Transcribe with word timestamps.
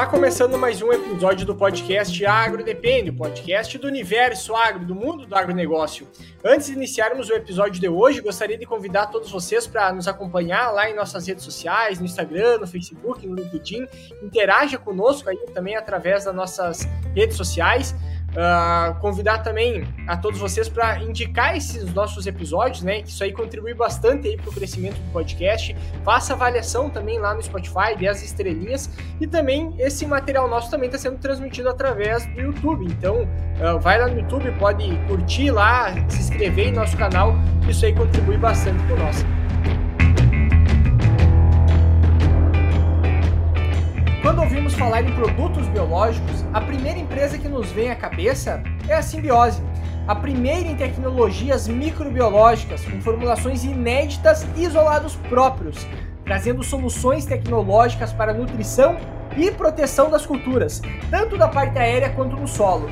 Está 0.00 0.10
começando 0.10 0.56
mais 0.56 0.80
um 0.80 0.90
episódio 0.90 1.44
do 1.44 1.54
podcast 1.54 2.24
Agro 2.24 2.64
Depende, 2.64 3.10
o 3.10 3.14
podcast 3.14 3.76
do 3.76 3.86
universo 3.86 4.56
agro, 4.56 4.86
do 4.86 4.94
mundo 4.94 5.26
do 5.26 5.34
agronegócio. 5.34 6.08
Antes 6.42 6.68
de 6.68 6.72
iniciarmos 6.72 7.28
o 7.28 7.34
episódio 7.34 7.78
de 7.78 7.86
hoje, 7.86 8.22
gostaria 8.22 8.56
de 8.56 8.64
convidar 8.64 9.08
todos 9.08 9.30
vocês 9.30 9.66
para 9.66 9.92
nos 9.92 10.08
acompanhar 10.08 10.70
lá 10.70 10.88
em 10.88 10.96
nossas 10.96 11.26
redes 11.26 11.44
sociais, 11.44 11.98
no 11.98 12.06
Instagram, 12.06 12.60
no 12.60 12.66
Facebook, 12.66 13.26
no 13.26 13.34
LinkedIn. 13.34 13.86
Interaja 14.22 14.78
conosco 14.78 15.28
aí 15.28 15.36
também 15.52 15.76
através 15.76 16.24
das 16.24 16.34
nossas 16.34 16.88
redes 17.14 17.36
sociais. 17.36 17.94
Uh, 18.30 18.94
convidar 19.00 19.38
também 19.38 19.84
a 20.06 20.16
todos 20.16 20.38
vocês 20.38 20.68
para 20.68 21.02
indicar 21.02 21.56
esses 21.56 21.92
nossos 21.92 22.26
episódios, 22.26 22.82
né? 22.82 23.00
Isso 23.00 23.24
aí 23.24 23.32
contribui 23.32 23.74
bastante 23.74 24.28
aí 24.28 24.36
para 24.36 24.50
o 24.50 24.52
crescimento 24.52 25.00
do 25.00 25.12
podcast. 25.12 25.76
Faça 26.04 26.32
avaliação 26.34 26.88
também 26.88 27.18
lá 27.18 27.34
no 27.34 27.42
Spotify, 27.42 27.96
dê 27.98 28.06
as 28.06 28.22
estrelinhas. 28.22 28.88
E 29.20 29.26
também 29.26 29.74
esse 29.78 30.06
material 30.06 30.48
nosso 30.48 30.70
também 30.70 30.86
está 30.86 30.98
sendo 30.98 31.18
transmitido 31.18 31.68
através 31.68 32.24
do 32.26 32.40
YouTube. 32.40 32.86
Então, 32.86 33.22
uh, 33.24 33.80
vai 33.80 33.98
lá 33.98 34.06
no 34.06 34.20
YouTube, 34.20 34.52
pode 34.58 34.96
curtir 35.08 35.50
lá, 35.50 35.92
se 36.08 36.20
inscrever 36.20 36.68
em 36.68 36.72
nosso 36.72 36.96
canal. 36.96 37.34
Isso 37.68 37.84
aí 37.84 37.92
contribui 37.92 38.36
bastante 38.36 38.80
para 38.84 38.94
o 38.94 38.98
nosso. 38.98 39.49
Ouvimos 44.50 44.74
falar 44.74 45.02
em 45.02 45.14
produtos 45.14 45.68
biológicos, 45.68 46.44
a 46.52 46.60
primeira 46.60 46.98
empresa 46.98 47.38
que 47.38 47.48
nos 47.48 47.70
vem 47.70 47.88
à 47.88 47.94
cabeça 47.94 48.60
é 48.88 48.94
a 48.94 49.00
Simbiose, 49.00 49.62
a 50.08 50.14
primeira 50.16 50.68
em 50.68 50.74
tecnologias 50.74 51.68
microbiológicas 51.68 52.84
com 52.84 53.00
formulações 53.00 53.62
inéditas 53.62 54.44
e 54.56 54.64
isolados 54.64 55.14
próprios, 55.28 55.86
trazendo 56.24 56.64
soluções 56.64 57.24
tecnológicas 57.26 58.12
para 58.12 58.34
nutrição 58.34 58.96
e 59.36 59.52
proteção 59.52 60.10
das 60.10 60.26
culturas, 60.26 60.82
tanto 61.12 61.38
da 61.38 61.46
parte 61.46 61.78
aérea 61.78 62.10
quanto 62.10 62.34
no 62.34 62.48
solo 62.48 62.90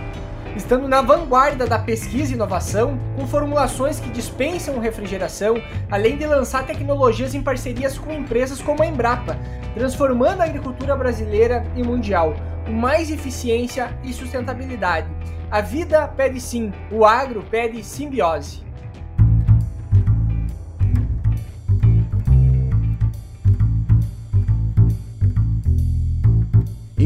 estando 0.59 0.89
na 0.89 1.01
vanguarda 1.01 1.67
da 1.67 1.78
pesquisa 1.78 2.33
e 2.33 2.34
inovação, 2.34 2.98
com 3.17 3.27
formulações 3.28 4.01
que 4.01 4.11
dispensam 4.11 4.81
refrigeração, 4.81 5.55
além 5.89 6.17
de 6.17 6.27
lançar 6.27 6.67
tecnologias 6.67 7.33
em 7.33 7.41
parcerias 7.41 7.97
com 7.97 8.12
empresas 8.12 8.61
como 8.61 8.83
a 8.83 8.87
Embrapa, 8.87 9.39
transformando 9.73 10.41
a 10.41 10.45
agricultura 10.45 10.97
brasileira 10.97 11.65
e 11.77 11.83
mundial, 11.83 12.34
com 12.67 12.73
mais 12.73 13.09
eficiência 13.09 13.97
e 14.03 14.12
sustentabilidade. 14.12 15.09
A 15.48 15.61
vida 15.61 16.06
pede 16.09 16.41
sim, 16.41 16.72
o 16.91 17.05
agro 17.05 17.45
pede 17.48 17.83
simbiose. 17.84 18.67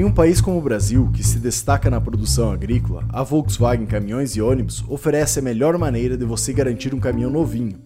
Em 0.02 0.04
um 0.04 0.10
país 0.10 0.40
como 0.40 0.58
o 0.58 0.60
Brasil, 0.60 1.08
que 1.12 1.22
se 1.22 1.38
destaca 1.38 1.88
na 1.88 2.00
produção 2.00 2.50
agrícola, 2.50 3.04
a 3.10 3.22
Volkswagen 3.22 3.86
Caminhões 3.86 4.34
e 4.34 4.42
Ônibus 4.42 4.84
oferece 4.88 5.38
a 5.38 5.42
melhor 5.42 5.78
maneira 5.78 6.16
de 6.16 6.24
você 6.24 6.52
garantir 6.52 6.92
um 6.92 6.98
caminhão 6.98 7.30
novinho. 7.30 7.78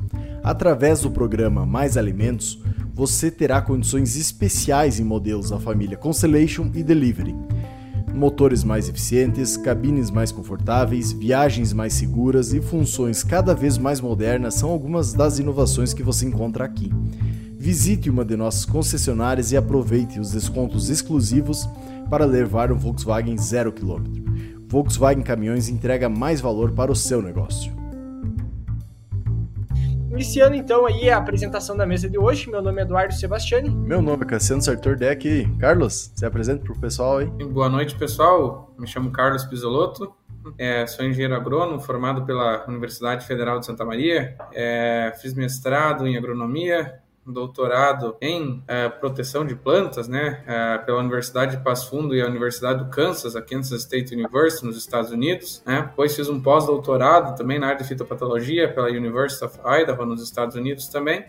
Através 0.42 1.02
do 1.02 1.10
programa 1.10 1.66
Mais 1.66 1.94
Alimentos, 1.98 2.58
você 2.94 3.30
terá 3.30 3.60
condições 3.60 4.16
especiais 4.16 4.98
em 4.98 5.04
modelos 5.04 5.50
da 5.50 5.60
família 5.60 5.98
Constellation 5.98 6.70
e 6.72 6.82
Delivery. 6.82 7.36
Motores 8.14 8.64
mais 8.64 8.88
eficientes, 8.88 9.58
cabines 9.58 10.10
mais 10.10 10.32
confortáveis, 10.32 11.12
viagens 11.12 11.74
mais 11.74 11.92
seguras 11.92 12.54
e 12.54 12.62
funções 12.62 13.22
cada 13.22 13.54
vez 13.54 13.76
mais 13.76 14.00
modernas 14.00 14.54
são 14.54 14.70
algumas 14.70 15.12
das 15.12 15.38
inovações 15.38 15.92
que 15.92 16.02
você 16.02 16.24
encontra 16.24 16.64
aqui. 16.64 16.90
Visite 17.58 18.08
uma 18.08 18.24
de 18.24 18.36
nossas 18.36 18.64
concessionárias 18.64 19.52
e 19.52 19.56
aproveite 19.56 20.18
os 20.18 20.30
descontos 20.30 20.88
exclusivos 20.88 21.68
para 22.08 22.24
levar 22.24 22.72
um 22.72 22.78
Volkswagen 22.78 23.36
0 23.36 23.72
km. 23.72 24.04
Volkswagen 24.68 25.22
Caminhões 25.22 25.68
entrega 25.68 26.08
mais 26.08 26.40
valor 26.40 26.72
para 26.72 26.90
o 26.90 26.96
seu 26.96 27.22
negócio. 27.22 27.76
Iniciando 30.10 30.56
então 30.56 30.86
aí 30.86 31.10
a 31.10 31.18
apresentação 31.18 31.76
da 31.76 31.84
mesa 31.86 32.08
de 32.08 32.18
hoje, 32.18 32.50
meu 32.50 32.62
nome 32.62 32.80
é 32.80 32.84
Eduardo 32.84 33.12
Sebastiani. 33.12 33.68
Meu 33.68 34.00
nome 34.00 34.22
é 34.22 34.26
Cassiano 34.26 34.62
Sartor 34.62 34.96
Deck. 34.96 35.46
Carlos, 35.58 36.10
se 36.14 36.24
apresenta 36.24 36.64
para 36.64 36.72
o 36.72 36.80
pessoal 36.80 37.18
aí. 37.18 37.26
Boa 37.26 37.68
noite, 37.68 37.94
pessoal. 37.96 38.74
Me 38.78 38.86
chamo 38.86 39.10
Carlos 39.10 39.44
Pisolotto. 39.44 40.10
É, 40.56 40.86
sou 40.86 41.04
engenheiro 41.04 41.34
agrônomo, 41.34 41.80
formado 41.80 42.24
pela 42.24 42.64
Universidade 42.66 43.26
Federal 43.26 43.58
de 43.58 43.66
Santa 43.66 43.84
Maria. 43.84 44.36
É, 44.54 45.12
fiz 45.20 45.34
mestrado 45.34 46.06
em 46.06 46.16
agronomia, 46.16 46.94
doutorado 47.26 48.16
em 48.20 48.58
uh, 48.58 48.98
proteção 49.00 49.44
de 49.44 49.54
plantas, 49.54 50.08
né, 50.08 50.44
uh, 50.44 50.86
pela 50.86 51.00
Universidade 51.00 51.56
de 51.56 51.62
Passo 51.62 51.90
Fundo 51.90 52.14
e 52.14 52.22
a 52.22 52.26
Universidade 52.26 52.84
do 52.84 52.90
Kansas, 52.90 53.34
a 53.34 53.42
Kansas 53.42 53.82
State 53.82 54.14
University, 54.14 54.64
nos 54.64 54.76
Estados 54.76 55.10
Unidos. 55.10 55.62
Né. 55.66 55.82
Depois 55.82 56.14
fiz 56.14 56.28
um 56.28 56.40
pós-doutorado 56.40 57.36
também 57.36 57.58
na 57.58 57.68
área 57.68 57.78
de 57.78 57.88
fitopatologia 57.88 58.72
pela 58.72 58.88
University 58.88 59.44
of 59.44 59.58
Idaho, 59.64 60.06
nos 60.06 60.22
Estados 60.22 60.54
Unidos 60.56 60.88
também 60.88 61.24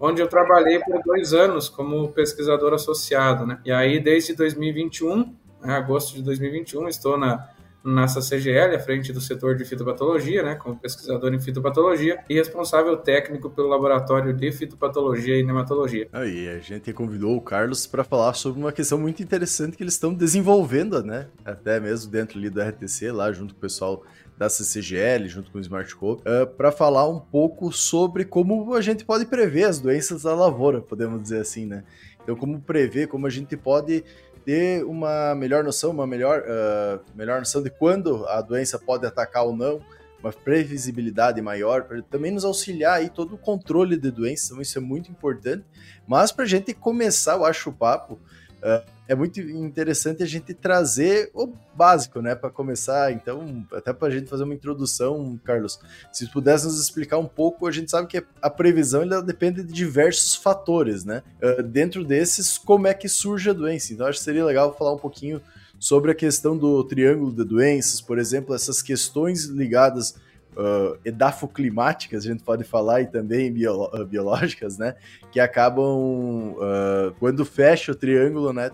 onde 0.00 0.22
eu 0.22 0.28
trabalhei 0.28 0.78
por 0.78 1.02
dois 1.02 1.32
anos 1.32 1.68
como 1.68 2.12
pesquisador 2.12 2.72
associado, 2.72 3.44
né? 3.44 3.58
E 3.64 3.72
aí, 3.72 3.98
desde 3.98 4.34
2021, 4.34 5.34
né, 5.60 5.74
agosto 5.74 6.14
de 6.14 6.22
2021, 6.22 6.88
estou 6.88 7.18
na 7.18 7.48
nessa 7.84 8.20
CGL, 8.20 8.74
à 8.74 8.78
frente 8.78 9.12
do 9.12 9.20
setor 9.20 9.56
de 9.56 9.64
fitopatologia, 9.64 10.42
né, 10.42 10.54
como 10.54 10.76
pesquisador 10.76 11.32
em 11.32 11.40
fitopatologia 11.40 12.18
e 12.28 12.34
responsável 12.34 12.96
técnico 12.96 13.48
pelo 13.50 13.68
laboratório 13.68 14.32
de 14.32 14.50
fitopatologia 14.52 15.38
e 15.38 15.42
nematologia. 15.42 16.08
Aí, 16.12 16.48
a 16.48 16.58
gente 16.58 16.92
convidou 16.92 17.36
o 17.36 17.40
Carlos 17.40 17.86
para 17.86 18.04
falar 18.04 18.34
sobre 18.34 18.60
uma 18.60 18.72
questão 18.72 18.98
muito 18.98 19.22
interessante 19.22 19.76
que 19.76 19.82
eles 19.82 19.94
estão 19.94 20.12
desenvolvendo, 20.12 21.02
né, 21.02 21.28
até 21.44 21.78
mesmo 21.80 22.10
dentro 22.10 22.38
ali 22.38 22.50
do 22.50 22.60
RTC, 22.60 23.10
lá 23.12 23.32
junto 23.32 23.54
com 23.54 23.58
o 23.58 23.62
pessoal 23.62 24.02
da 24.36 24.48
CCGL, 24.48 25.26
junto 25.26 25.50
com 25.50 25.58
o 25.58 25.60
Smartcope, 25.60 26.22
uh, 26.22 26.46
para 26.46 26.70
falar 26.70 27.08
um 27.08 27.18
pouco 27.18 27.72
sobre 27.72 28.24
como 28.24 28.72
a 28.74 28.80
gente 28.80 29.04
pode 29.04 29.26
prever 29.26 29.64
as 29.64 29.80
doenças 29.80 30.22
da 30.22 30.34
lavoura, 30.34 30.80
podemos 30.80 31.20
dizer 31.20 31.40
assim, 31.40 31.66
né? 31.66 31.82
Então, 32.22 32.36
como 32.36 32.60
prever, 32.60 33.08
como 33.08 33.26
a 33.26 33.30
gente 33.30 33.56
pode 33.56 34.04
ter 34.48 34.82
uma 34.82 35.34
melhor 35.34 35.62
noção, 35.62 35.90
uma 35.90 36.06
melhor, 36.06 36.40
uh, 36.40 37.04
melhor 37.14 37.38
noção 37.38 37.62
de 37.62 37.68
quando 37.68 38.26
a 38.28 38.40
doença 38.40 38.78
pode 38.78 39.04
atacar 39.04 39.44
ou 39.44 39.54
não, 39.54 39.78
uma 40.20 40.32
previsibilidade 40.32 41.38
maior, 41.42 41.82
para 41.82 42.00
também 42.00 42.32
nos 42.32 42.46
auxiliar 42.46 42.94
aí 42.94 43.10
todo 43.10 43.34
o 43.34 43.38
controle 43.38 43.98
de 43.98 44.10
doenças, 44.10 44.46
então 44.46 44.62
isso 44.62 44.78
é 44.78 44.80
muito 44.80 45.10
importante. 45.10 45.66
Mas 46.06 46.32
para 46.32 46.46
a 46.46 46.48
gente 46.48 46.72
começar, 46.72 47.34
eu 47.34 47.44
acho, 47.44 47.68
o 47.68 47.74
papo, 47.74 48.14
uh, 48.14 48.90
é 49.08 49.14
muito 49.14 49.40
interessante 49.40 50.22
a 50.22 50.26
gente 50.26 50.52
trazer 50.52 51.30
o 51.32 51.50
básico, 51.74 52.20
né, 52.20 52.34
para 52.34 52.50
começar. 52.50 53.10
Então, 53.10 53.66
até 53.72 53.90
para 53.90 54.08
a 54.08 54.10
gente 54.10 54.28
fazer 54.28 54.44
uma 54.44 54.52
introdução, 54.52 55.40
Carlos, 55.42 55.80
se 56.12 56.30
pudesse 56.30 56.66
nos 56.66 56.78
explicar 56.78 57.16
um 57.16 57.26
pouco, 57.26 57.66
a 57.66 57.72
gente 57.72 57.90
sabe 57.90 58.06
que 58.06 58.22
a 58.42 58.50
previsão 58.50 59.02
ela 59.02 59.22
depende 59.22 59.64
de 59.64 59.72
diversos 59.72 60.34
fatores, 60.34 61.04
né? 61.04 61.22
Uh, 61.42 61.62
dentro 61.62 62.04
desses, 62.04 62.58
como 62.58 62.86
é 62.86 62.92
que 62.92 63.08
surge 63.08 63.48
a 63.48 63.54
doença? 63.54 63.94
Então, 63.94 64.06
acho 64.06 64.18
que 64.18 64.24
seria 64.24 64.44
legal 64.44 64.76
falar 64.76 64.92
um 64.92 64.98
pouquinho 64.98 65.40
sobre 65.78 66.10
a 66.10 66.14
questão 66.14 66.56
do 66.56 66.84
triângulo 66.84 67.32
de 67.32 67.44
doenças, 67.44 68.00
por 68.00 68.18
exemplo, 68.18 68.54
essas 68.54 68.82
questões 68.82 69.44
ligadas 69.44 70.16
uh, 70.58 70.98
edafoclimáticas, 71.04 72.24
a 72.24 72.28
gente 72.28 72.42
pode 72.42 72.64
falar, 72.64 73.00
e 73.02 73.06
também 73.06 73.52
biolo 73.52 73.88
uh, 73.94 74.04
biológicas, 74.04 74.76
né? 74.76 74.96
Que 75.30 75.38
acabam, 75.38 76.54
uh, 76.54 77.14
quando 77.18 77.44
fecha 77.44 77.92
o 77.92 77.94
triângulo, 77.94 78.52
né? 78.52 78.70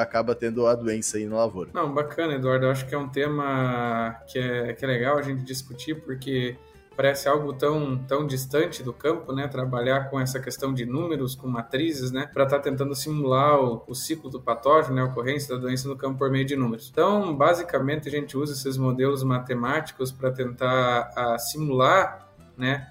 Acaba 0.00 0.34
tendo 0.34 0.66
a 0.66 0.74
doença 0.74 1.16
aí 1.16 1.26
na 1.26 1.36
lavoura. 1.36 1.70
Não, 1.72 1.92
bacana, 1.92 2.34
Eduardo. 2.34 2.66
Eu 2.66 2.70
acho 2.70 2.86
que 2.86 2.94
é 2.94 2.98
um 2.98 3.08
tema 3.08 4.20
que 4.28 4.38
é, 4.38 4.72
que 4.74 4.84
é 4.84 4.88
legal 4.88 5.18
a 5.18 5.22
gente 5.22 5.42
discutir, 5.42 5.94
porque 6.02 6.56
parece 6.96 7.28
algo 7.28 7.52
tão, 7.52 7.98
tão 7.98 8.26
distante 8.26 8.82
do 8.82 8.92
campo, 8.92 9.32
né? 9.32 9.46
Trabalhar 9.48 10.10
com 10.10 10.18
essa 10.18 10.40
questão 10.40 10.72
de 10.72 10.84
números, 10.86 11.34
com 11.34 11.46
matrizes, 11.48 12.10
né? 12.10 12.28
Para 12.32 12.44
estar 12.44 12.56
tá 12.58 12.62
tentando 12.62 12.94
simular 12.94 13.60
o, 13.60 13.84
o, 13.86 13.94
ciclo 13.94 14.30
do 14.30 14.40
patógeno, 14.40 14.94
né? 14.94 15.02
A 15.02 15.04
ocorrência 15.04 15.54
da 15.54 15.60
doença 15.60 15.88
no 15.88 15.96
campo 15.96 16.18
por 16.18 16.30
meio 16.30 16.44
de 16.44 16.56
números. 16.56 16.88
Então, 16.90 17.34
basicamente, 17.36 18.08
a 18.08 18.10
gente 18.10 18.36
usa 18.36 18.52
esses 18.52 18.76
modelos 18.76 19.22
matemáticos 19.22 20.12
para 20.12 20.30
tentar 20.30 21.12
a, 21.16 21.38
simular, 21.38 22.28
né? 22.56 22.86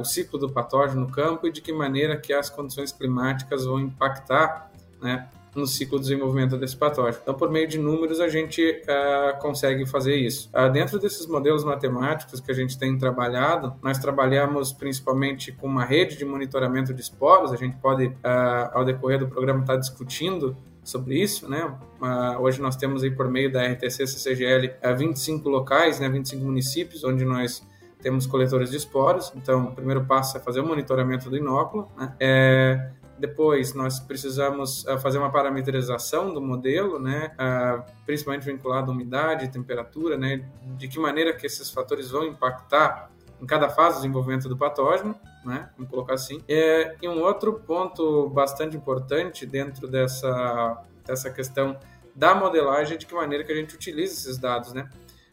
O 0.00 0.04
ciclo 0.04 0.38
do 0.38 0.50
patógeno 0.50 1.02
no 1.02 1.10
campo 1.12 1.46
e 1.46 1.52
de 1.52 1.60
que 1.60 1.72
maneira 1.72 2.16
que 2.16 2.32
as 2.32 2.50
condições 2.50 2.90
climáticas 2.90 3.64
vão 3.64 3.78
impactar, 3.78 4.72
né? 5.00 5.28
No 5.54 5.66
ciclo 5.66 5.98
de 5.98 6.08
desenvolvimento 6.08 6.56
desse 6.56 6.76
patógeno. 6.76 7.18
Então, 7.22 7.34
por 7.34 7.50
meio 7.50 7.66
de 7.66 7.78
números, 7.78 8.20
a 8.20 8.28
gente 8.28 8.62
uh, 8.62 9.38
consegue 9.40 9.86
fazer 9.86 10.16
isso. 10.16 10.50
Uh, 10.54 10.70
dentro 10.70 10.98
desses 10.98 11.26
modelos 11.26 11.64
matemáticos 11.64 12.40
que 12.40 12.50
a 12.50 12.54
gente 12.54 12.78
tem 12.78 12.96
trabalhado, 12.96 13.74
nós 13.82 13.98
trabalhamos 13.98 14.72
principalmente 14.72 15.52
com 15.52 15.66
uma 15.66 15.84
rede 15.84 16.16
de 16.16 16.24
monitoramento 16.24 16.92
de 16.94 17.00
esporos. 17.00 17.52
A 17.52 17.56
gente 17.56 17.76
pode, 17.76 18.06
uh, 18.06 18.14
ao 18.72 18.84
decorrer 18.84 19.18
do 19.18 19.28
programa, 19.28 19.60
estar 19.60 19.74
tá 19.74 19.78
discutindo 19.78 20.56
sobre 20.82 21.20
isso, 21.20 21.48
né? 21.48 21.70
Hoje 22.40 22.62
nós 22.62 22.74
temos 22.74 23.02
aí 23.02 23.10
por 23.10 23.28
meio 23.28 23.52
da 23.52 23.62
RTC 23.66 24.06
CCGL 24.06 24.68
uh, 24.82 24.96
25 24.96 25.46
locais, 25.48 26.00
né, 26.00 26.08
25 26.08 26.42
municípios 26.42 27.04
onde 27.04 27.26
nós 27.26 27.62
temos 28.00 28.26
coletores 28.26 28.70
de 28.70 28.76
esporos. 28.76 29.32
Então, 29.36 29.64
o 29.64 29.72
primeiro 29.72 30.04
passo 30.04 30.36
é 30.36 30.40
fazer 30.40 30.60
o 30.60 30.66
monitoramento 30.66 31.28
do 31.28 31.36
inóculo, 31.36 31.90
né? 31.96 32.14
É, 32.18 32.90
depois 33.18 33.74
nós 33.74 34.00
precisamos 34.00 34.84
uh, 34.84 34.98
fazer 34.98 35.18
uma 35.18 35.30
parametrização 35.30 36.32
do 36.32 36.40
modelo, 36.40 36.98
né, 36.98 37.32
uh, 37.34 37.82
principalmente 38.06 38.44
vinculado 38.44 38.90
à 38.90 38.94
umidade, 38.94 39.48
temperatura, 39.48 40.16
né, 40.16 40.48
de 40.76 40.88
que 40.88 40.98
maneira 40.98 41.34
que 41.34 41.46
esses 41.46 41.70
fatores 41.70 42.10
vão 42.10 42.24
impactar 42.24 43.10
em 43.40 43.46
cada 43.46 43.68
fase 43.68 43.96
do 43.96 44.02
desenvolvimento 44.02 44.48
do 44.48 44.56
patógeno, 44.56 45.14
né, 45.44 45.68
vamos 45.76 45.90
colocar 45.90 46.14
assim. 46.14 46.42
É, 46.48 46.96
e 47.00 47.08
um 47.08 47.22
outro 47.22 47.54
ponto 47.54 48.28
bastante 48.30 48.76
importante 48.76 49.46
dentro 49.46 49.88
dessa, 49.88 50.82
dessa 51.04 51.30
questão 51.30 51.78
da 52.14 52.34
modelagem 52.34 52.94
é 52.94 52.98
de 52.98 53.06
que 53.06 53.14
maneira 53.14 53.44
que 53.44 53.52
a 53.52 53.54
gente 53.54 53.74
utiliza 53.74 54.14
esses 54.14 54.38
dados, 54.38 54.72
né. 54.72 54.88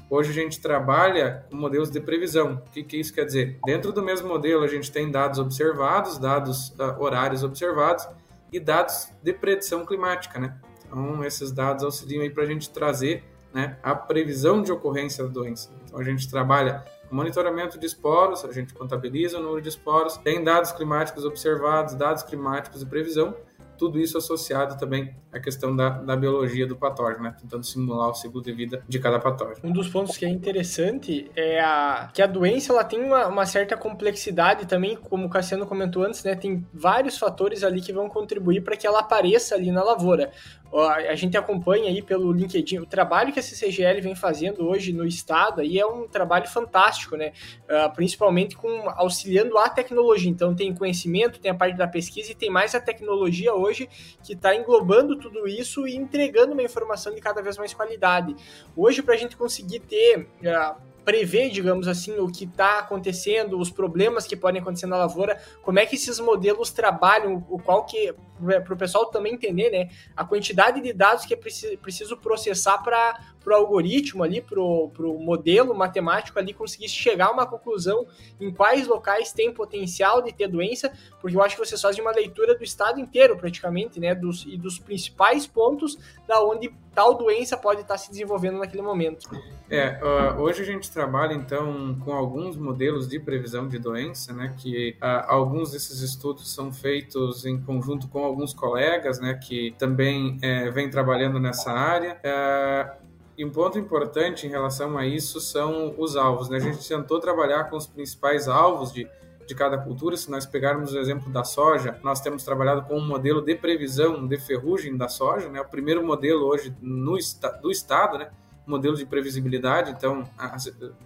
Hoje 0.10 0.30
a 0.30 0.34
gente 0.34 0.62
trabalha 0.62 1.46
com 1.50 1.58
modelos 1.58 1.90
de 1.90 2.00
previsão. 2.00 2.62
O 2.68 2.70
que, 2.70 2.84
que 2.84 2.98
isso 2.98 3.14
quer 3.14 3.26
dizer? 3.26 3.60
Dentro 3.66 3.92
do 3.92 4.04
mesmo 4.04 4.28
modelo, 4.28 4.64
a 4.64 4.68
gente 4.68 4.92
tem 4.92 5.10
dados 5.10 5.40
observados, 5.40 6.20
dados 6.20 6.70
uh, 6.72 7.00
horários 7.00 7.44
observados 7.44 8.08
e 8.52 8.60
dados 8.60 9.10
de 9.24 9.34
predição 9.34 9.86
climática, 9.86 10.40
né? 10.40 10.56
Então, 10.86 11.24
esses 11.24 11.52
dados 11.52 11.84
auxiliam 11.84 12.22
aí 12.22 12.30
para 12.30 12.44
a 12.44 12.46
gente 12.46 12.70
trazer 12.70 13.24
né, 13.52 13.78
a 13.82 13.96
previsão 13.96 14.62
de 14.62 14.72
ocorrência 14.72 15.24
da 15.24 15.30
doença. 15.30 15.72
Então, 15.86 16.00
a 16.00 16.04
gente 16.04 16.30
trabalha 16.30 16.86
monitoramento 17.12 17.80
de 17.80 17.86
esporos, 17.86 18.44
a 18.44 18.52
gente 18.52 18.74
contabiliza 18.74 19.40
o 19.40 19.42
número 19.42 19.62
de 19.62 19.70
esporos, 19.70 20.18
tem 20.18 20.44
dados 20.44 20.72
climáticos 20.72 21.24
observados, 21.24 21.96
dados 21.96 22.24
climáticos 22.24 22.82
de 22.82 22.86
previsão, 22.86 23.36
tudo 23.78 24.00
isso 24.00 24.18
associado 24.18 24.78
também 24.78 25.16
à 25.32 25.40
questão 25.40 25.76
da, 25.76 25.90
da 25.90 26.16
biologia 26.16 26.66
do 26.66 26.76
patógeno, 26.76 27.24
né? 27.24 27.36
tentando 27.40 27.66
simular 27.66 28.10
o 28.10 28.14
ciclo 28.14 28.42
de 28.42 28.52
vida 28.52 28.84
de 28.88 29.00
cada 29.00 29.20
patógeno. 29.20 29.60
Um 29.64 29.72
dos 29.72 29.90
pontos 29.90 30.18
que 30.18 30.26
é 30.26 30.30
interessante 30.30 31.30
é 31.36 31.60
a, 31.60 32.10
que 32.14 32.22
a 32.22 32.28
doença 32.28 32.74
ela 32.74 32.84
tem 32.84 33.04
uma, 33.04 33.28
uma 33.28 33.46
certa 33.46 33.78
complexidade 33.78 34.66
também, 34.66 34.96
como 34.96 35.26
o 35.26 35.30
Cassiano 35.30 35.66
comentou 35.66 36.04
antes, 36.04 36.24
né? 36.24 36.36
tem 36.36 36.66
vários 36.74 37.18
fatores 37.18 37.64
ali 37.64 37.82
que 37.82 37.94
vão 37.94 38.10
contribuir 38.10 38.62
para 38.62 38.76
que 38.76 38.86
ela 38.88 39.00
apareça 39.00 39.56
ali 39.56 39.72
na 39.72 39.84
lavoura 39.84 40.32
a 40.74 41.16
gente 41.16 41.38
acompanha 41.38 41.90
aí 41.90 42.02
pelo 42.02 42.32
LinkedIn 42.32 42.80
o 42.80 42.86
trabalho 42.86 43.32
que 43.32 43.40
a 43.40 43.44
CCGL 43.44 44.02
vem 44.02 44.16
fazendo 44.16 44.68
hoje 44.68 44.92
no 44.92 45.06
estado 45.06 45.62
aí 45.62 45.80
é 45.80 45.86
um 45.86 46.08
trabalho 46.08 46.48
fantástico, 46.48 47.16
né? 47.16 47.32
Uh, 47.64 47.94
principalmente 47.96 48.56
com 48.58 48.90
auxiliando 48.90 49.58
a 49.58 49.70
tecnologia. 49.70 50.30
Então 50.30 50.56
tem 50.56 50.74
conhecimento, 50.74 51.40
tem 51.40 51.52
a 51.52 51.56
parte 51.56 51.78
da 51.78 51.88
pesquisa 51.88 52.32
e 52.32 52.36
tem 52.36 52.50
mais 52.50 52.76
a 52.76 52.80
tecnologia 52.80 53.54
hoje 53.54 53.88
que 54.24 54.34
está 54.34 54.56
englobando 54.56 55.18
tudo 55.18 55.48
isso 55.48 55.88
e 55.88 55.96
entregando 55.96 56.54
uma 56.54 56.64
informação 56.64 57.14
de 57.14 57.22
cada 57.22 57.42
vez 57.42 57.58
mais 57.58 57.74
qualidade. 57.74 58.36
Hoje 58.76 59.02
para 59.02 59.14
a 59.14 59.18
gente 59.18 59.38
conseguir 59.38 59.80
ter 59.80 60.28
uh, 60.42 60.76
prever, 61.06 61.52
digamos 61.52 61.88
assim, 61.88 62.18
o 62.18 62.28
que 62.28 62.46
está 62.46 62.80
acontecendo, 62.80 63.60
os 63.60 63.70
problemas 63.70 64.26
que 64.26 64.36
podem 64.36 64.60
acontecer 64.60 64.88
na 64.88 64.98
lavoura, 64.98 65.40
como 65.62 65.78
é 65.78 65.86
que 65.86 65.96
esses 65.96 66.20
modelos 66.20 66.72
trabalham, 66.72 67.46
o 67.48 67.60
qual 67.60 67.86
que 67.86 68.14
para 68.38 68.74
o 68.74 68.78
pessoal 68.78 69.06
também 69.06 69.36
entender, 69.36 69.70
né, 69.70 69.90
a 70.18 70.26
quantidade 70.26 70.82
de 70.82 70.92
dados 70.92 71.26
que 71.26 71.34
é 71.34 71.38
preciso, 71.38 72.18
processar 72.18 72.80
para 72.80 73.18
o 73.54 73.56
algoritmo 73.56 74.24
ali, 74.24 74.42
para 74.42 74.60
o 74.60 75.20
modelo 75.20 75.74
matemático 75.76 76.40
ali 76.40 76.54
conseguir 76.54 76.90
chegar 76.90 77.28
a 77.28 77.32
uma 77.32 77.46
conclusão 77.46 78.08
em 78.40 78.52
quais 78.52 78.88
locais 78.88 79.32
tem 79.32 79.54
potencial 79.54 80.22
de 80.22 80.34
ter 80.34 80.48
doença, 80.48 80.92
porque 81.22 81.36
eu 81.36 81.42
acho 81.42 81.56
que 81.56 81.66
vocês 81.66 81.82
fazem 81.82 82.02
uma 82.02 82.12
leitura 82.12 82.56
do 82.56 82.64
estado 82.64 83.00
inteiro 83.00 83.38
praticamente, 83.38 84.00
né, 84.00 84.16
dos, 84.16 84.46
e 84.46 84.58
dos 84.58 84.80
principais 84.80 85.46
pontos 85.46 85.98
da 86.28 86.44
onde 86.44 86.74
tal 86.94 87.14
doença 87.14 87.58
pode 87.58 87.82
estar 87.82 87.98
se 87.98 88.10
desenvolvendo 88.10 88.58
naquele 88.58 88.82
momento. 88.82 89.30
É, 89.70 90.00
uh, 90.02 90.40
hoje 90.40 90.62
a 90.62 90.66
gente 90.66 90.90
trabalha 90.90 91.34
então 91.34 91.98
com 92.04 92.14
alguns 92.14 92.56
modelos 92.56 93.08
de 93.08 93.20
previsão 93.20 93.68
de 93.68 93.78
doença, 93.78 94.32
né, 94.32 94.56
que 94.58 94.96
uh, 95.02 95.26
alguns 95.28 95.72
desses 95.72 96.02
estudos 96.02 96.54
são 96.54 96.72
feitos 96.72 97.46
em 97.46 97.62
conjunto 97.62 98.08
com 98.08 98.24
alguns 98.24 98.54
colegas, 98.54 99.20
né, 99.20 99.34
que 99.36 99.76
também 99.78 100.38
é, 100.42 100.70
vêm 100.72 100.90
trabalhando 100.90 101.40
nessa 101.40 101.72
área. 101.72 102.18
É, 102.24 102.98
e 103.38 103.44
um 103.44 103.52
ponto 103.52 103.78
importante 103.78 104.48
em 104.48 104.50
relação 104.50 104.98
a 104.98 105.06
isso 105.06 105.40
são 105.40 105.94
os 105.98 106.16
alvos. 106.16 106.50
Né? 106.50 106.58
A 106.58 106.62
gente 106.62 106.88
tentou 106.88 107.20
trabalhar 107.20 107.66
com 107.66 107.78
os 107.78 107.88
principais 107.88 108.48
alvos 108.48 108.92
de 108.92 109.08
de 109.46 109.54
cada 109.54 109.78
cultura. 109.78 110.18
Se 110.18 110.30
nós 110.30 110.46
pegarmos 110.46 110.94
o 110.94 111.00
exemplo 111.00 111.32
da 111.32 111.44
soja, 111.44 111.98
nós 112.04 112.20
temos 112.20 112.44
trabalhado 112.44 112.84
com 112.84 112.98
um 112.98 113.06
modelo 113.06 113.42
de 113.42 113.56
previsão 113.56 114.26
de 114.28 114.38
ferrugem 114.38 114.96
da 114.98 115.08
soja, 115.08 115.50
né? 115.50 115.62
O 115.62 115.66
primeiro 115.66 116.06
modelo 116.06 116.46
hoje 116.46 116.76
no 116.82 117.18
do 117.62 117.72
estado, 117.72 118.18
né? 118.18 118.30
Modelo 118.66 118.96
de 118.96 119.06
previsibilidade, 119.06 119.92
então 119.92 120.24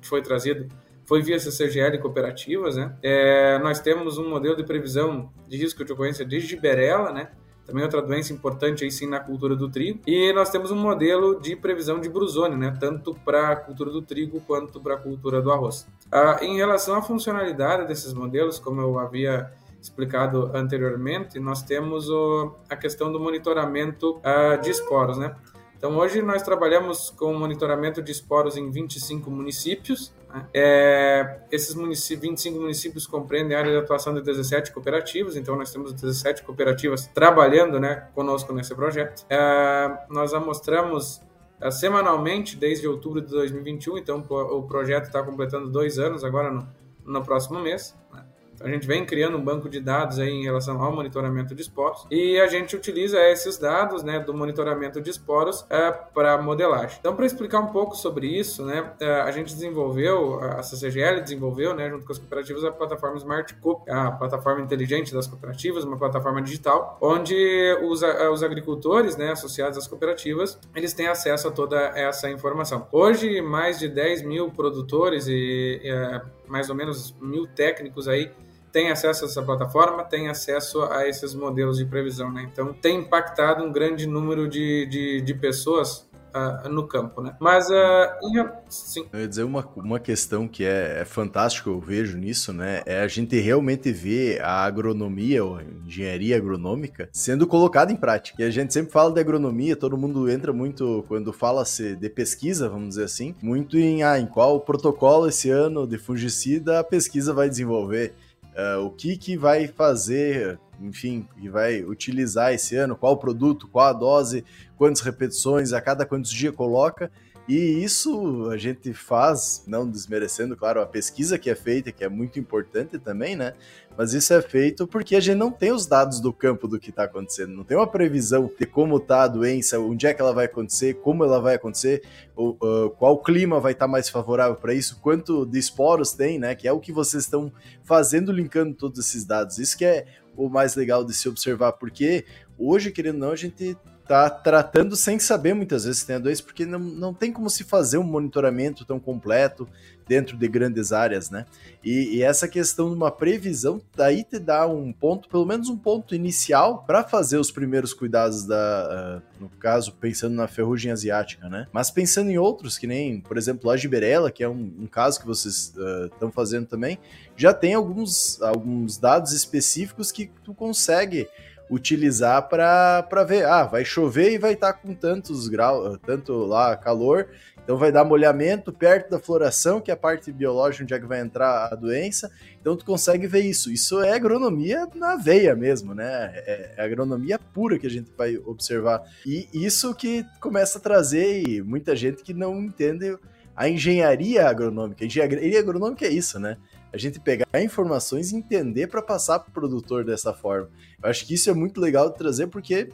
foi 0.02 0.22
trazido 0.22 0.68
foi 1.06 1.24
via 1.24 1.40
CCGL 1.40 1.98
cooperativas, 1.98 2.75
né? 2.75 2.96
É, 3.02 3.58
nós 3.60 3.80
temos 3.80 4.20
um 4.20 4.30
modelo 4.30 4.56
de 4.56 4.64
previsão 4.64 5.32
de 5.48 5.58
risco 5.58 5.84
de 5.84 5.92
ocorrência 5.92 6.24
de 6.24 6.40
giberela, 6.40 7.12
né? 7.12 7.32
Também 7.69 7.83
outra 7.83 8.01
doença 8.01 8.33
importante 8.33 8.83
aí 8.83 8.92
sim 8.92 9.07
na 9.07 9.19
cultura 9.19 9.56
do 9.56 9.69
trigo. 9.69 10.00
E 10.06 10.33
nós 10.33 10.50
temos 10.50 10.71
um 10.71 10.75
modelo 10.75 11.39
de 11.39 11.56
previsão 11.56 12.00
de 12.00 12.10
brusone, 12.10 12.56
né, 12.56 12.75
tanto 12.80 13.13
para 13.13 13.50
a 13.50 13.56
cultura 13.56 13.92
do 13.92 14.01
trigo 14.01 14.42
quanto 14.42 14.81
para 14.81 14.95
a 14.95 14.98
cultura 14.98 15.42
do 15.42 15.51
arroz. 15.51 15.88
Ah, 16.12 16.39
em 16.42 16.57
relação 16.57 16.95
à 16.95 17.01
funcionalidade 17.01 17.88
desses 17.88 18.13
modelos, 18.13 18.60
como 18.60 18.81
eu 18.81 19.00
havia 19.00 19.51
explicado 19.81 20.51
anteriormente, 20.54 21.39
nós 21.39 21.63
temos 21.63 22.10
o, 22.10 22.54
a 22.69 22.75
questão 22.75 23.12
do 23.12 23.19
monitoramento 23.19 24.19
ah, 24.24 24.57
de 24.57 24.69
esporos, 24.69 25.18
né? 25.18 25.36
Então, 25.77 25.95
hoje 25.95 26.22
nós 26.22 26.42
trabalhamos 26.42 27.10
com 27.12 27.33
monitoramento 27.33 28.01
de 28.01 28.12
esporos 28.12 28.57
em 28.57 28.69
25 28.69 29.31
municípios. 29.31 30.12
É, 30.54 31.42
esses 31.52 31.74
municípios, 31.74 32.22
25 32.22 32.60
municípios 32.60 33.08
compreendem 33.08 33.56
a 33.56 33.60
área 33.60 33.72
de 33.72 33.78
atuação 33.78 34.14
de 34.14 34.22
17 34.22 34.72
cooperativas, 34.72 35.36
então 35.36 35.56
nós 35.56 35.72
temos 35.72 35.92
17 35.94 36.44
cooperativas 36.44 37.08
trabalhando 37.08 37.80
né, 37.80 38.08
conosco 38.14 38.54
nesse 38.54 38.76
projeto. 38.76 39.26
É, 39.30 40.06
nós 40.10 40.34
amostramos 40.34 41.22
é, 41.60 41.72
semanalmente 41.72 42.56
desde 42.56 42.88
outubro 42.88 43.22
de 43.22 43.30
2021, 43.30 43.98
então 43.98 44.24
o 44.30 44.64
projeto 44.64 45.06
está 45.06 45.24
completando 45.24 45.70
dois 45.70 45.98
anos 45.98 46.24
agora 46.24 46.52
no, 46.52 46.68
no 47.04 47.24
próximo 47.24 47.60
mês. 47.60 47.98
Né? 48.14 48.24
A 48.62 48.70
gente 48.70 48.88
vem 48.88 49.06
criando 49.06 49.38
um 49.38 49.44
banco 49.44 49.70
de 49.70 49.80
dados 49.80 50.20
aí 50.20 50.30
em 50.30 50.44
relação 50.44 50.82
ao 50.82 50.94
monitoramento 50.94 51.56
de 51.56 51.62
esporos 51.62 52.06
e 52.10 52.40
a 52.40 52.48
gente 52.48 52.76
utiliza 52.76 53.20
esses 53.30 53.58
dados 53.58 54.04
né, 54.04 54.20
do 54.20 54.34
monitoramento 54.34 55.02
de 55.02 55.10
esporos 55.10 55.66
é, 55.70 55.92
para 55.92 56.42
modelagem. 56.42 56.98
Então, 57.00 57.16
para 57.16 57.26
explicar 57.26 57.60
um 57.60 57.68
pouco 57.68 57.96
sobre 57.96 58.28
isso, 58.28 58.66
né, 58.66 58.94
é, 59.00 59.22
a 59.22 59.32
gente 59.32 59.54
desenvolveu, 59.54 60.40
a 60.40 60.64
CCGL 60.64 61.22
desenvolveu, 61.22 61.74
né, 61.74 61.89
junto 61.89 62.06
com 62.06 62.12
as 62.12 62.18
cooperativas, 62.18 62.63
a 62.63 62.72
plataforma 62.72 63.18
Smart 63.18 63.54
Coop, 63.56 63.89
a 63.89 64.12
plataforma 64.12 64.62
inteligente 64.62 65.13
das 65.13 65.28
cooperativas, 65.28 65.84
uma 65.84 65.98
plataforma 65.98 66.42
digital, 66.42 66.98
onde 67.01 67.36
os, 67.84 68.01
os 68.01 68.44
agricultores 68.44 69.18
né, 69.18 69.32
associados 69.32 69.78
às 69.78 69.88
cooperativas, 69.88 70.60
eles 70.75 70.94
têm 70.94 71.08
acesso 71.08 71.48
a 71.48 71.51
toda 71.51 71.78
essa 71.96 72.30
informação. 72.30 72.88
Hoje, 72.92 73.42
mais 73.42 73.80
de 73.80 73.88
10 73.88 74.24
mil 74.24 74.51
produtores 74.51 75.28
e 75.28 75.82
é, 75.84 76.22
mais 76.48 76.70
ou 76.70 76.75
menos 76.75 77.16
mil 77.20 77.48
técnicos 77.48 78.08
aí 78.08 78.32
tem 78.72 78.92
acesso 78.92 79.26
a 79.26 79.28
essa 79.28 79.42
plataforma, 79.42 80.04
tem 80.04 80.30
acesso 80.30 80.82
a 80.84 81.08
esses 81.08 81.34
modelos 81.34 81.78
de 81.78 81.86
previsão, 81.86 82.32
né? 82.32 82.48
Então, 82.52 82.74
tem 82.74 83.00
impactado 83.00 83.64
um 83.64 83.72
grande 83.72 84.08
número 84.08 84.48
de, 84.48 84.86
de, 84.88 85.22
de 85.22 85.34
pessoas 85.34 86.10
Uh, 86.30 86.70
no 86.70 86.88
campo, 86.88 87.24
né? 87.24 87.36
Mas, 87.40 87.72
uh, 87.72 87.74
em... 88.22 88.46
sim. 88.70 89.04
Eu 89.12 89.22
ia 89.22 89.28
dizer 89.28 89.44
uma, 89.44 89.68
uma 89.76 90.00
questão 90.00 90.48
que 90.48 90.64
é, 90.64 91.00
é 91.02 91.06
fantástica, 91.06 91.72
eu 91.72 91.80
vejo 91.80 92.20
nisso, 92.20 92.54
né? 92.54 92.84
É 92.86 93.02
a 93.02 93.08
gente 93.08 93.40
realmente 93.40 93.92
ver 93.92 94.40
a 94.40 94.64
agronomia 94.64 95.44
ou 95.44 95.58
a 95.58 95.64
engenharia 95.64 96.38
agronômica 96.38 97.10
sendo 97.12 97.48
colocada 97.48 97.92
em 97.92 97.96
prática. 97.96 98.44
E 98.44 98.46
a 98.46 98.52
gente 98.52 98.72
sempre 98.72 98.92
fala 98.92 99.12
de 99.12 99.20
agronomia, 99.20 99.76
todo 99.76 99.98
mundo 99.98 100.30
entra 100.30 100.54
muito, 100.54 101.04
quando 101.08 101.34
fala-se 101.34 101.96
de 101.96 102.10
pesquisa, 102.12 102.70
vamos 102.70 102.90
dizer 102.90 103.06
assim, 103.06 103.34
muito 103.42 103.76
em, 103.76 104.04
ah, 104.04 104.20
em 104.20 104.28
qual 104.28 104.60
protocolo 104.60 105.28
esse 105.28 105.50
ano 105.50 105.88
de 105.88 105.98
fungicida 105.98 106.80
a 106.80 106.84
pesquisa 106.84 107.34
vai 107.34 107.50
desenvolver 107.50 108.14
uh, 108.60 108.86
o 108.86 108.92
que, 108.92 109.18
que 109.18 109.38
vai 109.38 109.68
fazer, 109.68 110.60
enfim, 110.82 111.28
que 111.39 111.50
vai 111.50 111.84
utilizar 111.84 112.54
esse 112.54 112.75
ano, 112.75 112.96
qual 112.96 113.18
produto, 113.18 113.68
qual 113.68 113.88
a 113.88 113.94
dose, 113.94 114.44
quantas 114.78 115.01
repetições, 115.01 115.74
a 115.74 115.82
cada 115.82 116.06
quantos 116.06 116.32
dias 116.32 116.56
coloca. 116.56 117.12
E 117.48 117.84
isso 117.84 118.48
a 118.51 118.58
gente 118.58 118.94
faz, 118.94 119.63
não 119.66 119.89
desmerecendo, 119.89 120.56
claro, 120.56 120.82
a 120.82 120.86
pesquisa 120.86 121.39
que 121.39 121.50
é 121.50 121.56
feita, 121.56 121.92
que 121.92 122.04
é 122.04 122.10
muito 122.10 122.39
importante 122.39 123.00
também, 123.00 123.36
né? 123.36 123.56
Mas 124.00 124.13
isso 124.13 124.34
é 124.34 124.41
feito 124.41 124.88
porque 124.88 125.13
a 125.13 125.20
gente 125.20 125.36
não 125.36 125.51
tem 125.51 125.74
os 125.74 125.86
dados 125.86 126.22
do 126.22 126.32
campo 126.32 126.70
do 126.70 126.79
que 126.79 126.89
está 126.89 127.03
acontecendo, 127.03 127.53
não 127.53 127.65
tem 127.65 127.75
uma 127.75 127.86
previsão 127.86 128.50
de 128.58 128.65
como 128.65 128.96
está 128.96 129.24
a 129.24 129.27
doença, 129.27 129.77
onde 129.77 130.08
é 130.08 130.13
que 130.13 130.22
ela 130.22 130.32
vai 130.32 130.46
acontecer, 130.46 130.94
como 131.01 131.22
ela 131.22 131.41
vai 131.41 131.56
acontecer, 131.56 132.01
ou, 132.34 132.58
uh, 132.63 132.89
qual 132.91 133.22
clima 133.22 133.60
vai 133.60 133.74
estar 133.74 133.88
tá 133.88 133.91
mais 133.91 134.08
favorável 134.08 134.56
para 134.56 134.74
isso, 134.74 135.01
quanto 135.01 135.46
de 135.46 135.60
esporos 135.60 136.13
tem, 136.13 136.39
né? 136.39 136.56
Que 136.56 136.65
é 136.65 136.72
o 136.72 136.79
que 136.79 136.94
vocês 136.94 137.25
estão 137.25 137.51
fazendo, 137.84 138.32
linkando 138.32 138.74
todos 138.74 139.06
esses 139.06 139.25
dados. 139.25 139.60
Isso 139.60 139.77
que 139.77 139.84
é 139.84 140.06
o 140.38 140.48
mais 140.48 140.75
legal 140.75 141.03
de 141.03 141.13
se 141.13 141.27
observar, 141.27 141.74
porque 141.74 142.24
hoje, 142.58 142.94
querendo 142.94 143.15
ou 143.15 143.20
não, 143.20 143.32
a 143.32 143.36
gente 143.36 143.75
tá 144.08 144.27
tratando 144.27 144.96
sem 144.96 145.20
saber 145.20 145.53
muitas 145.53 145.84
vezes 145.84 146.00
se 146.00 146.08
tem 146.08 146.15
a 146.15 146.20
doença, 146.20 146.41
porque 146.41 146.65
não, 146.65 146.79
não 146.79 147.13
tem 147.13 147.32
como 147.32 147.48
se 147.48 147.63
fazer 147.63 148.00
um 148.00 148.03
monitoramento 148.03 148.84
tão 148.84 148.98
completo 148.98 149.68
dentro 150.10 150.36
de 150.36 150.48
grandes 150.48 150.92
áreas, 150.92 151.30
né? 151.30 151.46
E, 151.84 152.18
e 152.18 152.24
essa 152.24 152.48
questão 152.48 152.89
de 152.89 152.96
uma 152.96 153.12
previsão, 153.12 153.80
daí 153.96 154.24
te 154.24 154.39
dá 154.39 154.66
um 154.66 154.92
ponto, 154.92 155.30
pelo 155.30 155.46
menos 155.46 155.70
um 155.70 155.78
ponto 155.78 156.16
inicial 156.16 156.84
para 156.84 157.04
fazer 157.04 157.38
os 157.38 157.51
primeiros 157.51 157.94
cuidados 157.94 158.44
da, 158.44 159.22
uh, 159.22 159.42
no 159.44 159.50
caso, 159.50 159.94
pensando 159.94 160.34
na 160.34 160.48
ferrugem 160.48 160.92
asiática, 160.92 161.48
né? 161.48 161.68
Mas 161.72 161.92
pensando 161.92 162.32
em 162.32 162.39
outros, 162.39 162.80
que 162.80 162.88
nem, 162.88 163.22
por 163.22 163.38
exemplo, 163.38 163.70
a 163.70 163.78
giberela, 163.78 164.32
que 164.32 164.44
é 164.44 164.50
um, 164.50 164.74
um 164.80 164.88
caso 164.88 165.20
que 165.20 165.28
vocês 165.28 165.75
estão 166.12 166.30
uh, 166.30 166.32
fazendo 166.32 166.66
também, 166.66 166.98
já 167.38 167.54
tem 167.54 167.75
alguns, 167.75 168.42
alguns 168.42 168.98
dados 168.98 169.32
específicos 169.32 170.12
que 170.12 170.32
tu 170.44 170.56
consegue 170.56 171.30
utilizar 171.70 172.50
para 172.50 173.24
ver, 173.28 173.46
ah, 173.46 173.63
vai 173.66 173.86
chover 173.86 174.34
e 174.34 174.38
vai 174.39 174.54
estar 174.54 174.74
tá 174.74 174.80
com 174.80 174.96
tantos 174.96 175.48
graus, 175.48 176.00
tanto 176.04 176.34
lá 176.34 176.75
calor, 176.75 177.28
então 177.70 177.78
vai 177.78 177.92
dar 177.92 178.04
molhamento 178.04 178.74
perto 178.74 179.12
da 179.12 179.20
floração, 179.20 179.80
que 179.80 179.92
é 179.92 179.94
a 179.94 179.98
parte 179.98 180.32
biológica 180.32 180.84
onde 180.84 180.94
é 180.96 181.00
que 181.00 181.06
vai 181.06 181.20
entrar 181.20 181.72
a 181.72 181.76
doença. 181.76 182.32
Então 182.60 182.76
tu 182.76 182.84
consegue 182.84 183.28
ver 183.28 183.42
isso. 183.42 183.72
Isso 183.72 184.02
é 184.02 184.16
agronomia 184.16 184.88
na 184.96 185.16
veia 185.16 185.56
mesmo, 185.56 185.94
né? 185.94 186.32
É, 186.34 186.74
é 186.78 186.84
agronomia 186.84 187.38
pura 187.38 187.78
que 187.78 187.86
a 187.86 187.90
gente 187.90 188.12
vai 188.18 188.38
observar. 188.38 189.04
E 189.24 189.48
isso 189.54 189.94
que 189.94 190.26
começa 190.42 190.80
a 190.80 190.82
trazer 190.82 191.64
muita 191.64 191.96
gente 191.96 192.24
que 192.24 192.34
não 192.34 192.60
entende 192.60 193.16
a 193.60 193.68
engenharia 193.68 194.48
agronômica. 194.48 195.04
Engenharia 195.04 195.60
agronômica 195.60 196.06
é 196.06 196.10
isso, 196.10 196.39
né? 196.39 196.56
a 196.92 196.98
gente 196.98 197.20
pegar 197.20 197.46
informações 197.62 198.32
e 198.32 198.36
entender 198.36 198.88
para 198.88 199.01
passar 199.01 199.39
para 199.39 199.50
o 199.50 199.54
produtor 199.54 200.04
dessa 200.04 200.34
forma. 200.34 200.70
Eu 201.01 201.10
acho 201.10 201.25
que 201.25 201.36
isso 201.36 201.50
é 201.50 201.54
muito 201.54 201.80
legal 201.80 202.10
de 202.10 202.18
trazer 202.18 202.48
porque 202.48 202.89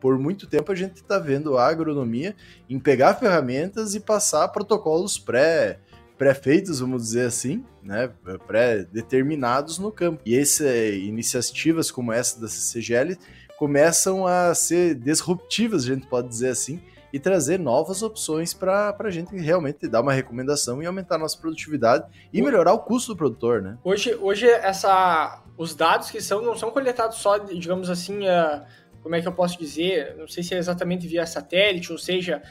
por 0.00 0.18
muito 0.18 0.46
tempo 0.46 0.72
a 0.72 0.74
gente 0.74 0.96
está 0.96 1.18
vendo 1.18 1.58
a 1.58 1.66
agronomia 1.66 2.34
em 2.70 2.78
pegar 2.78 3.14
ferramentas 3.14 3.94
e 3.94 4.00
passar 4.00 4.48
protocolos 4.48 5.18
pré 5.18 5.80
pré-feitos, 6.16 6.80
vamos 6.80 7.02
dizer 7.02 7.26
assim, 7.26 7.64
né, 7.80 8.10
pré-determinados 8.44 9.78
no 9.78 9.92
campo. 9.92 10.20
E 10.26 10.36
essas 10.36 10.94
iniciativas 10.94 11.92
como 11.92 12.12
essa 12.12 12.40
da 12.40 12.48
CCGL 12.48 13.16
começam 13.56 14.26
a 14.26 14.52
ser 14.52 14.96
disruptivas, 14.96 15.84
a 15.84 15.94
gente 15.94 16.08
pode 16.08 16.28
dizer 16.28 16.48
assim, 16.48 16.80
e 17.12 17.18
trazer 17.18 17.58
novas 17.58 18.02
opções 18.02 18.52
para 18.52 18.94
a 18.98 19.10
gente 19.10 19.36
realmente 19.36 19.88
dar 19.88 20.00
uma 20.00 20.12
recomendação 20.12 20.82
e 20.82 20.86
aumentar 20.86 21.16
a 21.16 21.18
nossa 21.18 21.38
produtividade 21.38 22.04
e 22.32 22.42
melhorar 22.42 22.72
o 22.72 22.78
custo 22.78 23.12
do 23.12 23.16
produtor, 23.16 23.62
né? 23.62 23.78
Hoje, 23.82 24.14
hoje 24.20 24.46
essa, 24.46 25.42
os 25.56 25.74
dados 25.74 26.10
que 26.10 26.20
são 26.20 26.42
não 26.42 26.56
são 26.56 26.70
coletados 26.70 27.18
só, 27.18 27.38
digamos 27.38 27.88
assim, 27.90 28.28
uh, 28.28 28.62
como 29.02 29.14
é 29.14 29.20
que 29.20 29.28
eu 29.28 29.32
posso 29.32 29.58
dizer, 29.58 30.16
não 30.16 30.26
sei 30.26 30.42
se 30.42 30.54
é 30.54 30.58
exatamente 30.58 31.06
via 31.06 31.26
satélite, 31.26 31.92
ou 31.92 31.98
seja, 31.98 32.42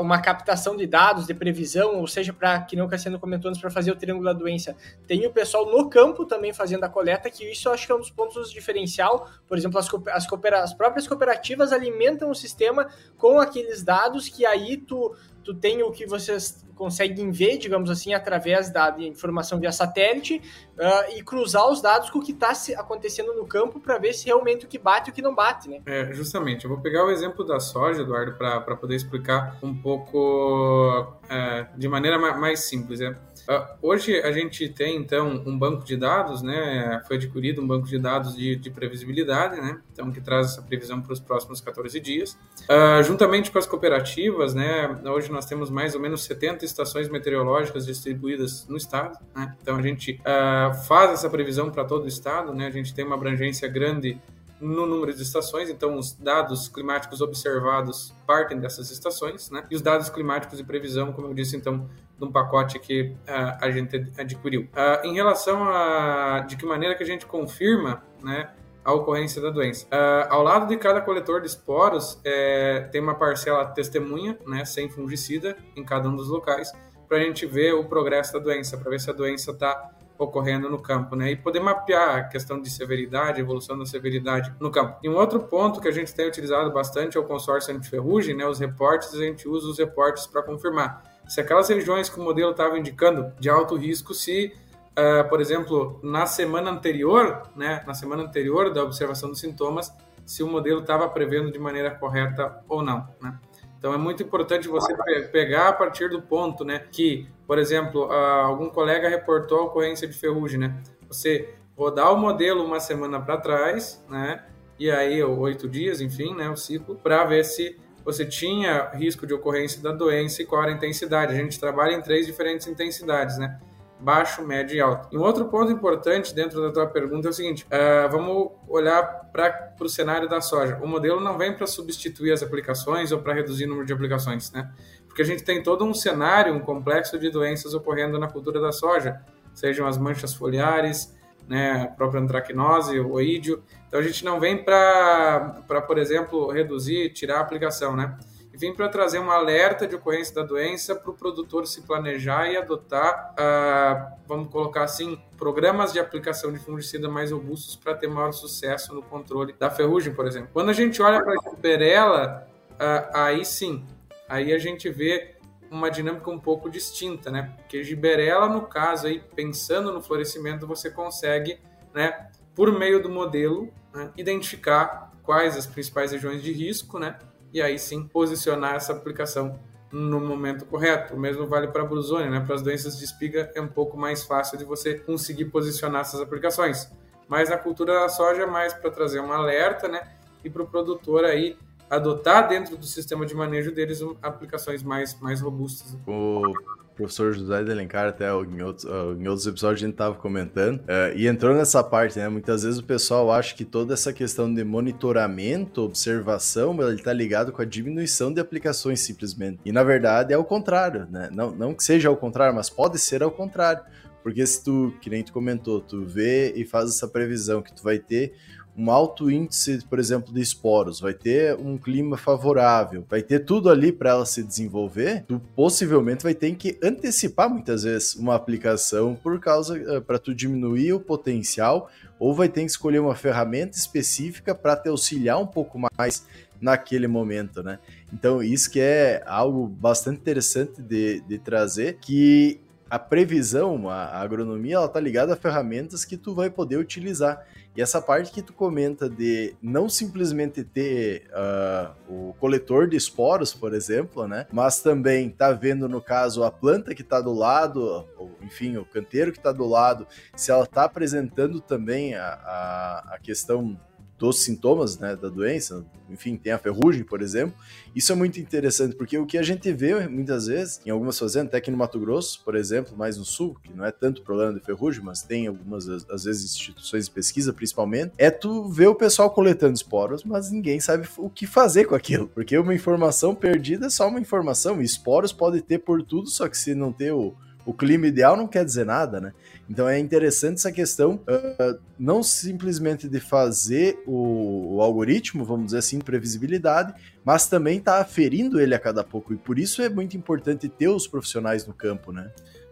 uma 0.00 0.20
captação 0.20 0.76
de 0.76 0.86
dados 0.86 1.26
de 1.26 1.34
previsão, 1.34 1.96
ou 1.96 2.06
seja, 2.06 2.32
para 2.32 2.60
que 2.62 2.76
não 2.76 2.86
o 2.86 2.88
Cassiano 2.88 3.18
comentou 3.18 3.48
antes, 3.48 3.60
para 3.60 3.70
fazer 3.70 3.90
o 3.90 3.96
triângulo 3.96 4.24
da 4.24 4.32
doença. 4.32 4.76
Tem 5.06 5.26
o 5.26 5.32
pessoal 5.32 5.66
no 5.66 5.88
campo 5.88 6.24
também 6.24 6.52
fazendo 6.52 6.84
a 6.84 6.88
coleta, 6.88 7.30
que 7.30 7.44
isso 7.50 7.68
eu 7.68 7.72
acho 7.72 7.86
que 7.86 7.92
é 7.92 7.94
um 7.94 8.00
dos 8.00 8.10
pontos 8.10 8.50
diferencial. 8.50 9.28
Por 9.46 9.58
exemplo, 9.58 9.78
as, 9.78 9.88
as, 10.08 10.26
as 10.54 10.74
próprias 10.74 11.06
cooperativas 11.06 11.72
alimentam 11.72 12.30
o 12.30 12.34
sistema 12.34 12.88
com 13.16 13.38
aqueles 13.38 13.82
dados 13.82 14.28
que 14.28 14.46
aí 14.46 14.76
tu, 14.76 15.14
tu 15.48 15.54
tem 15.54 15.82
o 15.82 15.90
que 15.90 16.04
vocês 16.04 16.62
conseguem 16.74 17.30
ver, 17.30 17.56
digamos 17.56 17.88
assim, 17.88 18.12
através 18.12 18.70
da 18.70 18.94
informação 18.98 19.58
via 19.58 19.72
satélite 19.72 20.42
uh, 20.76 21.16
e 21.16 21.22
cruzar 21.22 21.70
os 21.70 21.80
dados 21.80 22.10
com 22.10 22.18
o 22.18 22.22
que 22.22 22.32
está 22.32 22.52
acontecendo 22.76 23.32
no 23.32 23.46
campo 23.46 23.80
para 23.80 23.96
ver 23.96 24.12
se 24.12 24.26
realmente 24.26 24.66
o 24.66 24.68
que 24.68 24.78
bate 24.78 25.08
e 25.08 25.10
o 25.10 25.14
que 25.14 25.22
não 25.22 25.34
bate, 25.34 25.70
né? 25.70 25.80
É, 25.86 26.12
justamente. 26.12 26.66
Eu 26.66 26.70
vou 26.70 26.82
pegar 26.82 27.02
o 27.06 27.10
exemplo 27.10 27.46
da 27.46 27.58
soja, 27.58 28.02
Eduardo, 28.02 28.34
para 28.34 28.76
poder 28.76 28.96
explicar 28.96 29.56
um 29.62 29.74
pouco 29.74 31.14
é, 31.30 31.66
de 31.74 31.88
maneira 31.88 32.18
mais 32.18 32.68
simples. 32.68 33.00
É. 33.00 33.16
Uh, 33.48 33.64
hoje 33.80 34.20
a 34.20 34.30
gente 34.30 34.68
tem 34.68 34.98
então 34.98 35.42
um 35.46 35.58
banco 35.58 35.82
de 35.82 35.96
dados, 35.96 36.42
né? 36.42 37.00
Foi 37.08 37.16
adquirido 37.16 37.62
um 37.62 37.66
banco 37.66 37.86
de 37.86 37.98
dados 37.98 38.36
de, 38.36 38.54
de 38.56 38.70
previsibilidade, 38.70 39.58
né? 39.58 39.80
Então 39.90 40.12
que 40.12 40.20
traz 40.20 40.52
essa 40.52 40.60
previsão 40.60 41.00
para 41.00 41.14
os 41.14 41.20
próximos 41.20 41.58
14 41.58 41.98
dias. 41.98 42.38
Uh, 42.64 43.02
juntamente 43.02 43.50
com 43.50 43.58
as 43.58 43.66
cooperativas, 43.66 44.54
né? 44.54 45.00
Hoje 45.06 45.32
nós 45.32 45.46
temos 45.46 45.70
mais 45.70 45.94
ou 45.94 46.00
menos 46.00 46.24
70 46.24 46.62
estações 46.66 47.08
meteorológicas 47.08 47.86
distribuídas 47.86 48.68
no 48.68 48.76
estado, 48.76 49.18
né? 49.34 49.56
Então 49.62 49.76
a 49.76 49.82
gente 49.82 50.20
uh, 50.20 50.74
faz 50.84 51.12
essa 51.12 51.30
previsão 51.30 51.70
para 51.70 51.84
todo 51.84 52.04
o 52.04 52.08
estado, 52.08 52.52
né? 52.52 52.66
A 52.66 52.70
gente 52.70 52.92
tem 52.92 53.02
uma 53.02 53.14
abrangência 53.14 53.66
grande 53.66 54.20
no 54.60 54.86
número 54.86 55.14
de 55.14 55.22
estações, 55.22 55.70
então 55.70 55.96
os 55.96 56.12
dados 56.12 56.68
climáticos 56.68 57.20
observados 57.20 58.14
partem 58.26 58.58
dessas 58.58 58.90
estações, 58.90 59.50
né? 59.50 59.64
E 59.70 59.76
os 59.76 59.82
dados 59.82 60.08
climáticos 60.08 60.58
de 60.58 60.64
previsão, 60.64 61.12
como 61.12 61.28
eu 61.28 61.34
disse, 61.34 61.56
então, 61.56 61.88
de 62.18 62.24
um 62.24 62.32
pacote 62.32 62.78
que 62.78 63.14
uh, 63.28 63.58
a 63.60 63.70
gente 63.70 64.10
adquiriu. 64.18 64.62
Uh, 64.62 65.06
em 65.06 65.14
relação 65.14 65.64
a 65.64 66.40
de 66.40 66.56
que 66.56 66.66
maneira 66.66 66.94
que 66.94 67.02
a 67.02 67.06
gente 67.06 67.24
confirma, 67.26 68.02
né? 68.22 68.50
a 68.84 68.92
ocorrência 68.94 69.42
da 69.42 69.50
doença. 69.50 69.86
Uh, 69.86 70.32
ao 70.32 70.42
lado 70.42 70.66
de 70.66 70.74
cada 70.78 71.02
coletor 71.02 71.42
de 71.42 71.46
esporos, 71.46 72.18
é, 72.24 72.88
tem 72.90 73.02
uma 73.02 73.14
parcela 73.14 73.66
testemunha, 73.66 74.38
né, 74.46 74.64
sem 74.64 74.88
fungicida, 74.88 75.58
em 75.76 75.84
cada 75.84 76.08
um 76.08 76.16
dos 76.16 76.28
locais, 76.28 76.72
para 77.06 77.18
a 77.18 77.20
gente 77.20 77.44
ver 77.44 77.74
o 77.74 77.84
progresso 77.84 78.32
da 78.32 78.38
doença, 78.38 78.78
para 78.78 78.88
ver 78.88 78.98
se 78.98 79.10
a 79.10 79.12
doença 79.12 79.50
está 79.50 79.90
ocorrendo 80.18 80.68
no 80.68 80.80
campo, 80.82 81.14
né? 81.14 81.30
E 81.30 81.36
poder 81.36 81.60
mapear 81.60 82.16
a 82.16 82.24
questão 82.24 82.60
de 82.60 82.68
severidade, 82.68 83.40
evolução 83.40 83.78
da 83.78 83.86
severidade 83.86 84.52
no 84.58 84.70
campo. 84.70 84.98
E 85.02 85.08
um 85.08 85.14
outro 85.14 85.40
ponto 85.40 85.80
que 85.80 85.88
a 85.88 85.92
gente 85.92 86.12
tem 86.12 86.26
utilizado 86.26 86.70
bastante 86.72 87.16
é 87.16 87.20
o 87.20 87.24
consórcio 87.24 87.74
antiferrugem, 87.74 88.34
né? 88.34 88.44
Os 88.46 88.58
reportes, 88.58 89.14
a 89.14 89.18
gente 89.18 89.48
usa 89.48 89.68
os 89.68 89.78
reportes 89.78 90.26
para 90.26 90.42
confirmar 90.42 91.02
se 91.28 91.40
aquelas 91.40 91.68
regiões 91.68 92.08
que 92.08 92.18
o 92.18 92.22
modelo 92.22 92.50
estava 92.50 92.78
indicando 92.78 93.32
de 93.38 93.50
alto 93.50 93.76
risco, 93.76 94.14
se, 94.14 94.52
uh, 94.98 95.28
por 95.28 95.40
exemplo, 95.40 96.00
na 96.02 96.26
semana 96.26 96.70
anterior, 96.70 97.42
né? 97.54 97.84
Na 97.86 97.94
semana 97.94 98.22
anterior 98.22 98.72
da 98.72 98.82
observação 98.82 99.28
dos 99.28 99.38
sintomas, 99.38 99.92
se 100.24 100.42
o 100.42 100.48
modelo 100.48 100.80
estava 100.80 101.08
prevendo 101.08 101.50
de 101.52 101.58
maneira 101.58 101.90
correta 101.90 102.62
ou 102.68 102.82
não, 102.82 103.06
né? 103.20 103.38
Então 103.78 103.94
é 103.94 103.96
muito 103.96 104.22
importante 104.22 104.66
você 104.66 104.92
pegar 105.30 105.68
a 105.68 105.72
partir 105.72 106.10
do 106.10 106.20
ponto, 106.20 106.64
né, 106.64 106.80
que, 106.90 107.28
por 107.48 107.58
exemplo, 107.58 108.12
algum 108.12 108.68
colega 108.68 109.08
reportou 109.08 109.60
a 109.60 109.62
ocorrência 109.62 110.06
de 110.06 110.12
ferrugem, 110.12 110.60
né? 110.60 110.76
Você 111.08 111.54
rodar 111.74 112.12
o 112.12 112.18
modelo 112.18 112.62
uma 112.62 112.78
semana 112.78 113.18
para 113.18 113.38
trás, 113.38 114.04
né? 114.06 114.44
E 114.78 114.90
aí 114.90 115.24
oito 115.24 115.66
dias, 115.66 116.02
enfim, 116.02 116.34
né, 116.34 116.50
o 116.50 116.56
ciclo, 116.56 116.96
para 116.96 117.24
ver 117.24 117.44
se 117.44 117.78
você 118.04 118.26
tinha 118.26 118.90
risco 118.90 119.26
de 119.26 119.32
ocorrência 119.32 119.82
da 119.82 119.92
doença 119.92 120.42
e 120.42 120.44
qual 120.44 120.62
era 120.62 120.72
a 120.72 120.74
intensidade. 120.74 121.32
A 121.32 121.36
gente 121.36 121.58
trabalha 121.58 121.94
em 121.94 122.02
três 122.02 122.26
diferentes 122.26 122.66
intensidades, 122.66 123.38
né? 123.38 123.58
baixo, 124.00 124.46
médio 124.46 124.76
e 124.76 124.80
alto. 124.80 125.08
E 125.10 125.18
um 125.18 125.22
outro 125.22 125.46
ponto 125.46 125.70
importante 125.72 126.34
dentro 126.34 126.62
da 126.62 126.70
tua 126.70 126.86
pergunta 126.86 127.28
é 127.28 127.30
o 127.30 127.32
seguinte: 127.32 127.66
uh, 127.66 128.10
vamos 128.10 128.52
olhar 128.68 129.02
para 129.32 129.74
o 129.80 129.88
cenário 129.88 130.28
da 130.28 130.40
soja. 130.40 130.78
O 130.82 130.86
modelo 130.86 131.20
não 131.20 131.36
vem 131.36 131.52
para 131.52 131.66
substituir 131.66 132.32
as 132.32 132.42
aplicações 132.42 133.12
ou 133.12 133.20
para 133.20 133.34
reduzir 133.34 133.64
o 133.64 133.68
número 133.68 133.86
de 133.86 133.92
aplicações, 133.92 134.50
né? 134.52 134.70
Porque 135.18 135.32
a 135.32 135.34
gente 135.34 135.42
tem 135.42 135.60
todo 135.60 135.84
um 135.84 135.92
cenário, 135.92 136.54
um 136.54 136.60
complexo 136.60 137.18
de 137.18 137.28
doenças 137.28 137.74
ocorrendo 137.74 138.20
na 138.20 138.28
cultura 138.28 138.60
da 138.60 138.70
soja, 138.70 139.20
sejam 139.52 139.84
as 139.84 139.98
manchas 139.98 140.32
foliares, 140.32 141.12
né, 141.48 141.82
a 141.82 141.86
própria 141.88 142.20
antracnose, 142.20 143.00
o 143.00 143.10
oídio. 143.10 143.60
Então 143.88 143.98
a 143.98 144.02
gente 144.04 144.24
não 144.24 144.38
vem 144.38 144.62
para, 144.62 145.82
por 145.88 145.98
exemplo, 145.98 146.52
reduzir, 146.52 147.12
tirar 147.12 147.38
a 147.38 147.40
aplicação, 147.40 147.96
né? 147.96 148.16
vem 148.54 148.72
para 148.72 148.88
trazer 148.88 149.18
um 149.18 149.28
alerta 149.28 149.88
de 149.88 149.96
ocorrência 149.96 150.34
da 150.36 150.42
doença 150.44 150.94
para 150.94 151.10
o 151.10 151.14
produtor 151.14 151.66
se 151.66 151.82
planejar 151.82 152.48
e 152.48 152.56
adotar, 152.56 153.34
ah, 153.36 154.12
vamos 154.26 154.50
colocar 154.50 154.82
assim, 154.84 155.20
programas 155.36 155.92
de 155.92 155.98
aplicação 155.98 156.52
de 156.52 156.58
fungicida 156.60 157.08
mais 157.08 157.30
robustos 157.30 157.74
para 157.76 157.94
ter 157.94 158.08
maior 158.08 158.32
sucesso 158.32 158.94
no 158.94 159.02
controle 159.02 159.52
da 159.52 159.68
ferrugem, 159.68 160.12
por 160.12 160.26
exemplo. 160.26 160.50
Quando 160.52 160.70
a 160.70 160.72
gente 160.72 161.00
olha 161.00 161.22
para 161.22 161.34
a 161.34 161.56
perela, 161.56 162.48
ah, 162.80 163.10
aí 163.26 163.44
sim, 163.44 163.84
aí 164.28 164.52
a 164.52 164.58
gente 164.58 164.90
vê 164.90 165.36
uma 165.70 165.90
dinâmica 165.90 166.30
um 166.30 166.38
pouco 166.38 166.70
distinta, 166.70 167.30
né? 167.30 167.54
Porque 167.56 167.82
giberela, 167.84 168.48
no 168.48 168.62
caso 168.62 169.06
aí, 169.06 169.20
pensando 169.34 169.92
no 169.92 170.02
florescimento, 170.02 170.66
você 170.66 170.90
consegue, 170.90 171.58
né, 171.92 172.30
por 172.54 172.72
meio 172.76 173.02
do 173.02 173.08
modelo, 173.08 173.70
né, 173.92 174.10
identificar 174.16 175.12
quais 175.22 175.56
as 175.56 175.66
principais 175.66 176.12
regiões 176.12 176.42
de 176.42 176.52
risco, 176.52 176.98
né? 176.98 177.18
e 177.52 177.62
aí 177.62 177.78
sim 177.78 178.06
posicionar 178.06 178.74
essa 178.74 178.92
aplicação 178.92 179.58
no 179.90 180.20
momento 180.20 180.66
correto. 180.66 181.14
O 181.14 181.18
mesmo 181.18 181.46
vale 181.46 181.68
para 181.68 181.82
a 181.82 181.86
brusônia, 181.86 182.30
né? 182.30 182.40
Para 182.40 182.54
as 182.54 182.62
doenças 182.62 182.98
de 182.98 183.04
espiga 183.04 183.50
é 183.54 183.60
um 183.60 183.68
pouco 183.68 183.96
mais 183.96 184.22
fácil 184.24 184.58
de 184.58 184.64
você 184.64 184.98
conseguir 184.98 185.46
posicionar 185.46 186.02
essas 186.02 186.20
aplicações. 186.20 186.90
Mas 187.26 187.48
na 187.48 187.56
cultura 187.56 187.94
da 187.94 188.08
soja 188.08 188.42
é 188.42 188.46
mais 188.46 188.74
para 188.74 188.90
trazer 188.90 189.20
um 189.20 189.32
alerta, 189.32 189.88
né? 189.88 190.02
E 190.44 190.50
para 190.50 190.62
o 190.62 190.66
produtor 190.66 191.24
aí 191.24 191.56
adotar 191.90 192.48
dentro 192.48 192.76
do 192.76 192.84
sistema 192.84 193.24
de 193.24 193.34
manejo 193.34 193.72
deles 193.72 194.00
aplicações 194.22 194.82
mais, 194.82 195.18
mais 195.20 195.40
robustas. 195.40 195.96
O 196.06 196.52
professor 196.98 197.32
José 197.32 197.62
de 197.62 197.70
Alencar, 197.70 198.08
até 198.08 198.28
em 198.28 198.60
outros, 198.60 198.84
em 198.84 199.28
outros 199.28 199.46
episódios 199.46 199.80
a 199.80 199.86
gente 199.86 199.94
estava 199.94 200.16
comentando, 200.16 200.80
uh, 200.80 201.14
e 201.14 201.28
entrou 201.28 201.54
nessa 201.54 201.82
parte, 201.82 202.18
né? 202.18 202.28
Muitas 202.28 202.64
vezes 202.64 202.80
o 202.80 202.84
pessoal 202.84 203.30
acha 203.30 203.54
que 203.54 203.64
toda 203.64 203.94
essa 203.94 204.12
questão 204.12 204.52
de 204.52 204.64
monitoramento, 204.64 205.82
observação, 205.82 206.76
ele 206.82 206.96
está 206.96 207.12
ligado 207.12 207.52
com 207.52 207.62
a 207.62 207.64
diminuição 207.64 208.32
de 208.32 208.40
aplicações 208.40 208.98
simplesmente. 208.98 209.60
E 209.64 209.70
na 209.70 209.84
verdade 209.84 210.34
é 210.34 210.36
o 210.36 210.44
contrário, 210.44 211.06
né? 211.08 211.30
Não, 211.32 211.52
não 211.52 211.72
que 211.72 211.84
seja 211.84 212.08
ao 212.08 212.16
contrário, 212.16 212.54
mas 212.54 212.68
pode 212.68 212.98
ser 212.98 213.22
ao 213.22 213.30
contrário. 213.30 213.82
Porque 214.20 214.44
se 214.44 214.64
tu, 214.64 214.92
que 215.00 215.08
nem 215.08 215.22
tu 215.22 215.32
comentou, 215.32 215.80
tu 215.80 216.04
vê 216.04 216.52
e 216.56 216.64
faz 216.64 216.90
essa 216.90 217.06
previsão 217.06 217.62
que 217.62 217.72
tu 217.72 217.82
vai 217.82 217.98
ter 217.98 218.34
um 218.78 218.92
alto 218.92 219.28
índice, 219.28 219.84
por 219.90 219.98
exemplo, 219.98 220.32
de 220.32 220.40
esporos, 220.40 221.00
vai 221.00 221.12
ter 221.12 221.56
um 221.56 221.76
clima 221.76 222.16
favorável, 222.16 223.04
vai 223.10 223.20
ter 223.20 223.40
tudo 223.40 223.68
ali 223.68 223.90
para 223.90 224.10
ela 224.10 224.24
se 224.24 224.40
desenvolver, 224.40 225.24
tu 225.26 225.42
possivelmente 225.56 226.22
vai 226.22 226.32
ter 226.32 226.54
que 226.54 226.78
antecipar 226.80 227.50
muitas 227.50 227.82
vezes 227.82 228.14
uma 228.14 228.36
aplicação 228.36 229.16
por 229.16 229.40
causa 229.40 229.76
eh, 229.76 230.00
para 230.00 230.16
tu 230.16 230.32
diminuir 230.32 230.92
o 230.92 231.00
potencial 231.00 231.90
ou 232.20 232.32
vai 232.32 232.48
ter 232.48 232.60
que 232.60 232.70
escolher 232.70 233.00
uma 233.00 233.16
ferramenta 233.16 233.76
específica 233.76 234.54
para 234.54 234.76
te 234.76 234.88
auxiliar 234.88 235.40
um 235.40 235.46
pouco 235.46 235.80
mais 235.98 236.24
naquele 236.60 237.08
momento, 237.08 237.62
né? 237.62 237.78
Então, 238.12 238.42
isso 238.42 238.70
que 238.70 238.80
é 238.80 239.22
algo 239.26 239.66
bastante 239.66 240.20
interessante 240.20 240.80
de, 240.80 241.20
de 241.20 241.38
trazer, 241.38 241.98
que 242.00 242.60
a 242.90 242.98
previsão, 242.98 243.88
a, 243.88 244.18
agronomia, 244.20 244.76
ela 244.76 244.88
tá 244.88 245.00
ligada 245.00 245.34
a 245.34 245.36
ferramentas 245.36 246.04
que 246.04 246.16
tu 246.16 246.34
vai 246.34 246.50
poder 246.50 246.76
utilizar. 246.76 247.44
E 247.76 247.82
essa 247.82 248.00
parte 248.00 248.32
que 248.32 248.42
tu 248.42 248.52
comenta 248.52 249.08
de 249.08 249.54
não 249.62 249.88
simplesmente 249.88 250.64
ter 250.64 251.30
uh, 251.30 251.92
o 252.08 252.34
coletor 252.40 252.88
de 252.88 252.96
esporos, 252.96 253.54
por 253.54 253.72
exemplo, 253.72 254.26
né? 254.26 254.46
Mas 254.50 254.80
também 254.80 255.30
tá 255.30 255.52
vendo, 255.52 255.88
no 255.88 256.00
caso, 256.00 256.42
a 256.42 256.50
planta 256.50 256.94
que 256.94 257.04
tá 257.04 257.20
do 257.20 257.32
lado, 257.32 258.04
ou, 258.16 258.32
enfim, 258.42 258.76
o 258.78 258.84
canteiro 258.84 259.32
que 259.32 259.38
tá 259.38 259.52
do 259.52 259.64
lado, 259.64 260.08
se 260.34 260.50
ela 260.50 260.66
tá 260.66 260.84
apresentando 260.84 261.60
também 261.60 262.14
a, 262.16 262.26
a, 262.26 263.14
a 263.14 263.18
questão 263.22 263.78
dos 264.18 264.44
sintomas 264.44 264.98
né, 264.98 265.14
da 265.14 265.28
doença, 265.28 265.86
enfim, 266.10 266.36
tem 266.36 266.52
a 266.52 266.58
ferrugem, 266.58 267.04
por 267.04 267.22
exemplo. 267.22 267.54
Isso 267.94 268.10
é 268.12 268.14
muito 268.14 268.40
interessante, 268.40 268.96
porque 268.96 269.16
o 269.16 269.24
que 269.24 269.38
a 269.38 269.42
gente 269.42 269.72
vê 269.72 270.08
muitas 270.08 270.46
vezes, 270.46 270.80
em 270.84 270.90
algumas 270.90 271.18
fazendas, 271.18 271.48
até 271.48 271.58
aqui 271.58 271.70
no 271.70 271.76
Mato 271.76 272.00
Grosso, 272.00 272.42
por 272.44 272.56
exemplo, 272.56 272.96
mais 272.96 273.16
no 273.16 273.24
sul, 273.24 273.56
que 273.62 273.72
não 273.72 273.84
é 273.84 273.92
tanto 273.92 274.22
problema 274.22 274.52
de 274.52 274.60
ferrugem, 274.60 275.02
mas 275.02 275.22
tem 275.22 275.46
algumas, 275.46 275.88
às 275.88 276.24
vezes, 276.24 276.56
instituições 276.56 277.04
de 277.04 277.10
pesquisa, 277.12 277.52
principalmente, 277.52 278.12
é 278.18 278.30
tu 278.30 278.68
ver 278.68 278.88
o 278.88 278.94
pessoal 278.94 279.30
coletando 279.30 279.74
esporos, 279.74 280.24
mas 280.24 280.50
ninguém 280.50 280.80
sabe 280.80 281.08
o 281.16 281.30
que 281.30 281.46
fazer 281.46 281.84
com 281.84 281.94
aquilo, 281.94 282.28
porque 282.28 282.58
uma 282.58 282.74
informação 282.74 283.34
perdida 283.34 283.86
é 283.86 283.90
só 283.90 284.08
uma 284.08 284.20
informação, 284.20 284.82
e 284.82 284.84
esporos 284.84 285.32
pode 285.32 285.62
ter 285.62 285.78
por 285.78 286.02
tudo, 286.02 286.28
só 286.28 286.48
que 286.48 286.58
se 286.58 286.74
não 286.74 286.92
ter 286.92 287.12
o 287.12 287.34
o 287.68 287.74
clima 287.74 288.06
ideal 288.06 288.34
não 288.34 288.48
quer 288.48 288.64
dizer 288.64 288.86
nada, 288.86 289.20
né? 289.20 289.34
Então 289.68 289.88
é 289.88 289.98
interessante 289.98 290.54
essa 290.54 290.72
questão, 290.72 291.20
uh, 291.28 291.78
não 291.98 292.22
simplesmente 292.22 293.08
de 293.08 293.20
fazer 293.20 294.02
o, 294.06 294.76
o, 294.76 294.82
algoritmo, 294.82 295.44
vamos 295.44 295.66
dizer 295.66 295.78
assim, 295.78 295.98
previsibilidade, 295.98 296.94
mas 297.24 297.48
também 297.48 297.78
tá 297.78 298.00
aferindo 298.00 298.58
ele 298.60 298.74
a 298.74 298.78
cada 298.78 299.04
pouco. 299.04 299.34
E 299.34 299.36
por 299.36 299.58
isso 299.58 299.82
é 299.82 299.88
muito 299.88 300.16
importante 300.16 300.68
ter 300.68 300.88
os 300.88 301.06
profissionais 301.06 301.66
no 301.66 301.74
campo, 301.74 302.12
né? 302.12 302.30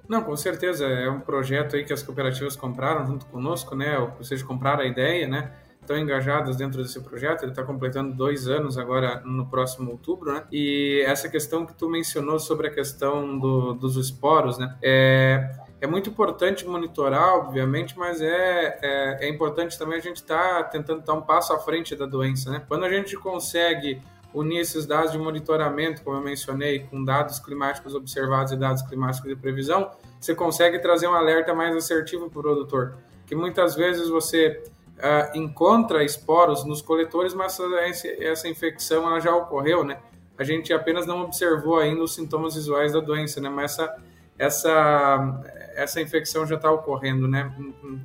Não, 0.08 0.22
com 0.22 0.36
certeza. 0.36 0.86
É 0.86 1.10
um 1.10 1.20
projeto 1.20 1.76
aí 1.76 1.84
que 1.84 1.92
as 1.92 2.02
cooperativas 2.02 2.56
compraram 2.56 3.06
junto 3.06 3.26
conosco, 3.26 3.74
né? 3.74 3.98
Ou 3.98 4.24
seja, 4.24 4.44
compraram 4.44 4.82
a 4.82 4.86
ideia, 4.86 5.26
né? 5.26 5.52
estão 5.86 5.96
engajadas 5.96 6.56
dentro 6.56 6.82
desse 6.82 7.00
projeto. 7.00 7.42
Ele 7.42 7.52
está 7.52 7.62
completando 7.62 8.14
dois 8.14 8.48
anos 8.48 8.76
agora 8.76 9.22
no 9.24 9.46
próximo 9.46 9.92
outubro, 9.92 10.32
né? 10.32 10.42
E 10.52 11.02
essa 11.06 11.28
questão 11.28 11.64
que 11.64 11.74
tu 11.74 11.88
mencionou 11.88 12.38
sobre 12.38 12.66
a 12.66 12.70
questão 12.70 13.38
do, 13.38 13.72
dos 13.72 13.96
esporos, 13.96 14.58
né? 14.58 14.76
É, 14.82 15.48
é 15.80 15.86
muito 15.86 16.08
importante 16.08 16.66
monitorar, 16.66 17.36
obviamente, 17.36 17.98
mas 17.98 18.20
é, 18.20 18.78
é, 18.82 19.26
é 19.26 19.28
importante 19.28 19.78
também 19.78 19.98
a 19.98 20.02
gente 20.02 20.16
estar 20.16 20.62
tá 20.62 20.64
tentando 20.64 21.02
dar 21.02 21.14
um 21.14 21.22
passo 21.22 21.52
à 21.52 21.58
frente 21.58 21.94
da 21.94 22.06
doença, 22.06 22.50
né? 22.50 22.62
Quando 22.66 22.84
a 22.84 22.90
gente 22.90 23.16
consegue 23.16 24.00
unir 24.32 24.60
esses 24.60 24.86
dados 24.86 25.12
de 25.12 25.18
monitoramento, 25.18 26.02
como 26.02 26.16
eu 26.16 26.22
mencionei, 26.22 26.80
com 26.80 27.02
dados 27.04 27.38
climáticos 27.38 27.94
observados 27.94 28.52
e 28.52 28.56
dados 28.56 28.82
climáticos 28.82 29.28
de 29.28 29.36
previsão, 29.36 29.90
você 30.20 30.34
consegue 30.34 30.78
trazer 30.78 31.08
um 31.08 31.14
alerta 31.14 31.54
mais 31.54 31.74
assertivo 31.74 32.28
para 32.30 32.38
o 32.38 32.42
produtor. 32.42 32.96
Que 33.26 33.34
muitas 33.34 33.74
vezes 33.74 34.08
você 34.08 34.62
uh, 34.96 35.36
encontra 35.36 36.04
esporos 36.04 36.64
nos 36.64 36.82
coletores, 36.82 37.34
mas 37.34 37.58
essa, 37.58 38.08
essa 38.08 38.48
infecção 38.48 39.06
ela 39.06 39.20
já 39.20 39.34
ocorreu, 39.34 39.84
né? 39.84 39.98
A 40.38 40.44
gente 40.44 40.72
apenas 40.72 41.06
não 41.06 41.22
observou 41.22 41.78
ainda 41.78 42.02
os 42.02 42.14
sintomas 42.14 42.54
visuais 42.54 42.92
da 42.92 43.00
doença, 43.00 43.40
né? 43.40 43.48
Mas 43.48 43.72
essa, 43.72 43.96
essa, 44.38 45.42
essa 45.76 46.00
infecção 46.00 46.46
já 46.46 46.56
está 46.56 46.70
ocorrendo, 46.70 47.28
né? 47.28 47.54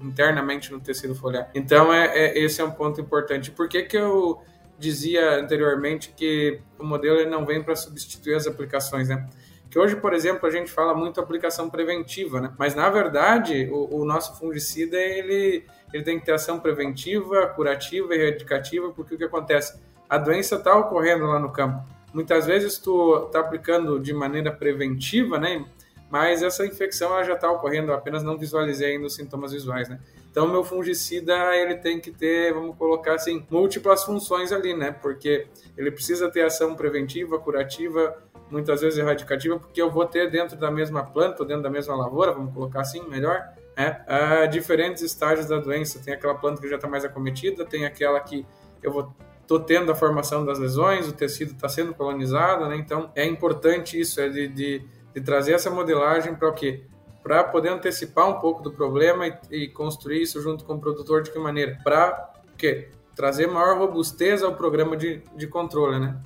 Internamente 0.01 0.71
no 0.71 0.79
tecido 0.79 1.15
foliar. 1.15 1.49
Então, 1.55 1.91
é, 1.91 2.07
é, 2.07 2.39
esse 2.39 2.61
é 2.61 2.63
um 2.63 2.71
ponto 2.71 2.99
importante. 2.99 3.49
Por 3.49 3.69
que, 3.69 3.83
que 3.83 3.97
eu 3.97 4.41
dizia 4.77 5.39
anteriormente 5.39 6.13
que 6.15 6.59
o 6.77 6.83
modelo 6.83 7.27
não 7.29 7.45
vem 7.45 7.63
para 7.63 7.75
substituir 7.75 8.35
as 8.35 8.47
aplicações, 8.47 9.07
né? 9.07 9.29
Que 9.69 9.79
hoje, 9.79 9.95
por 9.95 10.13
exemplo, 10.13 10.45
a 10.45 10.51
gente 10.51 10.69
fala 10.69 10.93
muito 10.93 11.21
aplicação 11.21 11.69
preventiva, 11.69 12.41
né? 12.41 12.53
Mas 12.57 12.75
na 12.75 12.89
verdade, 12.89 13.69
o, 13.71 14.01
o 14.01 14.05
nosso 14.05 14.37
fungicida 14.37 14.97
ele, 14.97 15.65
ele 15.93 16.03
tem 16.03 16.19
que 16.19 16.25
ter 16.25 16.33
ação 16.33 16.59
preventiva, 16.59 17.47
curativa 17.47 18.13
e 18.13 18.19
erradicativa, 18.19 18.91
porque 18.91 19.15
o 19.15 19.17
que 19.17 19.23
acontece? 19.23 19.79
A 20.09 20.17
doença 20.17 20.55
está 20.55 20.75
ocorrendo 20.75 21.25
lá 21.25 21.39
no 21.39 21.53
campo. 21.53 21.87
Muitas 22.13 22.45
vezes 22.45 22.77
tu 22.77 23.27
está 23.27 23.39
aplicando 23.39 23.97
de 23.97 24.13
maneira 24.13 24.51
preventiva, 24.51 25.39
né? 25.39 25.63
Mas 26.11 26.43
essa 26.43 26.65
infecção 26.65 27.13
ela 27.13 27.23
já 27.23 27.33
está 27.33 27.49
ocorrendo, 27.49 27.93
apenas 27.93 28.21
não 28.21 28.37
visualizei 28.37 28.93
ainda 28.93 29.07
os 29.07 29.15
sintomas 29.15 29.53
visuais, 29.53 29.87
né? 29.87 29.97
Então, 30.29 30.47
meu 30.47 30.63
fungicida 30.63 31.33
ele 31.55 31.75
tem 31.75 31.99
que 31.99 32.11
ter, 32.11 32.53
vamos 32.53 32.77
colocar 32.77 33.15
assim, 33.15 33.45
múltiplas 33.49 34.03
funções 34.03 34.51
ali, 34.51 34.73
né? 34.73 34.91
Porque 34.91 35.47
ele 35.77 35.89
precisa 35.89 36.29
ter 36.29 36.41
ação 36.43 36.75
preventiva, 36.75 37.39
curativa, 37.39 38.21
muitas 38.49 38.81
vezes 38.81 38.99
erradicativa, 38.99 39.57
porque 39.57 39.81
eu 39.81 39.89
vou 39.89 40.05
ter 40.05 40.29
dentro 40.29 40.57
da 40.57 40.69
mesma 40.69 41.01
planta, 41.01 41.45
dentro 41.45 41.63
da 41.63 41.69
mesma 41.69 41.95
lavoura, 41.95 42.33
vamos 42.33 42.53
colocar 42.53 42.81
assim, 42.81 43.01
melhor, 43.07 43.47
né? 43.77 44.05
Uh, 44.05 44.49
diferentes 44.49 45.01
estágios 45.01 45.47
da 45.47 45.59
doença. 45.59 46.01
Tem 46.03 46.13
aquela 46.13 46.35
planta 46.35 46.61
que 46.61 46.67
já 46.67 46.75
está 46.75 46.89
mais 46.89 47.05
acometida, 47.05 47.65
tem 47.65 47.85
aquela 47.85 48.19
que 48.19 48.45
eu 48.83 48.91
vou 48.91 49.13
tô 49.47 49.59
tendo 49.59 49.91
a 49.91 49.95
formação 49.95 50.45
das 50.45 50.59
lesões, 50.59 51.09
o 51.09 51.11
tecido 51.11 51.51
está 51.51 51.67
sendo 51.67 51.93
colonizado, 51.93 52.67
né? 52.67 52.77
Então 52.77 53.11
é 53.13 53.25
importante 53.25 53.99
isso, 53.99 54.21
é 54.21 54.29
de, 54.29 54.47
de, 54.47 54.81
de 55.13 55.21
trazer 55.21 55.53
essa 55.53 55.69
modelagem 55.69 56.35
para 56.35 56.49
o 56.49 56.53
quê? 56.53 56.83
Para 57.21 57.43
poder 57.43 57.69
antecipar 57.69 58.27
um 58.27 58.39
pouco 58.39 58.63
do 58.63 58.71
problema 58.71 59.27
e, 59.27 59.33
e, 59.51 59.67
construir 59.67 60.21
isso 60.21 60.41
junto 60.41 60.65
com 60.65 60.73
o 60.73 60.79
produtor 60.79 61.21
de 61.21 61.31
que 61.31 61.37
maneira? 61.37 61.77
Para 61.83 62.33
quê? 62.57 62.89
Trazer 63.15 63.47
maior 63.47 63.77
robustez 63.77 64.41
ao 64.41 64.55
programa 64.55 64.97
de, 64.97 65.21
de 65.35 65.47
controle, 65.47 65.99
né? 65.99 66.17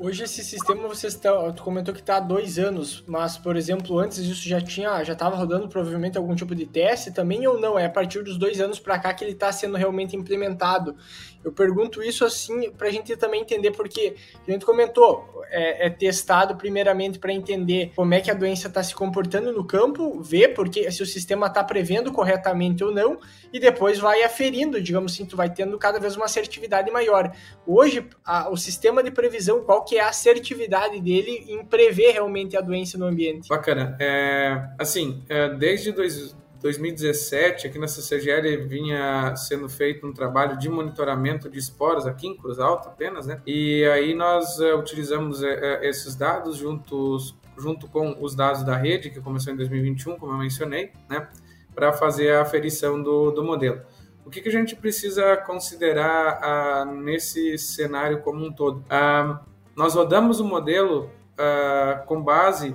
Hoje 0.00 0.22
esse 0.22 0.44
sistema 0.44 0.86
você 0.86 1.08
tu 1.10 1.62
comentou 1.64 1.92
que 1.92 1.98
está 1.98 2.18
há 2.18 2.20
dois 2.20 2.56
anos, 2.56 3.02
mas 3.04 3.36
por 3.36 3.56
exemplo 3.56 3.98
antes 3.98 4.18
isso 4.18 4.48
já 4.48 4.60
tinha, 4.60 5.02
já 5.02 5.12
estava 5.12 5.34
rodando 5.34 5.68
provavelmente 5.68 6.16
algum 6.16 6.36
tipo 6.36 6.54
de 6.54 6.66
teste 6.66 7.10
também 7.10 7.44
ou 7.48 7.58
não? 7.58 7.76
É 7.76 7.86
a 7.86 7.90
partir 7.90 8.22
dos 8.22 8.38
dois 8.38 8.60
anos 8.60 8.78
para 8.78 8.96
cá 8.96 9.12
que 9.12 9.24
ele 9.24 9.32
está 9.32 9.50
sendo 9.50 9.76
realmente 9.76 10.14
implementado. 10.14 10.94
Eu 11.42 11.52
pergunto 11.52 12.00
isso 12.00 12.24
assim 12.24 12.70
para 12.70 12.86
a 12.86 12.90
gente 12.92 13.16
também 13.16 13.40
entender 13.40 13.72
porque 13.72 14.14
a 14.46 14.50
gente 14.50 14.64
comentou 14.64 15.42
é, 15.50 15.86
é 15.86 15.90
testado 15.90 16.54
primeiramente 16.56 17.18
para 17.18 17.32
entender 17.32 17.92
como 17.96 18.14
é 18.14 18.20
que 18.20 18.30
a 18.30 18.34
doença 18.34 18.68
está 18.68 18.82
se 18.82 18.94
comportando 18.94 19.52
no 19.52 19.64
campo, 19.64 20.20
ver 20.22 20.54
porque 20.54 20.90
se 20.92 21.02
o 21.02 21.06
sistema 21.06 21.46
está 21.46 21.64
prevendo 21.64 22.12
corretamente 22.12 22.84
ou 22.84 22.92
não 22.92 23.18
e 23.52 23.58
depois 23.58 23.98
vai 23.98 24.22
aferindo, 24.22 24.80
digamos 24.80 25.12
assim, 25.12 25.24
tu 25.24 25.36
vai 25.36 25.50
tendo 25.52 25.76
cada 25.78 25.98
vez 25.98 26.14
uma 26.14 26.26
assertividade 26.26 26.90
maior. 26.90 27.34
Hoje 27.66 28.06
a, 28.24 28.48
o 28.50 28.56
sistema 28.56 29.02
de 29.02 29.10
previsão 29.10 29.64
qual 29.64 29.84
que 29.88 29.96
é 29.96 30.02
a 30.02 30.10
assertividade 30.10 31.00
dele 31.00 31.46
em 31.48 31.64
prever 31.64 32.12
realmente 32.12 32.56
a 32.56 32.60
doença 32.60 32.98
no 32.98 33.06
ambiente? 33.06 33.48
Bacana. 33.48 33.96
É, 33.98 34.68
assim, 34.78 35.22
é, 35.28 35.48
desde 35.54 35.92
dois, 35.92 36.36
2017, 36.60 37.66
aqui 37.66 37.78
na 37.78 37.88
CCGL 37.88 38.66
vinha 38.66 39.34
sendo 39.34 39.68
feito 39.68 40.06
um 40.06 40.12
trabalho 40.12 40.58
de 40.58 40.68
monitoramento 40.68 41.48
de 41.48 41.58
esporos 41.58 42.06
aqui 42.06 42.26
em 42.26 42.36
Cruz 42.36 42.58
Alta 42.58 42.90
apenas, 42.90 43.26
né? 43.26 43.40
E 43.46 43.84
aí 43.86 44.14
nós 44.14 44.60
é, 44.60 44.74
utilizamos 44.74 45.42
é, 45.42 45.88
esses 45.88 46.14
dados 46.14 46.56
juntos, 46.56 47.34
junto 47.56 47.88
com 47.88 48.16
os 48.20 48.34
dados 48.34 48.62
da 48.62 48.76
rede, 48.76 49.08
que 49.08 49.20
começou 49.20 49.52
em 49.52 49.56
2021, 49.56 50.18
como 50.18 50.32
eu 50.32 50.38
mencionei, 50.38 50.92
né? 51.08 51.28
Para 51.74 51.92
fazer 51.92 52.34
a 52.34 52.42
aferição 52.42 53.02
do, 53.02 53.30
do 53.30 53.42
modelo. 53.42 53.80
O 54.26 54.30
que, 54.30 54.42
que 54.42 54.48
a 54.50 54.52
gente 54.52 54.76
precisa 54.76 55.38
considerar 55.38 56.40
ah, 56.42 56.84
nesse 56.84 57.56
cenário 57.56 58.20
como 58.20 58.44
um 58.44 58.52
todo? 58.52 58.84
Ah, 58.90 59.40
nós 59.78 59.94
rodamos 59.94 60.40
o 60.40 60.44
modelo 60.44 61.08
uh, 61.38 62.04
com 62.06 62.20
base 62.20 62.74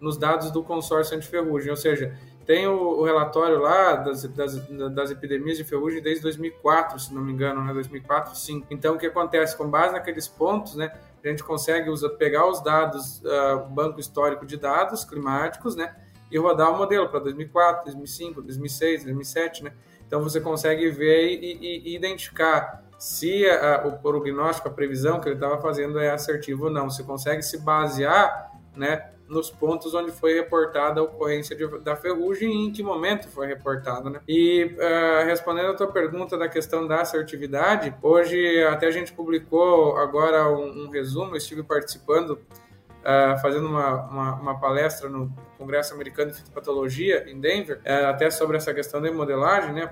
nos 0.00 0.16
dados 0.16 0.52
do 0.52 0.62
consórcio 0.62 1.16
antiferrugem, 1.16 1.68
ou 1.68 1.76
seja, 1.76 2.16
tem 2.46 2.68
o, 2.68 3.00
o 3.00 3.04
relatório 3.04 3.58
lá 3.58 3.96
das, 3.96 4.22
das, 4.22 4.54
das, 4.94 5.10
epidemias 5.10 5.56
de 5.56 5.64
ferrugem 5.64 6.00
desde 6.00 6.22
2004, 6.22 7.00
se 7.00 7.12
não 7.12 7.22
me 7.22 7.32
engano, 7.32 7.60
né? 7.60 7.72
2004, 7.72 8.36
sim. 8.36 8.64
Então, 8.70 8.94
o 8.94 8.98
que 8.98 9.06
acontece? 9.06 9.56
Com 9.56 9.68
base 9.68 9.94
naqueles 9.94 10.28
pontos, 10.28 10.76
né? 10.76 10.96
A 11.24 11.28
gente 11.28 11.42
consegue 11.42 11.90
pegar 12.18 12.48
os 12.48 12.62
dados, 12.62 13.20
uh, 13.22 13.68
banco 13.70 13.98
histórico 13.98 14.46
de 14.46 14.56
dados 14.56 15.04
climáticos, 15.04 15.74
né? 15.74 15.92
E 16.30 16.38
rodar 16.38 16.72
o 16.72 16.78
modelo 16.78 17.08
para 17.08 17.18
2004, 17.18 17.86
2005, 17.86 18.42
2006, 18.42 19.02
2007, 19.02 19.64
né? 19.64 19.72
Então, 20.06 20.22
você 20.22 20.40
consegue 20.40 20.88
ver 20.88 21.26
e, 21.32 21.58
e, 21.60 21.88
e 21.88 21.96
identificar 21.96 22.83
se 22.98 23.48
a, 23.48 23.86
o 23.86 23.98
prognóstico, 23.98 24.68
a 24.68 24.70
previsão 24.70 25.20
que 25.20 25.28
ele 25.28 25.36
estava 25.36 25.60
fazendo 25.60 25.98
é 25.98 26.10
assertivo 26.10 26.64
ou 26.64 26.70
não. 26.70 26.90
Você 26.90 27.02
consegue 27.02 27.42
se 27.42 27.58
basear, 27.58 28.52
né? 28.76 29.10
nos 29.28 29.50
pontos 29.50 29.94
onde 29.94 30.12
foi 30.12 30.34
reportada 30.34 31.00
a 31.00 31.04
ocorrência 31.04 31.56
de, 31.56 31.66
da 31.80 31.96
ferrugem 31.96 32.50
e 32.50 32.66
em 32.66 32.72
que 32.72 32.82
momento 32.82 33.28
foi 33.28 33.46
reportada. 33.46 34.10
Né? 34.10 34.20
E 34.28 34.76
uh, 34.76 35.24
respondendo 35.26 35.70
a 35.70 35.74
tua 35.74 35.90
pergunta 35.90 36.36
da 36.36 36.48
questão 36.48 36.86
da 36.86 37.00
assertividade, 37.00 37.94
hoje 38.02 38.62
até 38.64 38.86
a 38.86 38.90
gente 38.90 39.12
publicou 39.12 39.96
agora 39.96 40.48
um, 40.50 40.84
um 40.84 40.90
resumo, 40.90 41.36
estive 41.36 41.62
participando, 41.62 42.32
uh, 42.32 43.40
fazendo 43.40 43.66
uma, 43.66 44.02
uma, 44.06 44.34
uma, 44.34 44.60
palestra 44.60 45.08
no 45.08 45.32
Congresso 45.56 45.94
Americano 45.94 46.30
de 46.30 46.38
Fitopatologia 46.38 47.28
em 47.28 47.40
Denver, 47.40 47.78
uh, 47.78 48.06
até 48.06 48.30
sobre 48.30 48.56
essa 48.56 48.74
questão 48.74 49.00
de 49.00 49.10
modelagem, 49.10 49.72
né? 49.72 49.86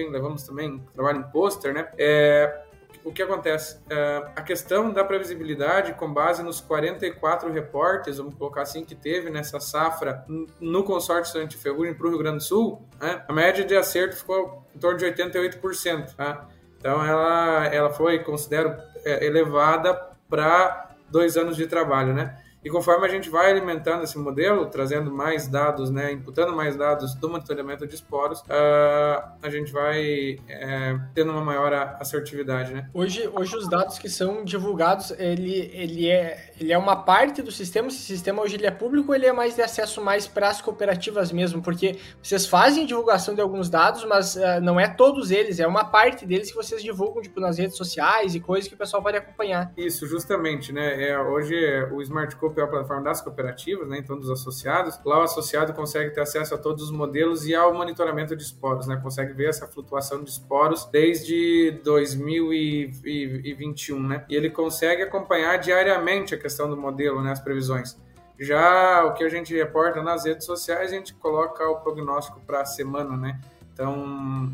Enfim, 0.00 0.10
levamos 0.10 0.42
também 0.42 0.82
trabalho 0.94 1.20
em 1.20 1.30
pôster, 1.30 1.74
né? 1.74 1.88
É, 1.98 2.62
o 3.04 3.12
que 3.12 3.22
acontece? 3.22 3.76
Uh, 3.76 4.30
a 4.36 4.42
questão 4.42 4.92
da 4.92 5.04
previsibilidade, 5.04 5.94
com 5.94 6.12
base 6.12 6.42
nos 6.42 6.60
44 6.60 7.50
reportes, 7.50 8.18
vamos 8.18 8.34
colocar 8.34 8.62
assim, 8.62 8.84
que 8.84 8.94
teve 8.94 9.30
nessa 9.30 9.58
safra 9.58 10.24
no 10.60 10.84
consórcio 10.84 11.40
antiferrugem 11.40 11.94
para 11.94 12.06
o 12.06 12.10
Rio 12.10 12.18
Grande 12.18 12.38
do 12.38 12.42
Sul, 12.42 12.86
né, 13.00 13.24
a 13.26 13.32
média 13.32 13.64
de 13.64 13.74
acerto 13.74 14.16
ficou 14.16 14.66
em 14.74 14.78
torno 14.78 14.98
de 14.98 15.06
88%. 15.06 16.14
Tá? 16.14 16.48
Então, 16.78 17.04
ela, 17.04 17.66
ela 17.66 17.90
foi, 17.90 18.18
considero, 18.20 18.76
é, 19.04 19.24
elevada 19.24 19.94
para 20.28 20.90
dois 21.08 21.36
anos 21.36 21.56
de 21.56 21.66
trabalho, 21.66 22.14
né? 22.14 22.38
E 22.62 22.68
conforme 22.68 23.06
a 23.06 23.08
gente 23.08 23.30
vai 23.30 23.50
alimentando 23.50 24.04
esse 24.04 24.18
modelo, 24.18 24.66
trazendo 24.66 25.10
mais 25.10 25.48
dados, 25.48 25.90
né, 25.90 26.12
imputando 26.12 26.54
mais 26.54 26.76
dados 26.76 27.14
do 27.14 27.28
monitoramento 27.28 27.86
de 27.86 27.94
esporos, 27.94 28.40
uh, 28.40 29.32
a 29.42 29.48
gente 29.48 29.72
vai 29.72 30.38
é, 30.46 30.98
tendo 31.14 31.32
uma 31.32 31.42
maior 31.42 31.72
assertividade, 31.98 32.74
né? 32.74 32.88
Hoje, 32.92 33.28
hoje 33.32 33.56
os 33.56 33.68
dados 33.68 33.98
que 33.98 34.10
são 34.10 34.44
divulgados, 34.44 35.10
ele, 35.12 35.70
ele, 35.72 36.08
é, 36.08 36.52
ele 36.60 36.70
é 36.70 36.76
uma 36.76 36.96
parte 36.96 37.40
do 37.40 37.50
sistema. 37.50 37.88
Esse 37.88 38.00
sistema 38.00 38.42
hoje 38.42 38.56
ele 38.56 38.66
é 38.66 38.70
público, 38.70 39.14
ele 39.14 39.24
é 39.24 39.32
mais 39.32 39.54
de 39.54 39.62
acesso 39.62 40.02
mais 40.02 40.28
para 40.28 40.50
as 40.50 40.60
cooperativas 40.60 41.32
mesmo, 41.32 41.62
porque 41.62 41.96
vocês 42.22 42.46
fazem 42.46 42.84
divulgação 42.84 43.34
de 43.34 43.40
alguns 43.40 43.70
dados, 43.70 44.04
mas 44.04 44.36
uh, 44.36 44.60
não 44.62 44.78
é 44.78 44.86
todos 44.86 45.30
eles, 45.30 45.60
é 45.60 45.66
uma 45.66 45.84
parte 45.84 46.26
deles 46.26 46.50
que 46.50 46.56
vocês 46.56 46.82
divulgam 46.82 47.22
tipo 47.22 47.40
nas 47.40 47.56
redes 47.56 47.76
sociais 47.76 48.34
e 48.34 48.40
coisas 48.40 48.68
que 48.68 48.74
o 48.74 48.78
pessoal 48.78 49.02
pode 49.02 49.16
acompanhar. 49.16 49.72
Isso, 49.78 50.06
justamente, 50.06 50.72
né? 50.72 51.08
É, 51.08 51.18
hoje 51.18 51.54
o 51.90 52.02
Smart 52.02 52.36
Coop 52.36 52.49
é 52.58 52.62
a 52.62 52.66
plataforma 52.66 53.02
das 53.02 53.20
cooperativas, 53.20 53.86
né, 53.86 53.98
então 53.98 54.18
dos 54.18 54.30
associados. 54.30 54.98
Lá 55.04 55.20
o 55.20 55.22
associado 55.22 55.72
consegue 55.72 56.10
ter 56.10 56.22
acesso 56.22 56.54
a 56.54 56.58
todos 56.58 56.84
os 56.84 56.90
modelos 56.90 57.46
e 57.46 57.54
ao 57.54 57.74
monitoramento 57.74 58.34
de 58.34 58.42
esporos, 58.42 58.86
né, 58.86 58.98
consegue 59.02 59.34
ver 59.34 59.50
essa 59.50 59.66
flutuação 59.66 60.24
de 60.24 60.30
esporos 60.30 60.88
desde 60.90 61.78
2021, 61.84 64.00
né, 64.00 64.24
e 64.28 64.34
ele 64.34 64.50
consegue 64.50 65.02
acompanhar 65.02 65.58
diariamente 65.58 66.34
a 66.34 66.38
questão 66.38 66.68
do 66.68 66.76
modelo, 66.76 67.22
né, 67.22 67.32
as 67.32 67.40
previsões. 67.40 67.96
Já 68.40 69.04
o 69.04 69.12
que 69.12 69.22
a 69.22 69.28
gente 69.28 69.54
reporta 69.54 70.02
nas 70.02 70.24
redes 70.24 70.46
sociais, 70.46 70.90
a 70.90 70.94
gente 70.94 71.12
coloca 71.12 71.62
o 71.68 71.76
prognóstico 71.80 72.40
para 72.40 72.62
a 72.62 72.64
semana, 72.64 73.14
né? 73.14 73.38
Então, 73.70 74.50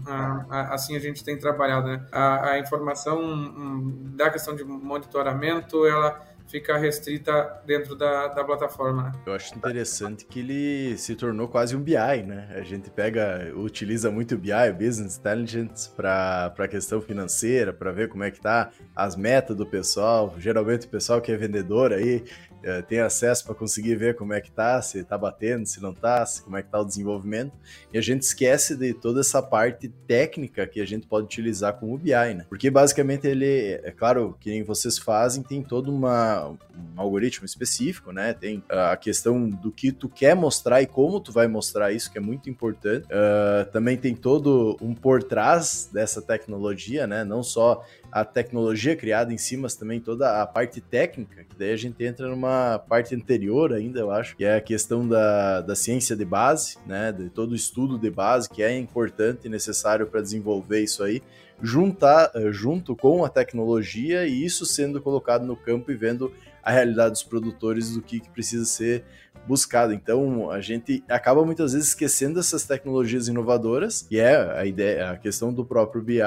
assim 0.50 0.96
a 0.96 0.98
gente 0.98 1.24
tem 1.24 1.38
trabalhado, 1.38 1.88
né? 1.88 2.04
A, 2.10 2.50
a 2.50 2.58
informação 2.58 3.20
um, 3.20 4.16
da 4.16 4.28
questão 4.28 4.56
de 4.56 4.64
monitoramento, 4.64 5.86
ela 5.86 6.20
fica 6.46 6.76
restrita 6.76 7.60
dentro 7.66 7.94
da, 7.94 8.28
da 8.28 8.44
plataforma. 8.44 9.12
Eu 9.26 9.34
acho 9.34 9.56
interessante 9.56 10.24
que 10.24 10.40
ele 10.40 10.96
se 10.96 11.14
tornou 11.14 11.48
quase 11.48 11.76
um 11.76 11.80
BI, 11.80 12.22
né? 12.24 12.54
A 12.54 12.62
gente 12.62 12.90
pega, 12.90 13.52
utiliza 13.54 14.10
muito 14.10 14.34
o 14.34 14.38
BI, 14.38 14.72
Business 14.72 15.18
Intelligence, 15.18 15.90
para 15.90 16.52
a 16.56 16.68
questão 16.68 17.00
financeira, 17.00 17.72
para 17.72 17.92
ver 17.92 18.08
como 18.08 18.24
é 18.24 18.30
que 18.30 18.40
tá 18.40 18.70
as 18.94 19.16
metas 19.16 19.56
do 19.56 19.66
pessoal. 19.66 20.34
Geralmente 20.38 20.86
o 20.86 20.90
pessoal 20.90 21.20
que 21.20 21.32
é 21.32 21.36
vendedor 21.36 21.92
aí 21.92 22.24
é, 22.62 22.82
tem 22.82 23.00
acesso 23.00 23.44
para 23.44 23.54
conseguir 23.54 23.94
ver 23.96 24.16
como 24.16 24.32
é 24.32 24.40
que 24.40 24.50
tá, 24.50 24.80
se 24.82 25.04
tá 25.04 25.16
batendo, 25.16 25.66
se 25.66 25.80
não 25.80 25.94
tá, 25.94 26.24
se, 26.26 26.42
como 26.42 26.56
é 26.56 26.62
que 26.62 26.70
tá 26.70 26.80
o 26.80 26.84
desenvolvimento. 26.84 27.52
E 27.92 27.98
a 27.98 28.00
gente 28.00 28.22
esquece 28.22 28.76
de 28.76 28.92
toda 28.92 29.20
essa 29.20 29.42
parte 29.42 29.88
técnica 30.06 30.66
que 30.66 30.80
a 30.80 30.86
gente 30.86 31.06
pode 31.06 31.26
utilizar 31.26 31.74
com 31.74 31.92
o 31.92 31.98
BI, 31.98 32.10
né? 32.10 32.44
Porque 32.48 32.70
basicamente 32.70 33.26
ele, 33.26 33.80
é 33.82 33.90
claro, 33.90 34.36
que 34.40 34.50
nem 34.50 34.62
vocês 34.62 34.98
fazem, 34.98 35.42
tem 35.42 35.62
todo 35.62 35.92
uma, 35.92 36.48
um 36.48 36.56
algoritmo 37.00 37.44
específico, 37.46 38.12
né? 38.12 38.32
Tem 38.32 38.62
a 38.68 38.96
questão 38.96 39.48
do 39.48 39.70
que 39.70 39.92
tu 39.92 40.08
quer 40.08 40.34
mostrar 40.34 40.82
e 40.82 40.86
como 40.86 41.20
tu 41.20 41.32
vai 41.32 41.46
mostrar 41.46 41.92
isso, 41.92 42.10
que 42.10 42.18
é 42.18 42.20
muito 42.20 42.50
importante. 42.50 43.06
Uh, 43.06 43.70
também 43.70 43.96
tem 43.96 44.14
todo 44.14 44.76
um 44.80 44.94
por 44.94 45.22
trás 45.22 45.88
dessa 45.92 46.20
tecnologia, 46.20 47.06
né? 47.06 47.24
Não 47.24 47.42
só 47.42 47.84
a 48.10 48.24
tecnologia 48.24 48.96
criada 48.96 49.32
em 49.32 49.38
si, 49.38 49.56
mas 49.56 49.74
também 49.74 50.00
toda 50.00 50.42
a 50.42 50.46
parte 50.46 50.80
técnica, 50.80 51.44
que 51.44 51.56
daí 51.56 51.72
a 51.72 51.76
gente 51.76 52.02
entra 52.04 52.28
numa 52.28 52.78
parte 52.78 53.14
anterior 53.14 53.72
ainda, 53.72 54.00
eu 54.00 54.10
acho, 54.10 54.36
que 54.36 54.44
é 54.44 54.56
a 54.56 54.60
questão 54.60 55.06
da, 55.06 55.60
da 55.60 55.74
ciência 55.74 56.16
de 56.16 56.24
base, 56.24 56.78
né, 56.86 57.12
de 57.12 57.28
todo 57.28 57.52
o 57.52 57.56
estudo 57.56 57.98
de 57.98 58.10
base, 58.10 58.48
que 58.48 58.62
é 58.62 58.76
importante 58.76 59.46
e 59.46 59.48
necessário 59.48 60.06
para 60.06 60.20
desenvolver 60.20 60.82
isso 60.82 61.02
aí, 61.02 61.22
juntar 61.62 62.30
eh, 62.34 62.52
junto 62.52 62.94
com 62.94 63.24
a 63.24 63.28
tecnologia 63.28 64.26
e 64.26 64.44
isso 64.44 64.66
sendo 64.66 65.00
colocado 65.00 65.46
no 65.46 65.56
campo 65.56 65.90
e 65.90 65.94
vendo 65.94 66.32
a 66.66 66.72
realidade 66.72 67.12
dos 67.12 67.22
produtores 67.22 67.94
do 67.94 68.02
que, 68.02 68.18
que 68.18 68.28
precisa 68.28 68.64
ser 68.64 69.04
buscado. 69.46 69.94
Então, 69.94 70.50
a 70.50 70.60
gente 70.60 71.04
acaba 71.08 71.44
muitas 71.44 71.74
vezes 71.74 71.90
esquecendo 71.90 72.40
essas 72.40 72.64
tecnologias 72.64 73.28
inovadoras, 73.28 74.04
e 74.10 74.18
é 74.18 74.34
a 74.58 74.66
ideia, 74.66 75.12
a 75.12 75.16
questão 75.16 75.52
do 75.52 75.64
próprio 75.64 76.02
BI, 76.02 76.18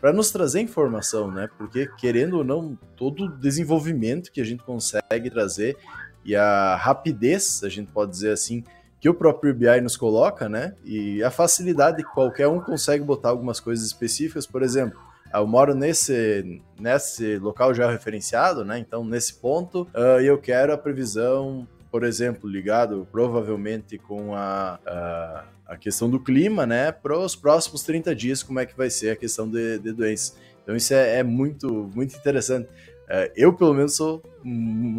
para 0.00 0.12
nos 0.12 0.30
trazer 0.30 0.60
informação, 0.60 1.28
né? 1.28 1.50
Porque 1.58 1.90
querendo 1.98 2.38
ou 2.38 2.44
não, 2.44 2.78
todo 2.96 3.24
o 3.24 3.28
desenvolvimento 3.36 4.30
que 4.30 4.40
a 4.40 4.44
gente 4.44 4.62
consegue 4.62 5.28
trazer 5.28 5.76
e 6.24 6.36
a 6.36 6.76
rapidez, 6.76 7.64
a 7.64 7.68
gente 7.68 7.90
pode 7.90 8.12
dizer 8.12 8.30
assim, 8.30 8.62
que 9.00 9.08
o 9.08 9.14
próprio 9.14 9.52
BI 9.52 9.80
nos 9.80 9.96
coloca, 9.96 10.48
né? 10.48 10.76
E 10.84 11.20
a 11.24 11.32
facilidade 11.32 12.04
que 12.04 12.12
qualquer 12.12 12.46
um 12.46 12.60
consegue 12.60 13.02
botar 13.02 13.30
algumas 13.30 13.58
coisas 13.58 13.84
específicas, 13.84 14.46
por 14.46 14.62
exemplo, 14.62 15.00
eu 15.32 15.46
moro 15.46 15.74
nesse, 15.74 16.60
nesse 16.78 17.38
local 17.38 17.74
já 17.74 17.90
referenciado, 17.90 18.64
né? 18.64 18.78
Então, 18.78 19.04
nesse 19.04 19.34
ponto, 19.34 19.82
uh, 19.94 20.20
eu 20.20 20.38
quero 20.38 20.72
a 20.72 20.78
previsão, 20.78 21.66
por 21.90 22.02
exemplo, 22.02 22.48
ligado 22.48 23.06
provavelmente 23.10 23.98
com 23.98 24.34
a, 24.34 24.78
a 24.86 25.44
a 25.70 25.76
questão 25.76 26.10
do 26.10 26.18
clima, 26.18 26.66
né, 26.66 26.90
para 26.90 27.16
os 27.16 27.36
próximos 27.36 27.84
30 27.84 28.12
dias, 28.12 28.42
como 28.42 28.58
é 28.58 28.66
que 28.66 28.76
vai 28.76 28.90
ser 28.90 29.10
a 29.10 29.16
questão 29.16 29.48
de, 29.48 29.78
de 29.78 29.92
doenças. 29.92 30.36
Então 30.64 30.74
isso 30.74 30.92
é, 30.92 31.18
é 31.18 31.22
muito, 31.22 31.88
muito 31.94 32.16
interessante. 32.16 32.68
É, 33.08 33.30
eu, 33.36 33.52
pelo 33.52 33.72
menos, 33.72 33.94
sou 33.94 34.20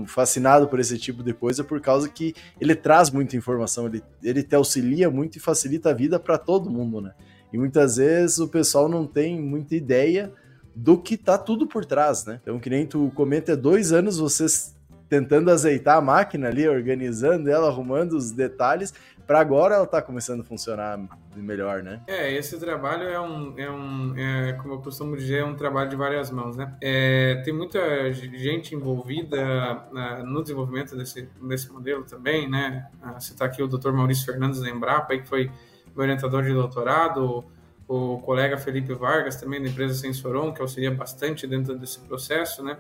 fascinado 0.07 0.69
por 0.69 0.79
esse 0.79 0.97
tipo 0.97 1.23
de 1.23 1.33
coisa 1.33 1.61
por 1.61 1.81
causa 1.81 2.07
que 2.07 2.33
ele 2.59 2.73
traz 2.73 3.09
muita 3.09 3.35
informação, 3.35 3.87
ele, 3.87 4.01
ele 4.23 4.43
te 4.43 4.55
auxilia 4.55 5.09
muito 5.09 5.37
e 5.37 5.41
facilita 5.41 5.89
a 5.89 5.93
vida 5.93 6.17
para 6.17 6.37
todo 6.37 6.69
mundo, 6.69 7.01
né? 7.01 7.13
E 7.51 7.57
muitas 7.57 7.97
vezes 7.97 8.39
o 8.39 8.47
pessoal 8.47 8.87
não 8.87 9.05
tem 9.05 9.39
muita 9.39 9.75
ideia 9.75 10.31
do 10.75 10.97
que 10.97 11.17
tá 11.17 11.37
tudo 11.37 11.67
por 11.67 11.85
trás, 11.85 12.25
né? 12.25 12.39
Então, 12.41 12.59
que 12.59 12.69
nem 12.69 12.85
tu 12.85 13.11
comenta, 13.13 13.51
é 13.51 13.55
dois 13.55 13.91
anos 13.91 14.17
vocês 14.17 14.75
tentando 15.09 15.51
azeitar 15.51 15.97
a 15.97 16.01
máquina 16.01 16.47
ali, 16.47 16.65
organizando 16.67 17.49
ela, 17.49 17.67
arrumando 17.67 18.13
os 18.13 18.31
detalhes, 18.31 18.93
para 19.27 19.41
agora 19.41 19.75
ela 19.75 19.83
está 19.83 20.01
começando 20.01 20.39
a 20.39 20.43
funcionar 20.43 20.99
melhor, 21.35 21.83
né? 21.83 22.01
É, 22.07 22.33
esse 22.33 22.57
trabalho 22.57 23.03
é 23.03 23.19
um, 23.19 23.53
é 23.57 23.69
um 23.69 24.17
é, 24.17 24.53
como 24.53 24.75
eu 24.75 24.79
costumo 24.79 25.15
dizer, 25.15 25.39
é 25.39 25.45
um 25.45 25.55
trabalho 25.55 25.89
de 25.89 25.95
várias 25.95 26.31
mãos, 26.31 26.55
né? 26.55 26.73
É, 26.81 27.41
tem 27.43 27.53
muita 27.53 28.11
gente 28.13 28.73
envolvida 28.73 29.85
uh, 29.91 30.25
no 30.25 30.41
desenvolvimento 30.41 30.95
desse, 30.95 31.27
desse 31.41 31.71
modelo 31.71 32.03
também, 32.03 32.49
né? 32.49 32.89
Uh, 33.03 33.21
citar 33.21 33.49
aqui 33.49 33.61
o 33.61 33.67
Dr. 33.67 33.91
Maurício 33.91 34.25
Fernandes 34.25 34.61
da 34.61 34.69
Embrapa, 34.69 35.17
que 35.17 35.27
foi 35.27 35.51
orientador 35.95 36.43
de 36.43 36.53
doutorado, 36.53 37.43
o 37.87 38.19
colega 38.19 38.57
Felipe 38.57 38.93
Vargas, 38.93 39.35
também 39.35 39.61
da 39.61 39.67
empresa 39.67 39.93
Sensoron, 39.93 40.53
que 40.53 40.61
auxilia 40.61 40.91
bastante 40.91 41.45
dentro 41.45 41.77
desse 41.77 41.99
processo, 41.99 42.63
né? 42.63 42.77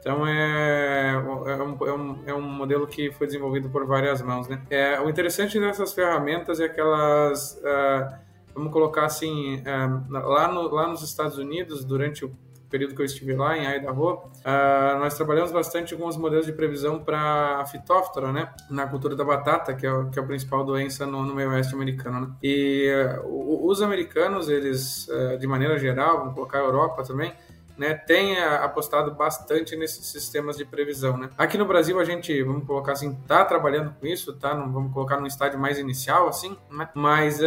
Então 0.00 0.26
é, 0.26 1.12
é, 1.12 1.16
um, 1.16 1.48
é, 1.86 1.92
um, 1.92 2.22
é 2.26 2.34
um 2.34 2.40
modelo 2.40 2.86
que 2.86 3.10
foi 3.12 3.26
desenvolvido 3.26 3.68
por 3.68 3.84
várias 3.84 4.22
mãos. 4.22 4.48
Né? 4.48 4.62
É, 4.70 5.00
o 5.00 5.10
interessante 5.10 5.58
dessas 5.58 5.92
ferramentas 5.92 6.60
é 6.60 6.68
que 6.68 6.80
elas, 6.80 7.60
uh, 7.62 8.14
vamos 8.54 8.72
colocar 8.72 9.04
assim, 9.04 9.56
uh, 9.56 10.10
lá, 10.10 10.48
no, 10.48 10.62
lá 10.72 10.86
nos 10.86 11.02
Estados 11.02 11.36
Unidos, 11.36 11.84
durante 11.84 12.24
o 12.24 12.30
período 12.68 12.94
que 12.94 13.00
eu 13.00 13.06
estive 13.06 13.34
lá, 13.34 13.56
em 13.56 13.64
Idaho, 13.76 14.14
uh, 14.14 14.98
nós 14.98 15.14
trabalhamos 15.14 15.50
bastante 15.50 15.96
com 15.96 16.06
os 16.06 16.16
modelos 16.16 16.46
de 16.46 16.52
previsão 16.52 16.98
para 16.98 17.60
a 17.60 17.66
fitóftora, 17.66 18.32
né? 18.32 18.52
Na 18.70 18.86
cultura 18.86 19.16
da 19.16 19.24
batata, 19.24 19.74
que 19.74 19.86
é, 19.86 20.04
que 20.12 20.18
é 20.18 20.22
a 20.22 20.26
principal 20.26 20.64
doença 20.64 21.06
no, 21.06 21.24
no 21.24 21.34
meio 21.34 21.50
oeste 21.50 21.74
americano, 21.74 22.20
né? 22.20 22.28
E 22.42 22.90
uh, 23.22 23.66
os 23.68 23.82
americanos, 23.82 24.48
eles, 24.48 25.08
uh, 25.08 25.38
de 25.38 25.46
maneira 25.46 25.78
geral, 25.78 26.18
vamos 26.18 26.34
colocar 26.34 26.58
a 26.58 26.62
Europa 26.62 27.02
também, 27.02 27.32
né, 27.76 27.94
tem 27.94 28.36
apostado 28.42 29.14
bastante 29.14 29.76
nesses 29.76 30.04
sistemas 30.06 30.56
de 30.56 30.64
previsão. 30.64 31.16
Né? 31.16 31.30
Aqui 31.38 31.56
no 31.56 31.64
Brasil 31.64 32.00
a 32.00 32.04
gente, 32.04 32.42
vamos 32.42 32.66
colocar 32.66 32.92
assim, 32.92 33.16
está 33.22 33.44
trabalhando 33.44 33.94
com 33.94 34.04
isso, 34.04 34.32
tá? 34.32 34.52
Não, 34.52 34.72
vamos 34.72 34.92
colocar 34.92 35.20
num 35.20 35.28
estágio 35.28 35.60
mais 35.60 35.78
inicial, 35.78 36.26
assim, 36.26 36.56
né? 36.68 36.88
mas 36.92 37.38
uh, 37.40 37.44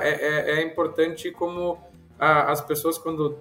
é, 0.00 0.52
é, 0.52 0.62
importante 0.62 1.30
como 1.30 1.78
as 2.18 2.60
pessoas 2.62 2.96
quando 2.96 3.36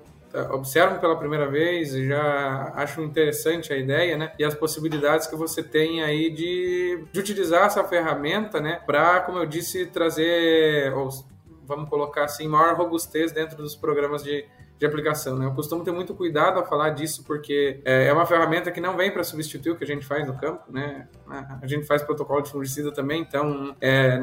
observam 0.51 0.99
pela 0.99 1.17
primeira 1.17 1.47
vez 1.47 1.91
já 1.91 2.71
acham 2.75 3.03
interessante 3.03 3.71
a 3.71 3.77
ideia, 3.77 4.17
né? 4.17 4.33
E 4.39 4.43
as 4.43 4.53
possibilidades 4.53 5.27
que 5.27 5.35
você 5.35 5.61
tem 5.61 6.01
aí 6.01 6.29
de, 6.31 7.03
de 7.11 7.19
utilizar 7.19 7.65
essa 7.65 7.83
ferramenta, 7.83 8.59
né? 8.59 8.81
Para, 8.85 9.21
como 9.21 9.37
eu 9.37 9.45
disse, 9.45 9.85
trazer, 9.85 10.93
ou 10.93 11.09
vamos 11.65 11.89
colocar 11.89 12.25
assim, 12.25 12.47
maior 12.47 12.75
robustez 12.75 13.31
dentro 13.31 13.57
dos 13.57 13.75
programas 13.75 14.23
de, 14.23 14.45
de 14.77 14.85
aplicação. 14.85 15.37
Né? 15.37 15.45
Eu 15.45 15.53
costumo 15.53 15.83
ter 15.83 15.91
muito 15.91 16.13
cuidado 16.13 16.59
a 16.59 16.65
falar 16.65 16.89
disso 16.91 17.23
porque 17.25 17.81
é, 17.85 18.07
é 18.07 18.13
uma 18.13 18.25
ferramenta 18.25 18.71
que 18.71 18.81
não 18.81 18.97
vem 18.97 19.11
para 19.11 19.23
substituir 19.23 19.71
o 19.71 19.75
que 19.75 19.83
a 19.83 19.87
gente 19.87 20.05
faz 20.05 20.27
no 20.27 20.37
campo. 20.37 20.71
Né? 20.71 21.07
A 21.61 21.67
gente 21.67 21.85
faz 21.85 22.01
protocolo 22.01 22.41
de 22.41 22.51
fungicida 22.51 22.91
também, 22.91 23.21
então 23.21 23.75
é, 23.79 24.19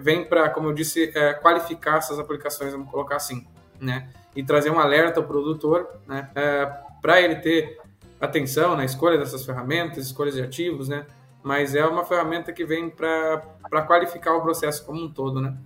vem 0.00 0.24
para, 0.24 0.48
como 0.50 0.68
eu 0.68 0.72
disse, 0.72 1.12
é, 1.14 1.34
qualificar 1.34 1.98
essas 1.98 2.18
aplicações, 2.18 2.72
vamos 2.72 2.90
colocar 2.90 3.16
assim, 3.16 3.46
né? 3.80 4.08
e 4.34 4.42
trazer 4.42 4.70
um 4.70 4.78
alerta 4.78 5.20
ao 5.20 5.26
produtor 5.26 5.88
né? 6.06 6.30
É, 6.34 6.66
para 7.00 7.20
ele 7.20 7.36
ter 7.36 7.78
atenção 8.20 8.76
na 8.76 8.84
escolha 8.84 9.18
dessas 9.18 9.44
ferramentas, 9.44 10.06
escolhas 10.06 10.34
de 10.34 10.42
ativos, 10.42 10.88
né? 10.88 11.06
mas 11.42 11.74
é 11.74 11.84
uma 11.84 12.04
ferramenta 12.04 12.52
que 12.52 12.64
vem 12.64 12.90
para 12.90 13.82
qualificar 13.86 14.34
o 14.34 14.42
processo 14.42 14.84
como 14.84 15.02
um 15.02 15.10
todo. 15.10 15.40
Né? 15.40 15.56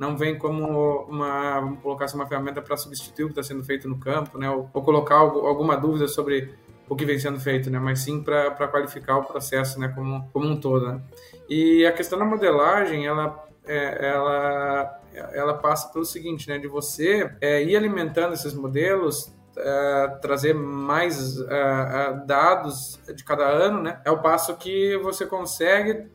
não 0.00 0.16
vem 0.16 0.38
como 0.38 1.04
uma, 1.06 1.60
vamos 1.60 1.80
colocar 1.80 2.06
assim, 2.06 2.16
uma 2.16 2.26
ferramenta 2.26 2.62
para 2.62 2.74
substituir 2.74 3.24
o 3.24 3.26
que 3.26 3.32
está 3.32 3.42
sendo 3.42 3.62
feito 3.62 3.86
no 3.86 3.98
campo, 3.98 4.38
né? 4.38 4.50
Ou, 4.50 4.66
ou 4.72 4.82
colocar 4.82 5.16
algo, 5.16 5.46
alguma 5.46 5.76
dúvida 5.76 6.08
sobre 6.08 6.54
o 6.88 6.96
que 6.96 7.04
vem 7.04 7.18
sendo 7.18 7.38
feito, 7.38 7.68
né? 7.68 7.78
Mas 7.78 8.00
sim 8.00 8.22
para 8.22 8.66
qualificar 8.66 9.18
o 9.18 9.24
processo, 9.24 9.78
né? 9.78 9.88
Como, 9.88 10.26
como 10.32 10.46
um 10.46 10.58
todo. 10.58 10.86
Né? 10.86 11.02
E 11.50 11.84
a 11.84 11.92
questão 11.92 12.18
da 12.18 12.24
modelagem, 12.24 13.06
ela, 13.06 13.46
é, 13.70 14.08
ela, 14.08 15.00
ela 15.32 15.54
passa 15.54 15.88
pelo 15.92 16.04
seguinte, 16.04 16.48
né? 16.48 16.58
De 16.58 16.66
você 16.66 17.30
é, 17.40 17.62
ir 17.62 17.76
alimentando 17.76 18.34
esses 18.34 18.54
modelos 18.54 19.32
Uh, 19.50 20.18
trazer 20.20 20.54
mais 20.54 21.38
uh, 21.38 21.42
uh, 21.42 22.24
dados 22.24 23.00
de 23.14 23.22
cada 23.24 23.44
ano, 23.44 23.82
né? 23.82 24.00
É 24.04 24.10
o 24.10 24.22
passo 24.22 24.56
que 24.56 24.96
você 24.98 25.26
consegue 25.26 26.06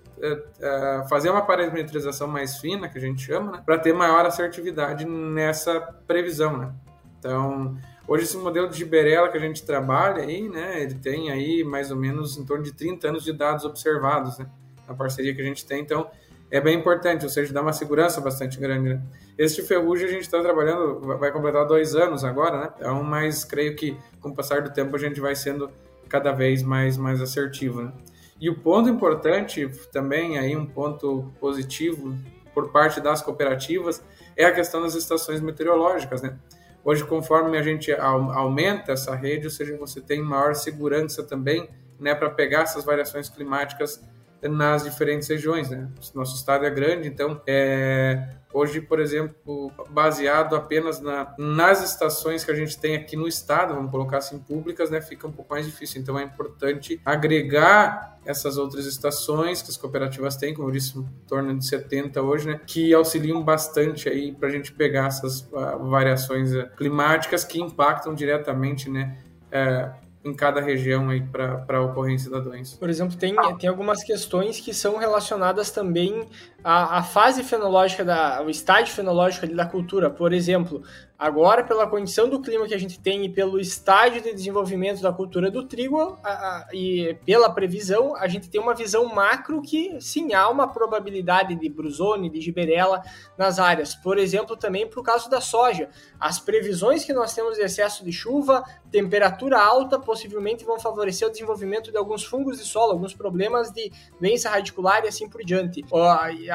fazer 1.10 1.30
uma 1.30 1.46
parametrização 1.46 2.28
mais 2.28 2.58
fina, 2.58 2.88
que 2.88 2.98
a 2.98 3.02
gente 3.02 3.22
chama, 3.22 3.52
né, 3.52 3.64
para 3.64 3.78
ter 3.78 3.94
maior 3.94 4.26
assertividade 4.26 5.06
nessa 5.06 5.82
previsão, 6.08 6.58
né? 6.58 6.74
Então, 7.20 7.78
hoje 8.08 8.24
esse 8.24 8.38
modelo 8.38 8.70
de 8.70 8.78
Giberella 8.78 9.30
que 9.30 9.38
a 9.38 9.42
gente 9.42 9.66
trabalha 9.66 10.24
aí, 10.24 10.48
né, 10.48 10.82
ele 10.82 10.96
tem 10.96 11.32
aí 11.32 11.64
mais 11.64 11.92
ou 11.92 11.98
menos 11.98 12.38
em 12.38 12.46
torno 12.46 12.64
de 12.64 12.72
30 12.72 13.10
anos 13.10 13.24
de 13.24 13.34
dados 13.34 13.66
observados, 13.66 14.38
né, 14.40 14.48
na 14.88 14.96
parceria 14.96 15.36
que 15.36 15.42
a 15.42 15.46
gente 15.46 15.66
tem, 15.66 15.82
então 15.82 16.10
é 16.56 16.62
bem 16.62 16.80
importante, 16.80 17.26
ou 17.26 17.30
seja, 17.30 17.54
dá 17.54 17.62
uma 17.62 17.74
segurança 17.74 18.22
bastante 18.22 18.58
grande. 18.58 18.94
Né? 18.94 19.02
Este 19.38 19.62
ferrugem 19.62 20.08
a 20.08 20.12
gente 20.12 20.22
está 20.22 20.42
trabalhando, 20.42 21.02
vai 21.02 21.30
completar 21.30 21.68
dois 21.68 21.96
anos 21.96 22.24
agora, 22.24 22.58
né? 22.58 22.70
Então, 22.78 23.04
mas 23.04 23.44
creio 23.44 23.76
que 23.76 23.98
com 24.22 24.30
o 24.30 24.34
passar 24.34 24.62
do 24.62 24.72
tempo 24.72 24.96
a 24.96 25.00
gente 25.00 25.20
vai 25.20 25.36
sendo 25.36 25.70
cada 26.08 26.32
vez 26.32 26.64
mais 26.64 26.98
mais 26.98 27.22
assertivo, 27.22 27.82
né? 27.82 27.92
E 28.40 28.50
o 28.50 28.58
ponto 28.58 28.88
importante 28.88 29.70
também, 29.92 30.38
aí 30.38 30.56
um 30.56 30.66
ponto 30.66 31.30
positivo 31.42 32.16
por 32.54 32.72
parte 32.72 33.02
das 33.02 33.22
cooperativas, 33.22 34.02
é 34.38 34.46
a 34.46 34.52
questão 34.54 34.82
das 34.82 34.96
estações 34.96 35.42
meteorológicas, 35.42 36.22
né? 36.22 36.38
Hoje, 36.86 37.04
conforme 37.04 37.58
a 37.58 37.62
gente 37.62 37.92
aumenta 37.92 38.94
essa 38.94 39.14
rede, 39.14 39.48
ou 39.48 39.52
seja, 39.52 39.76
você 39.76 40.00
tem 40.00 40.22
maior 40.22 40.56
segurança 40.56 41.22
também, 41.22 41.70
né, 42.00 42.16
para 42.16 42.30
pegar 42.30 42.62
essas 42.62 42.86
variações 42.86 43.28
climáticas 43.28 44.02
nas 44.50 44.84
diferentes 44.84 45.28
regiões, 45.28 45.70
né? 45.70 45.88
Nosso 46.14 46.36
estado 46.36 46.66
é 46.66 46.70
grande, 46.70 47.08
então 47.08 47.42
é, 47.48 48.30
hoje, 48.56 48.80
por 48.80 49.02
exemplo, 49.02 49.70
baseado 49.90 50.56
apenas 50.56 51.02
na, 51.02 51.36
nas 51.38 51.84
estações 51.84 52.46
que 52.46 52.52
a 52.52 52.56
gente 52.56 52.80
tem 52.80 52.96
aqui 52.96 53.18
no 53.18 53.28
estado, 53.28 53.74
vamos 53.74 53.92
colocar 53.92 54.20
assim, 54.20 54.40
públicas, 54.40 54.90
né, 54.90 55.02
fica 55.02 55.28
um 55.28 55.32
pouco 55.32 55.54
mais 55.54 55.66
difícil. 55.66 56.02
Então 56.02 56.18
é 56.18 56.24
importante 56.24 57.02
agregar 57.04 58.18
essas 58.26 58.58
outras 58.58 58.86
estações 58.86 59.62
que 59.62 59.70
as 59.70 59.76
cooperativas 59.76 60.38
têm, 60.38 60.54
como 60.54 60.70
eu 60.70 60.72
disse, 60.72 60.98
em 60.98 61.04
torno 61.28 61.58
de 61.58 61.66
70 61.66 62.22
hoje, 62.22 62.48
né, 62.48 62.62
que 62.66 62.94
auxiliam 62.94 63.44
bastante 63.44 64.08
aí 64.08 64.32
para 64.32 64.48
a 64.48 64.52
gente 64.52 64.72
pegar 64.72 65.08
essas 65.08 65.42
uh, 65.42 65.90
variações 65.90 66.54
uh, 66.54 66.70
climáticas 66.78 67.44
que 67.44 67.60
impactam 67.60 68.16
diretamente, 68.16 68.90
né, 68.90 69.18
uh, 69.48 70.05
em 70.26 70.34
cada 70.34 70.60
região 70.60 71.10
aí 71.10 71.22
para 71.22 71.64
a 71.70 71.82
ocorrência 71.82 72.32
da 72.32 72.40
doença. 72.40 72.76
Por 72.78 72.90
exemplo, 72.90 73.16
tem, 73.16 73.36
tem 73.60 73.70
algumas 73.70 74.04
questões 74.04 74.60
que 74.60 74.74
são 74.74 74.98
relacionadas 74.98 75.70
também 75.70 76.28
à, 76.66 76.98
à 76.98 77.04
fase 77.04 77.44
fenológica, 77.44 78.04
da, 78.04 78.40
ao 78.40 78.50
estágio 78.50 78.92
fenológico 78.92 79.46
da 79.54 79.68
cultura. 79.68 80.10
Por 80.10 80.34
exemplo, 80.34 80.82
Agora, 81.18 81.64
pela 81.64 81.88
condição 81.88 82.28
do 82.28 82.42
clima 82.42 82.68
que 82.68 82.74
a 82.74 82.78
gente 82.78 83.00
tem 83.00 83.24
e 83.24 83.30
pelo 83.30 83.58
estágio 83.58 84.22
de 84.22 84.34
desenvolvimento 84.34 85.02
da 85.02 85.14
cultura 85.14 85.50
do 85.50 85.64
trigo 85.64 86.20
a, 86.22 86.30
a, 86.30 86.68
e 86.74 87.18
pela 87.26 87.50
previsão, 87.50 88.14
a 88.18 88.28
gente 88.28 88.50
tem 88.50 88.60
uma 88.60 88.76
visão 88.76 89.06
macro 89.06 89.62
que 89.62 89.98
sim 90.02 90.34
há 90.34 90.50
uma 90.50 90.68
probabilidade 90.68 91.56
de 91.56 91.70
brusone, 91.70 92.30
de 92.30 92.42
giberela 92.42 93.02
nas 93.38 93.60
áreas. 93.60 93.96
Por 93.96 94.18
exemplo, 94.18 94.58
também 94.58 94.86
para 94.90 95.00
o 95.00 95.04
caso 95.04 95.30
da 95.30 95.40
soja. 95.40 95.88
As 96.20 96.38
previsões 96.38 97.06
que 97.06 97.14
nós 97.14 97.34
temos 97.34 97.56
de 97.56 97.64
excesso 97.64 98.04
de 98.04 98.12
chuva, 98.12 98.66
temperatura 98.92 99.58
alta, 99.58 99.98
possivelmente 99.98 100.66
vão 100.66 100.78
favorecer 100.78 101.30
o 101.30 101.32
desenvolvimento 101.32 101.92
de 101.92 101.98
alguns 101.98 102.26
fungos 102.26 102.58
de 102.58 102.66
solo, 102.66 102.92
alguns 102.92 103.14
problemas 103.14 103.72
de 103.72 103.90
doença 104.20 104.50
radicular 104.50 105.06
e 105.06 105.08
assim 105.08 105.30
por 105.30 105.46
diante. 105.46 105.82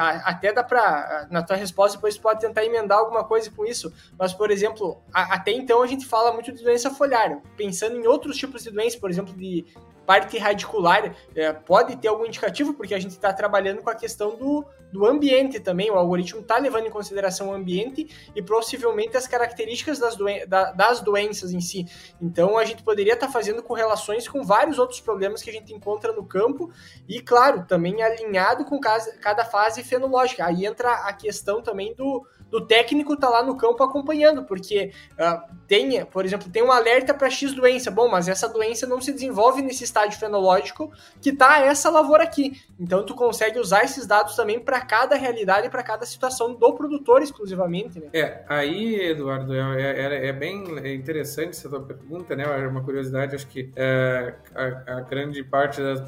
Até 0.09 0.51
dá 0.51 0.63
para, 0.63 1.27
na 1.29 1.43
tua 1.43 1.55
resposta, 1.55 1.97
depois 1.97 2.17
pode 2.17 2.39
tentar 2.39 2.65
emendar 2.65 2.97
alguma 2.97 3.23
coisa 3.23 3.51
com 3.51 3.65
isso, 3.65 3.93
mas 4.17 4.33
por 4.33 4.49
exemplo, 4.49 5.01
a, 5.13 5.35
até 5.35 5.51
então 5.51 5.81
a 5.81 5.87
gente 5.87 6.05
fala 6.05 6.31
muito 6.33 6.51
de 6.51 6.63
doença 6.63 6.89
foliar. 6.89 7.41
Pensando 7.55 7.95
em 7.95 8.07
outros 8.07 8.37
tipos 8.37 8.63
de 8.63 8.71
doença, 8.71 8.97
por 8.99 9.09
exemplo, 9.09 9.33
de 9.33 9.65
parte 10.05 10.37
radicular, 10.37 11.15
é, 11.35 11.53
pode 11.53 11.95
ter 11.95 12.07
algum 12.07 12.25
indicativo, 12.25 12.73
porque 12.73 12.93
a 12.93 12.99
gente 12.99 13.11
está 13.11 13.31
trabalhando 13.31 13.81
com 13.81 13.89
a 13.89 13.95
questão 13.95 14.35
do, 14.35 14.65
do 14.91 15.05
ambiente 15.05 15.59
também. 15.59 15.89
O 15.89 15.95
algoritmo 15.95 16.41
está 16.41 16.57
levando 16.57 16.87
em 16.87 16.89
consideração 16.89 17.49
o 17.49 17.53
ambiente 17.53 18.07
e 18.35 18.41
possivelmente 18.41 19.15
as 19.15 19.27
características 19.27 19.99
das, 19.99 20.15
doen 20.15 20.45
da, 20.47 20.71
das 20.71 21.01
doenças 21.01 21.53
em 21.53 21.61
si. 21.61 21.85
Então 22.21 22.57
a 22.57 22.65
gente 22.65 22.83
poderia 22.83 23.13
estar 23.13 23.27
tá 23.27 23.33
fazendo 23.33 23.63
correlações 23.63 24.27
com 24.27 24.43
vários 24.43 24.79
outros 24.79 24.99
problemas 24.99 25.41
que 25.41 25.49
a 25.49 25.53
gente 25.53 25.73
encontra 25.73 26.11
no 26.11 26.25
campo 26.25 26.71
e, 27.07 27.21
claro, 27.21 27.65
também 27.67 28.01
alinhado 28.01 28.65
com 28.65 28.79
cada 28.79 29.45
fase 29.45 29.83
fenológica. 29.83 30.45
Aí 30.45 30.65
entra 30.65 30.91
a 30.93 31.13
questão 31.13 31.61
também 31.61 31.93
do 31.93 32.25
do 32.51 32.67
técnico 32.67 33.15
tá 33.15 33.29
lá 33.29 33.41
no 33.41 33.55
campo 33.55 33.81
acompanhando, 33.81 34.43
porque 34.43 34.91
uh, 35.13 35.55
tem, 35.65 36.05
por 36.05 36.25
exemplo, 36.25 36.51
tem 36.51 36.61
um 36.61 36.71
alerta 36.71 37.13
para 37.13 37.29
X 37.29 37.53
doença. 37.53 37.89
Bom, 37.89 38.09
mas 38.09 38.27
essa 38.27 38.47
doença 38.47 38.85
não 38.85 38.99
se 38.99 39.13
desenvolve 39.13 39.61
nesse 39.61 39.85
estágio 40.01 40.19
fenológico 40.19 40.91
que 41.21 41.31
tá 41.31 41.59
essa 41.59 41.89
lavoura 41.89 42.23
aqui. 42.23 42.61
Então 42.79 43.05
tu 43.05 43.13
consegue 43.13 43.59
usar 43.59 43.83
esses 43.83 44.07
dados 44.07 44.35
também 44.35 44.59
para 44.59 44.81
cada 44.81 45.15
realidade 45.15 45.69
para 45.69 45.83
cada 45.83 46.05
situação 46.05 46.53
do 46.53 46.73
produtor 46.73 47.21
exclusivamente, 47.21 47.99
né? 47.99 48.07
É, 48.13 48.43
aí, 48.47 49.11
Eduardo, 49.11 49.53
é, 49.53 49.81
é, 49.81 50.27
é, 50.27 50.33
bem 50.33 50.63
interessante 50.93 51.51
essa 51.51 51.69
tua 51.69 51.81
pergunta, 51.81 52.35
né? 52.35 52.43
É 52.43 52.67
uma 52.67 52.83
curiosidade, 52.83 53.35
acho 53.35 53.47
que 53.47 53.71
é, 53.75 54.33
a, 54.55 54.97
a, 54.97 55.01
grande 55.01 55.43
parte 55.43 55.81
das, 55.81 56.01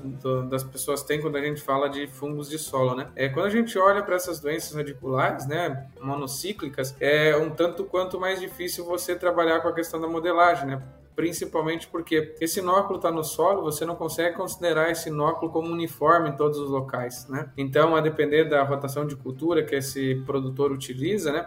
das 0.50 0.64
pessoas 0.64 1.04
tem 1.04 1.22
quando 1.22 1.36
a 1.36 1.42
gente 1.42 1.62
fala 1.62 1.90
de 1.90 2.08
fungos 2.08 2.50
de 2.50 2.58
solo, 2.58 2.96
né? 2.96 3.08
É, 3.16 3.30
quando 3.30 3.46
a 3.46 3.52
gente 3.52 3.78
olha 3.78 4.02
para 4.02 4.16
essas 4.16 4.40
doenças 4.40 4.74
radiculares, 4.74 5.46
né? 5.46 5.88
Mono 6.02 6.28
cíclicas, 6.28 6.96
é 7.00 7.36
um 7.38 7.50
tanto 7.50 7.84
quanto 7.84 8.20
mais 8.20 8.40
difícil 8.40 8.86
você 8.86 9.16
trabalhar 9.16 9.60
com 9.62 9.68
a 9.68 9.74
questão 9.74 10.02
da 10.02 10.08
modelagem, 10.08 10.68
né? 10.68 10.82
Principalmente 11.16 11.88
porque 11.88 12.36
esse 12.40 12.60
inóculo 12.60 12.98
está 12.98 13.12
no 13.12 13.24
solo, 13.24 13.62
você 13.62 13.86
não 13.86 13.96
consegue 13.96 14.36
considerar 14.36 14.92
esse 14.92 15.10
inóculo 15.10 15.52
como 15.52 15.72
uniforme 15.72 16.30
em 16.30 16.36
todos 16.36 16.58
os 16.58 16.70
locais, 16.70 17.28
né? 17.28 17.52
Então, 17.58 17.96
a 17.96 18.02
depender 18.02 18.46
da 18.46 18.64
rotação 18.64 19.06
de 19.06 19.16
cultura 19.16 19.64
que 19.64 19.76
esse 19.76 20.16
produtor 20.26 20.72
utiliza, 20.72 21.32
né? 21.32 21.46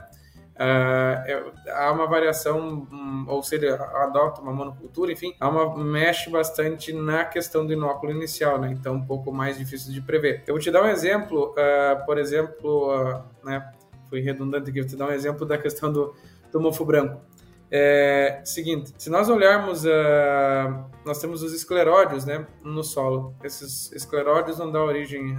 Uh, 0.56 1.52
há 1.70 1.92
uma 1.92 2.06
variação, 2.06 2.86
um, 2.90 3.26
ou 3.28 3.42
seja, 3.42 3.74
adota 3.74 4.40
uma 4.40 4.52
monocultura, 4.52 5.12
enfim, 5.12 5.34
há 5.38 5.50
uma 5.50 5.76
mexe 5.76 6.30
bastante 6.30 6.94
na 6.94 7.26
questão 7.26 7.66
do 7.66 7.74
inóculo 7.74 8.10
inicial, 8.12 8.58
né? 8.58 8.70
Então, 8.72 8.94
um 8.94 9.04
pouco 9.04 9.30
mais 9.30 9.58
difícil 9.58 9.92
de 9.92 10.00
prever. 10.00 10.44
Eu 10.46 10.54
vou 10.54 10.60
te 10.60 10.70
dar 10.70 10.82
um 10.82 10.88
exemplo, 10.88 11.52
uh, 11.52 12.06
por 12.06 12.16
exemplo, 12.16 12.90
uh, 12.90 13.22
né? 13.44 13.70
fui 14.08 14.20
redundante 14.20 14.70
aqui, 14.70 14.80
vou 14.80 14.88
te 14.88 14.96
dar 14.96 15.08
um 15.08 15.12
exemplo 15.12 15.44
da 15.44 15.58
questão 15.58 15.92
do, 15.92 16.14
do 16.50 16.60
mofo 16.60 16.84
branco. 16.84 17.20
É 17.70 18.40
seguinte, 18.44 18.92
se 18.96 19.10
nós 19.10 19.28
olharmos, 19.28 19.84
uh, 19.84 19.88
nós 21.04 21.18
temos 21.18 21.42
os 21.42 21.52
escleródios 21.52 22.24
né, 22.24 22.46
no 22.62 22.84
solo. 22.84 23.34
Esses 23.42 23.90
escleródios 23.92 24.58
vão 24.58 24.70
dar 24.70 24.82
origem 24.82 25.36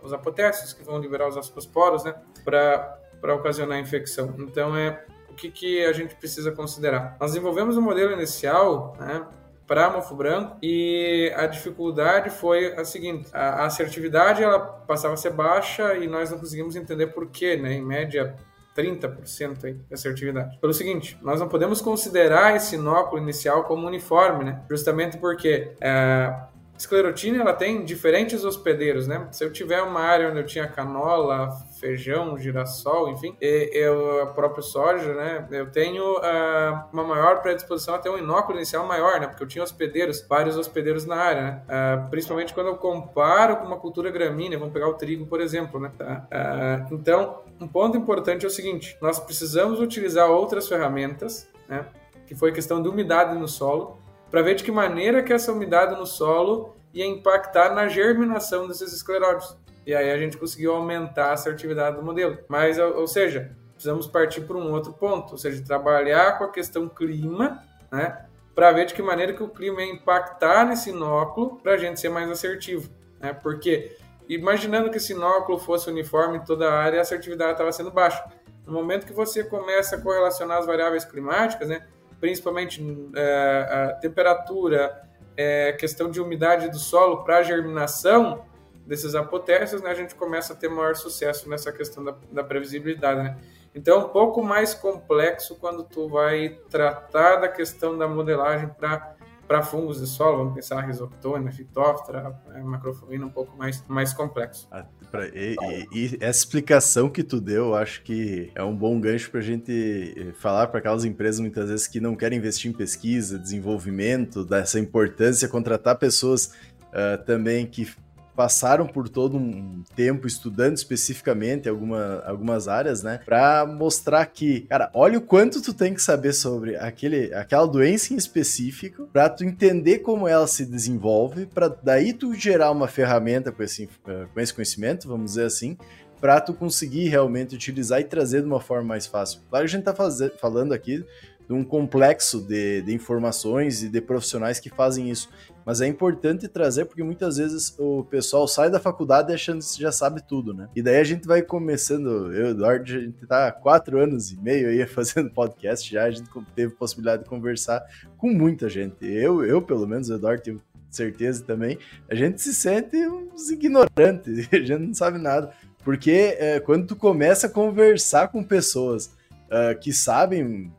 aos 0.00 0.12
apotécios, 0.12 0.72
que 0.72 0.84
vão 0.84 1.00
liberar 1.00 1.28
os 1.28 1.36
ascosporos 1.36 2.04
né, 2.04 2.14
para 2.44 3.34
ocasionar 3.34 3.78
infecção. 3.78 4.34
Então, 4.38 4.76
é 4.76 5.04
o 5.28 5.34
que, 5.34 5.50
que 5.50 5.84
a 5.84 5.92
gente 5.92 6.14
precisa 6.14 6.52
considerar? 6.52 7.16
Nós 7.20 7.32
desenvolvemos 7.32 7.76
um 7.76 7.82
modelo 7.82 8.12
inicial 8.12 8.96
né, 9.00 9.26
para 9.66 9.90
mofo 9.90 10.14
branco 10.14 10.56
e 10.62 11.32
a 11.34 11.46
dificuldade 11.46 12.30
foi 12.30 12.72
a 12.74 12.84
seguinte: 12.84 13.28
a 13.32 13.64
assertividade 13.64 14.42
ela 14.42 14.60
passava 14.60 15.14
a 15.14 15.16
ser 15.16 15.30
baixa 15.30 15.94
e 15.96 16.06
nós 16.06 16.30
não 16.30 16.38
conseguimos 16.38 16.76
entender 16.76 17.08
por 17.08 17.28
quê, 17.28 17.56
né? 17.56 17.72
Em 17.72 17.82
média 17.82 18.36
30% 18.76 19.64
aí 19.64 19.74
de 19.74 19.94
assertividade. 19.94 20.58
Pelo 20.58 20.74
seguinte, 20.74 21.18
nós 21.22 21.40
não 21.40 21.48
podemos 21.48 21.80
considerar 21.80 22.56
esse 22.56 22.74
inóculo 22.74 23.22
inicial 23.22 23.64
como 23.64 23.86
uniforme, 23.86 24.44
né? 24.44 24.62
Justamente 24.68 25.18
porque 25.18 25.72
é, 25.80 26.34
esclerotina 26.76 27.40
ela 27.40 27.52
tem 27.52 27.84
diferentes 27.84 28.44
hospedeiros, 28.44 29.06
né? 29.06 29.28
Se 29.30 29.44
eu 29.44 29.52
tiver 29.52 29.80
uma 29.82 30.00
área 30.00 30.28
onde 30.28 30.38
eu 30.38 30.46
tinha 30.46 30.66
canola, 30.66 31.50
feijão, 31.78 32.36
girassol, 32.38 33.08
enfim, 33.10 33.36
eu 33.40 34.22
a 34.22 34.26
própria 34.26 34.62
soja, 34.62 35.14
né? 35.14 35.46
Eu 35.50 35.70
tenho 35.70 36.18
uh, 36.18 36.84
uma 36.92 37.04
maior 37.04 37.40
predisposição 37.42 37.94
a 37.94 37.98
ter 37.98 38.10
um 38.10 38.18
inóculo 38.18 38.58
inicial 38.58 38.86
maior, 38.86 39.20
né? 39.20 39.28
Porque 39.28 39.42
eu 39.42 39.48
tinha 39.48 39.62
hospedeiros, 39.62 40.24
vários 40.28 40.56
hospedeiros 40.56 41.04
na 41.06 41.16
área, 41.16 41.42
né? 41.42 41.62
Uh, 41.68 42.10
principalmente 42.10 42.52
quando 42.52 42.68
eu 42.68 42.76
comparo 42.76 43.56
com 43.58 43.66
uma 43.66 43.78
cultura 43.78 44.10
gramínea, 44.10 44.58
vamos 44.58 44.72
pegar 44.72 44.88
o 44.88 44.94
trigo, 44.94 45.26
por 45.26 45.40
exemplo, 45.40 45.78
né? 45.78 45.92
Uh, 46.00 46.94
então, 46.94 47.42
um 47.60 47.68
ponto 47.68 47.96
importante 47.96 48.44
é 48.44 48.48
o 48.48 48.50
seguinte: 48.50 48.96
nós 49.00 49.20
precisamos 49.20 49.80
utilizar 49.80 50.28
outras 50.28 50.68
ferramentas, 50.68 51.48
né? 51.68 51.86
Que 52.26 52.34
foi 52.34 52.52
questão 52.52 52.82
de 52.82 52.88
umidade 52.88 53.38
no 53.38 53.46
solo 53.46 54.03
para 54.34 54.42
ver 54.42 54.56
de 54.56 54.64
que 54.64 54.72
maneira 54.72 55.22
que 55.22 55.32
essa 55.32 55.52
umidade 55.52 55.94
no 55.94 56.04
solo 56.04 56.74
ia 56.92 57.06
impactar 57.06 57.72
na 57.72 57.86
germinação 57.86 58.66
desses 58.66 58.92
escleróides. 58.92 59.56
E 59.86 59.94
aí 59.94 60.10
a 60.10 60.18
gente 60.18 60.36
conseguiu 60.36 60.74
aumentar 60.74 61.26
a 61.26 61.32
assertividade 61.34 61.98
do 61.98 62.02
modelo. 62.02 62.38
Mas, 62.48 62.76
ou 62.76 63.06
seja, 63.06 63.52
precisamos 63.74 64.08
partir 64.08 64.40
para 64.40 64.56
um 64.56 64.72
outro 64.72 64.92
ponto, 64.92 65.30
ou 65.30 65.38
seja, 65.38 65.62
trabalhar 65.64 66.36
com 66.36 66.42
a 66.42 66.50
questão 66.50 66.88
clima, 66.88 67.62
né, 67.92 68.26
para 68.56 68.72
ver 68.72 68.86
de 68.86 68.94
que 68.94 69.02
maneira 69.02 69.32
que 69.32 69.42
o 69.44 69.48
clima 69.48 69.80
ia 69.82 69.92
impactar 69.92 70.66
nesse 70.66 70.90
inóculo 70.90 71.60
para 71.62 71.74
a 71.74 71.78
gente 71.78 72.00
ser 72.00 72.08
mais 72.08 72.28
assertivo, 72.28 72.90
né? 73.20 73.32
Porque 73.32 73.96
imaginando 74.28 74.90
que 74.90 74.96
esse 74.96 75.12
inóculo 75.12 75.60
fosse 75.60 75.88
uniforme 75.88 76.38
em 76.38 76.44
toda 76.44 76.68
a 76.68 76.74
área, 76.74 76.98
a 76.98 77.02
assertividade 77.02 77.52
estava 77.52 77.70
sendo 77.70 77.92
baixa. 77.92 78.24
No 78.66 78.72
momento 78.72 79.06
que 79.06 79.12
você 79.12 79.44
começa 79.44 79.94
a 79.94 80.00
correlacionar 80.00 80.58
as 80.58 80.66
variáveis 80.66 81.04
climáticas, 81.04 81.68
né, 81.68 81.86
principalmente 82.24 82.82
é, 83.14 83.68
a 83.70 83.92
temperatura, 84.00 85.06
é, 85.36 85.72
questão 85.74 86.10
de 86.10 86.22
umidade 86.22 86.70
do 86.70 86.78
solo 86.78 87.22
para 87.22 87.42
germinação 87.42 88.46
desses 88.86 89.14
apotécios, 89.14 89.82
né, 89.82 89.90
a 89.90 89.94
gente 89.94 90.14
começa 90.14 90.54
a 90.54 90.56
ter 90.56 90.70
maior 90.70 90.96
sucesso 90.96 91.50
nessa 91.50 91.70
questão 91.70 92.02
da, 92.02 92.14
da 92.32 92.42
previsibilidade. 92.42 93.22
Né? 93.22 93.36
Então, 93.74 94.00
é 94.00 94.04
um 94.06 94.08
pouco 94.08 94.42
mais 94.42 94.72
complexo 94.72 95.56
quando 95.56 95.84
tu 95.84 96.08
vai 96.08 96.58
tratar 96.70 97.36
da 97.36 97.48
questão 97.48 97.98
da 97.98 98.08
modelagem 98.08 98.70
para 98.70 99.16
para 99.46 99.62
fungos 99.62 100.00
de 100.00 100.06
solo, 100.06 100.38
vamos 100.38 100.54
pensar 100.54 100.80
Rhizoctone, 100.80 101.52
Phytophthora, 101.52 102.40
é, 102.54 102.62
Macrofumina 102.62 103.26
um 103.26 103.30
pouco 103.30 103.56
mais, 103.56 103.84
mais 103.86 104.12
complexo. 104.12 104.66
Ah, 104.70 104.86
pra, 105.10 105.26
e, 105.28 105.56
e, 105.60 105.88
e, 105.92 106.18
essa 106.20 106.40
explicação 106.40 107.08
que 107.08 107.22
tu 107.22 107.40
deu, 107.40 107.66
eu 107.66 107.74
acho 107.74 108.02
que 108.02 108.50
é 108.54 108.62
um 108.62 108.76
bom 108.76 108.98
gancho 109.00 109.30
para 109.30 109.40
a 109.40 109.42
gente 109.42 110.14
eh, 110.16 110.32
falar 110.34 110.68
para 110.68 110.78
aquelas 110.78 111.04
empresas 111.04 111.40
muitas 111.40 111.68
vezes 111.68 111.86
que 111.86 112.00
não 112.00 112.16
querem 112.16 112.38
investir 112.38 112.70
em 112.70 112.74
pesquisa, 112.74 113.38
desenvolvimento, 113.38 114.44
dessa 114.44 114.78
importância, 114.78 115.48
contratar 115.48 115.98
pessoas 115.98 116.46
uh, 116.88 117.22
também 117.24 117.66
que 117.66 117.88
passaram 118.34 118.86
por 118.86 119.08
todo 119.08 119.36
um 119.36 119.82
tempo 119.94 120.26
estudando 120.26 120.76
especificamente 120.76 121.68
alguma, 121.68 122.22
algumas 122.26 122.68
áreas, 122.68 123.02
né? 123.02 123.20
Pra 123.24 123.66
mostrar 123.66 124.26
que, 124.26 124.62
cara, 124.62 124.90
olha 124.94 125.18
o 125.18 125.22
quanto 125.22 125.62
tu 125.62 125.72
tem 125.72 125.94
que 125.94 126.02
saber 126.02 126.32
sobre 126.32 126.76
aquele, 126.76 127.32
aquela 127.34 127.66
doença 127.66 128.12
em 128.12 128.16
específico, 128.16 129.08
pra 129.12 129.28
tu 129.28 129.44
entender 129.44 130.00
como 130.00 130.28
ela 130.28 130.46
se 130.46 130.64
desenvolve, 130.64 131.46
para 131.46 131.68
daí 131.68 132.12
tu 132.12 132.34
gerar 132.34 132.70
uma 132.70 132.88
ferramenta 132.88 133.52
com 133.52 133.62
esse, 133.62 133.88
com 134.32 134.40
esse 134.40 134.52
conhecimento, 134.52 135.08
vamos 135.08 135.32
dizer 135.32 135.46
assim, 135.46 135.76
para 136.20 136.40
tu 136.40 136.54
conseguir 136.54 137.08
realmente 137.08 137.54
utilizar 137.54 138.00
e 138.00 138.04
trazer 138.04 138.40
de 138.40 138.46
uma 138.46 138.60
forma 138.60 138.88
mais 138.88 139.06
fácil. 139.06 139.40
Claro 139.50 139.66
que 139.66 139.74
a 139.74 139.78
gente 139.78 139.84
tá 139.84 139.94
falando 140.40 140.72
aqui 140.72 141.04
de 141.46 141.52
um 141.52 141.62
complexo 141.62 142.40
de, 142.40 142.82
de, 142.82 142.94
informações 142.94 143.82
e 143.82 143.88
de 143.88 144.00
profissionais 144.00 144.58
que 144.58 144.70
fazem 144.70 145.10
isso. 145.10 145.28
Mas 145.64 145.80
é 145.80 145.86
importante 145.86 146.46
trazer 146.46 146.84
porque 146.84 147.02
muitas 147.02 147.38
vezes 147.38 147.74
o 147.78 148.04
pessoal 148.04 148.46
sai 148.46 148.70
da 148.70 148.78
faculdade 148.78 149.32
achando 149.32 149.64
que 149.64 149.80
já 149.80 149.90
sabe 149.90 150.22
tudo, 150.22 150.52
né? 150.52 150.68
E 150.76 150.82
daí 150.82 150.96
a 150.96 151.04
gente 151.04 151.26
vai 151.26 151.42
começando, 151.42 152.32
eu 152.32 152.48
Eduardo, 152.48 152.84
a 152.84 153.00
gente 153.00 153.26
tá 153.26 153.48
há 153.48 153.52
quatro 153.52 153.98
anos 153.98 154.30
e 154.30 154.40
meio 154.40 154.68
aí 154.68 154.84
fazendo 154.86 155.30
podcast 155.30 155.90
já, 155.90 156.04
a 156.04 156.10
gente 156.10 156.28
teve 156.54 156.74
possibilidade 156.74 157.24
de 157.24 157.28
conversar 157.28 157.82
com 158.16 158.28
muita 158.28 158.68
gente. 158.68 159.06
Eu, 159.06 159.44
eu 159.44 159.62
pelo 159.62 159.86
menos, 159.86 160.10
Eduardo 160.10 160.42
tenho 160.42 160.62
certeza 160.90 161.42
também, 161.42 161.78
a 162.08 162.14
gente 162.14 162.40
se 162.40 162.54
sente 162.54 162.96
uns 162.96 163.50
ignorantes, 163.50 164.48
a 164.52 164.56
gente 164.56 164.78
não 164.78 164.94
sabe 164.94 165.18
nada. 165.18 165.50
Porque 165.82 166.36
é, 166.38 166.60
quando 166.60 166.86
tu 166.86 166.96
começa 166.96 167.46
a 167.46 167.50
conversar 167.50 168.28
com 168.28 168.42
pessoas 168.42 169.10
uh, 169.54 169.78
que 169.78 169.92
sabem 169.92 170.72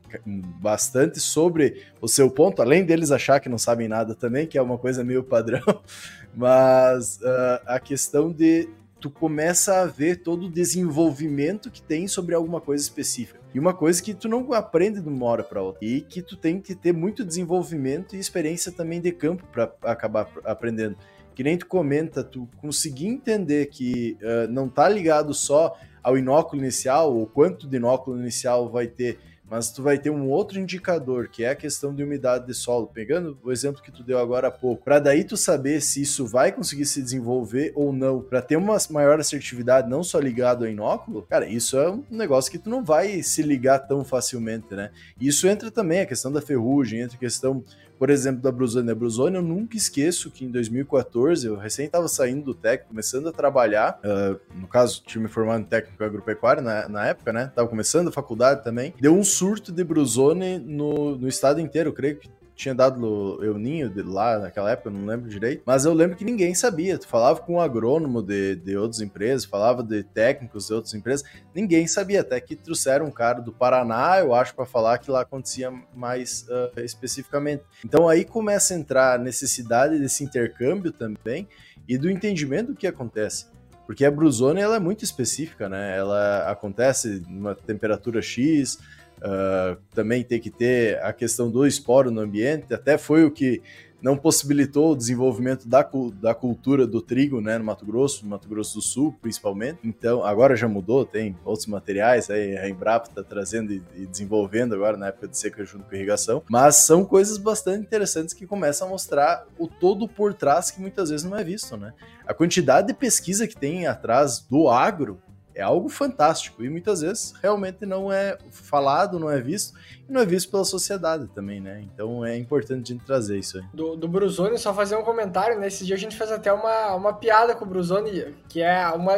bastante 0.62 1.20
sobre 1.20 1.84
o 2.02 2.08
seu 2.08 2.30
ponto, 2.30 2.62
além 2.62 2.86
deles 2.86 3.12
achar 3.12 3.40
que 3.40 3.50
não 3.50 3.58
sabem 3.58 3.88
nada 3.88 4.14
também, 4.14 4.46
que 4.46 4.58
é 4.58 4.62
uma 4.62 4.78
coisa 4.78 5.04
meio 5.04 5.24
padrão, 5.24 5.82
mas 6.36 7.18
uh, 7.18 7.62
a 7.66 7.80
questão 7.80 8.32
de 8.32 8.70
tu 9.00 9.10
começa 9.10 9.82
a 9.82 9.86
ver 9.86 10.24
todo 10.24 10.48
o 10.48 10.50
desenvolvimento 10.50 11.70
que 11.70 11.82
tem 11.82 12.08
sobre 12.08 12.34
alguma 12.34 12.60
coisa 12.60 12.84
específica. 12.84 13.40
E 13.54 13.60
uma 13.60 13.74
coisa 13.74 14.02
que 14.02 14.14
tu 14.14 14.28
não 14.28 14.52
aprende 14.52 15.00
de 15.00 15.08
uma 15.08 15.26
hora 15.28 15.44
para 15.44 15.62
outra. 15.62 15.86
E 15.86 16.02
que 16.02 16.22
tu 16.22 16.36
tem 16.36 16.60
que 16.60 16.74
ter 16.74 16.92
muito 16.92 17.24
desenvolvimento 17.24 18.16
e 18.16 18.20
experiência 18.20 18.72
também 18.72 19.00
de 19.00 19.12
campo 19.12 19.46
para 19.52 19.72
acabar 19.84 20.28
aprendendo. 20.44 20.98
Que 21.36 21.44
nem 21.44 21.58
tu 21.58 21.68
comenta, 21.68 22.24
tu 22.24 22.50
conseguir 22.58 23.08
entender 23.08 23.68
que 23.68 24.18
uh, 24.22 24.52
não 24.52 24.68
tá 24.68 24.90
ligado 24.90 25.34
só 25.34 25.78
ao 26.06 26.16
inóculo 26.16 26.62
inicial, 26.62 27.18
ou 27.18 27.26
quanto 27.26 27.68
de 27.68 27.78
inóculo 27.78 28.20
inicial 28.20 28.70
vai 28.70 28.86
ter, 28.86 29.18
mas 29.50 29.72
tu 29.72 29.82
vai 29.82 29.98
ter 29.98 30.12
um 30.12 30.30
outro 30.30 30.60
indicador, 30.60 31.28
que 31.30 31.44
é 31.44 31.50
a 31.50 31.56
questão 31.56 31.96
de 31.96 32.04
umidade 32.04 32.46
de 32.46 32.54
solo. 32.54 32.86
Pegando 32.94 33.36
o 33.44 33.52
exemplo 33.52 33.82
que 33.82 33.92
tu 33.92 34.04
deu 34.04 34.20
agora 34.20 34.50
há 34.50 34.52
pouco, 34.52 34.84
para 34.84 35.00
daí 35.00 35.24
tu 35.24 35.36
saber 35.36 35.82
se 35.82 36.04
isso 36.04 36.28
vai 36.28 36.52
conseguir 36.52 36.86
se 36.86 37.02
desenvolver 37.02 37.72
ou 37.76 37.92
não, 37.92 38.22
para 38.22 38.40
ter 38.40 38.56
uma 38.56 38.78
maior 38.92 39.20
assertividade, 39.20 39.90
não 39.90 40.04
só 40.04 40.20
ligado 40.20 40.64
ao 40.64 40.70
inóculo, 40.70 41.24
cara, 41.24 41.48
isso 41.48 41.76
é 41.76 41.90
um 41.90 42.04
negócio 42.12 42.52
que 42.52 42.60
tu 42.60 42.70
não 42.70 42.84
vai 42.84 43.24
se 43.24 43.42
ligar 43.42 43.80
tão 43.80 44.06
facilmente, 44.06 44.76
né? 44.76 44.92
Isso 45.20 45.48
entra 45.48 45.72
também 45.72 46.02
a 46.02 46.06
questão 46.06 46.32
da 46.32 46.42
ferrugem, 46.42 47.02
entra 47.02 47.18
a 47.18 47.20
questão 47.20 47.64
por 47.98 48.10
exemplo, 48.10 48.42
da 48.42 48.52
Brusone. 48.52 48.92
A 48.92 48.96
Brusone, 48.96 49.36
eu 49.36 49.42
nunca 49.42 49.78
esqueço 49.78 50.32
que 50.32 50.46
em 50.46 50.50
2014, 50.50 51.48
eu 51.48 51.56
recém 51.56 51.86
estava 51.86 52.08
saindo 52.08 52.46
do 52.46 52.54
técnico, 52.54 52.90
começando 52.90 53.30
a 53.30 53.32
trabalhar, 53.32 54.00
uh, 54.04 54.40
no 54.60 54.68
caso, 54.68 55.04
tinha 55.06 55.22
me 55.22 55.28
formado 55.28 55.62
em 55.62 55.66
técnico 55.66 56.04
agropecuário 56.04 56.62
na, 56.62 56.88
na 56.88 57.08
época, 57.08 57.32
né? 57.32 57.52
Tava 57.56 57.68
começando 57.68 58.10
a 58.10 58.12
faculdade 58.12 58.64
também. 58.64 58.94
Deu 59.00 59.14
um 59.14 59.24
surto 59.24 59.72
de 59.72 59.84
Brusone 59.84 60.60
no, 60.60 61.16
no 61.16 61.28
estado 61.28 61.60
inteiro, 61.60 61.90
eu 61.90 61.94
creio 61.94 62.18
que 62.18 62.30
tinha 62.56 62.74
dado 62.74 63.44
eu 63.44 63.58
ninho 63.58 63.92
lá 64.06 64.40
naquela 64.40 64.72
época, 64.72 64.90
não 64.90 65.06
lembro 65.06 65.30
direito, 65.30 65.62
mas 65.66 65.84
eu 65.84 65.94
lembro 65.94 66.16
que 66.16 66.24
ninguém 66.24 66.56
sabia. 66.56 66.98
Tu 66.98 67.08
falava 67.08 67.42
com 67.42 67.56
um 67.56 67.60
agrônomo 67.60 68.22
de, 68.22 68.56
de 68.56 68.78
outras 68.78 69.02
empresas, 69.02 69.44
falava 69.44 69.84
de 69.84 70.04
técnicos 70.04 70.68
de 70.68 70.74
outras 70.74 70.94
empresas, 70.94 71.28
ninguém 71.54 71.86
sabia. 71.86 72.22
Até 72.22 72.40
que 72.40 72.56
trouxeram 72.56 73.08
um 73.08 73.12
cara 73.12 73.42
do 73.42 73.52
Paraná, 73.52 74.20
eu 74.20 74.34
acho, 74.34 74.56
para 74.56 74.66
falar 74.66 74.98
que 75.00 75.12
lá 75.12 75.22
acontecia 75.22 75.72
mais 75.94 76.46
uh, 76.48 76.80
especificamente. 76.80 77.64
Então 77.84 78.08
aí 78.08 78.24
começa 78.24 78.74
a 78.74 78.78
entrar 78.78 79.16
a 79.16 79.18
necessidade 79.18 80.00
desse 80.00 80.24
intercâmbio 80.24 80.92
também 80.92 81.48
e 81.88 81.98
do 81.98 82.10
entendimento 82.10 82.68
do 82.68 82.76
que 82.76 82.88
acontece. 82.88 83.48
Porque 83.86 84.04
a 84.04 84.10
brusone 84.10 84.62
ela 84.62 84.78
é 84.78 84.80
muito 84.80 85.04
específica, 85.04 85.70
né? 85.70 85.96
Ela 85.96 86.50
acontece 86.50 87.22
numa 87.28 87.54
temperatura 87.54 88.22
X, 88.22 88.80
Uh, 89.26 89.82
também 89.96 90.24
tem 90.24 90.40
que 90.40 90.52
ter 90.52 91.02
a 91.02 91.12
questão 91.12 91.50
do 91.50 91.66
esporo 91.66 92.12
no 92.12 92.22
ambiente, 92.22 92.72
até 92.72 92.96
foi 92.96 93.24
o 93.24 93.32
que 93.32 93.60
não 94.06 94.16
possibilitou 94.16 94.92
o 94.92 94.96
desenvolvimento 94.96 95.68
da, 95.68 95.84
da 96.22 96.36
cultura 96.36 96.86
do 96.86 97.02
trigo 97.02 97.42
né, 97.42 97.58
no 97.58 97.64
Mato 97.64 97.84
Grosso, 97.84 98.24
no 98.24 98.30
Mato 98.30 98.48
Grosso 98.48 98.76
do 98.76 98.82
Sul, 98.84 99.16
principalmente. 99.20 99.80
Então, 99.84 100.24
agora 100.24 100.56
já 100.56 100.68
mudou, 100.68 101.04
tem 101.04 101.36
outros 101.44 101.66
materiais, 101.66 102.30
aí 102.30 102.56
a 102.56 102.70
Embrapa 102.70 103.10
está 103.10 103.24
trazendo 103.24 103.74
e, 103.74 103.82
e, 103.96 104.06
desenvolvendo 104.06 104.76
agora 104.76 104.96
na 104.96 105.08
época 105.08 105.28
de 105.28 105.36
seca 105.36 105.66
junto 105.66 105.86
com 105.86 105.96
irrigação, 105.96 106.44
mas 106.48 106.86
são 106.86 107.04
coisas 107.04 107.40
bastante 107.40 107.84
interessantes 107.84 108.32
que 108.36 108.46
começam 108.46 108.88
a 108.88 108.92
mostrar 108.92 109.48
o 109.58 109.68
todo 109.68 110.08
por 110.08 110.36
trás 110.36 110.70
que 110.70 110.80
muitas 110.80 111.10
vezes 111.10 111.26
não 111.26 111.36
é 111.36 111.44
visto, 111.44 111.76
né? 111.76 111.92
A 112.28 112.34
quantidade 112.34 112.86
de 112.86 112.94
pesquisa 112.94 113.48
que 113.48 113.56
tem 113.56 113.88
atrás 113.88 114.40
do 114.40 114.70
agro 114.70 115.20
é 115.56 115.62
algo 115.62 115.88
fantástico 115.88 116.64
e 116.64 116.70
muitas 116.70 117.02
vezes 117.02 117.34
realmente 117.42 117.86
não 117.86 118.12
é 118.12 118.38
falado, 118.52 119.18
não 119.18 119.32
é 119.32 119.40
visto 119.40 119.74
e 120.08 120.12
não 120.12 120.22
é 120.22 120.26
visto 120.26 120.52
pela 120.52 120.66
sociedade 120.66 121.28
também, 121.30 121.62
né? 121.62 121.82
Então 121.82 122.26
é 122.26 122.38
importante 122.38 122.92
a 122.92 122.94
gente 122.94 123.06
trazer 123.06 123.40
isso 123.40 123.58
aí. 123.58 123.64
Do, 123.74 123.96
do 123.96 124.08
Bruzone, 124.08 124.58
só 124.58 124.74
fazer 124.74 124.98
um 124.98 125.04
comentário, 125.04 125.58
nesse 125.58 125.84
né? 125.84 125.88
dia 125.88 125.96
a 125.96 126.00
gente 126.00 126.18
fez 126.18 126.30
até 126.30 126.52
uma, 126.52 126.94
uma 126.96 127.14
piada 127.14 127.56
com 127.56 127.64
o 127.64 127.68
Bruzone, 127.68 128.36
que 128.50 128.62
é 128.62 128.86
uma 128.90 129.16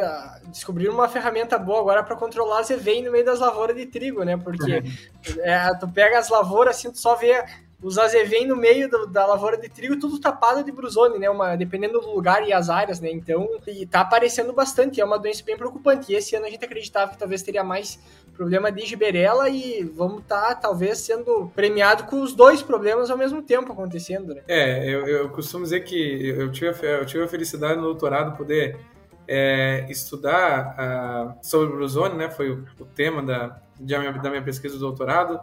descobrir 0.51 0.89
uma 0.89 1.09
ferramenta 1.09 1.57
boa 1.57 1.79
agora 1.79 2.03
para 2.03 2.15
controlar 2.15 2.59
as 2.59 2.69
EVEI 2.69 3.01
no 3.03 3.11
meio 3.11 3.25
das 3.25 3.39
lavouras 3.39 3.75
de 3.75 3.87
trigo, 3.87 4.23
né? 4.23 4.37
Porque 4.37 4.83
é, 5.39 5.73
tu 5.73 5.87
pega 5.87 6.19
as 6.19 6.29
lavouras 6.29 6.77
assim, 6.77 6.91
tu 6.91 6.99
só 6.99 7.15
vê 7.15 7.43
os 7.81 7.97
azevém 7.97 8.47
no 8.47 8.55
meio 8.55 8.89
do, 8.89 9.05
da 9.05 9.25
lavoura 9.25 9.55
de 9.55 9.69
trigo, 9.69 9.99
tudo 9.99 10.19
tapado 10.19 10.63
de 10.63 10.71
brusone, 10.71 11.19
né? 11.19 11.29
Uma, 11.29 11.55
dependendo 11.55 11.99
do 11.99 12.11
lugar 12.11 12.47
e 12.47 12.51
as 12.51 12.69
áreas, 12.69 12.99
né? 12.99 13.11
Então, 13.11 13.47
e 13.67 13.85
tá 13.85 14.01
aparecendo 14.01 14.51
bastante, 14.51 14.99
é 14.99 15.05
uma 15.05 15.19
doença 15.19 15.43
bem 15.43 15.55
preocupante. 15.55 16.11
E 16.11 16.15
esse 16.15 16.35
ano 16.35 16.47
a 16.47 16.49
gente 16.49 16.65
acreditava 16.65 17.11
que 17.11 17.17
talvez 17.17 17.43
teria 17.43 17.63
mais 17.63 17.99
problema 18.33 18.71
de 18.71 18.85
giberela 18.85 19.47
e 19.49 19.83
vamos 19.83 20.21
estar, 20.21 20.47
tá, 20.47 20.55
talvez, 20.55 20.99
sendo 20.99 21.51
premiado 21.55 22.05
com 22.05 22.21
os 22.21 22.33
dois 22.33 22.63
problemas 22.63 23.11
ao 23.11 23.17
mesmo 23.17 23.43
tempo 23.43 23.71
acontecendo, 23.71 24.33
né? 24.33 24.41
É, 24.47 24.89
eu, 24.89 25.07
eu 25.07 25.29
costumo 25.29 25.63
dizer 25.63 25.81
que 25.81 26.29
eu 26.29 26.51
tive, 26.51 26.69
a, 26.69 26.91
eu 26.91 27.05
tive 27.05 27.23
a 27.23 27.27
felicidade 27.27 27.75
no 27.75 27.83
doutorado 27.83 28.35
poder 28.35 28.79
é, 29.27 29.85
estudar 29.89 30.75
uh, 30.79 31.45
sobre 31.45 31.75
brusone, 31.75 32.15
né? 32.15 32.31
Foi 32.31 32.49
o, 32.49 32.65
o 32.79 32.85
tema 32.85 33.21
da, 33.21 33.59
da 33.79 34.29
minha 34.29 34.41
pesquisa 34.41 34.75
do 34.75 34.79
doutorado 34.79 35.39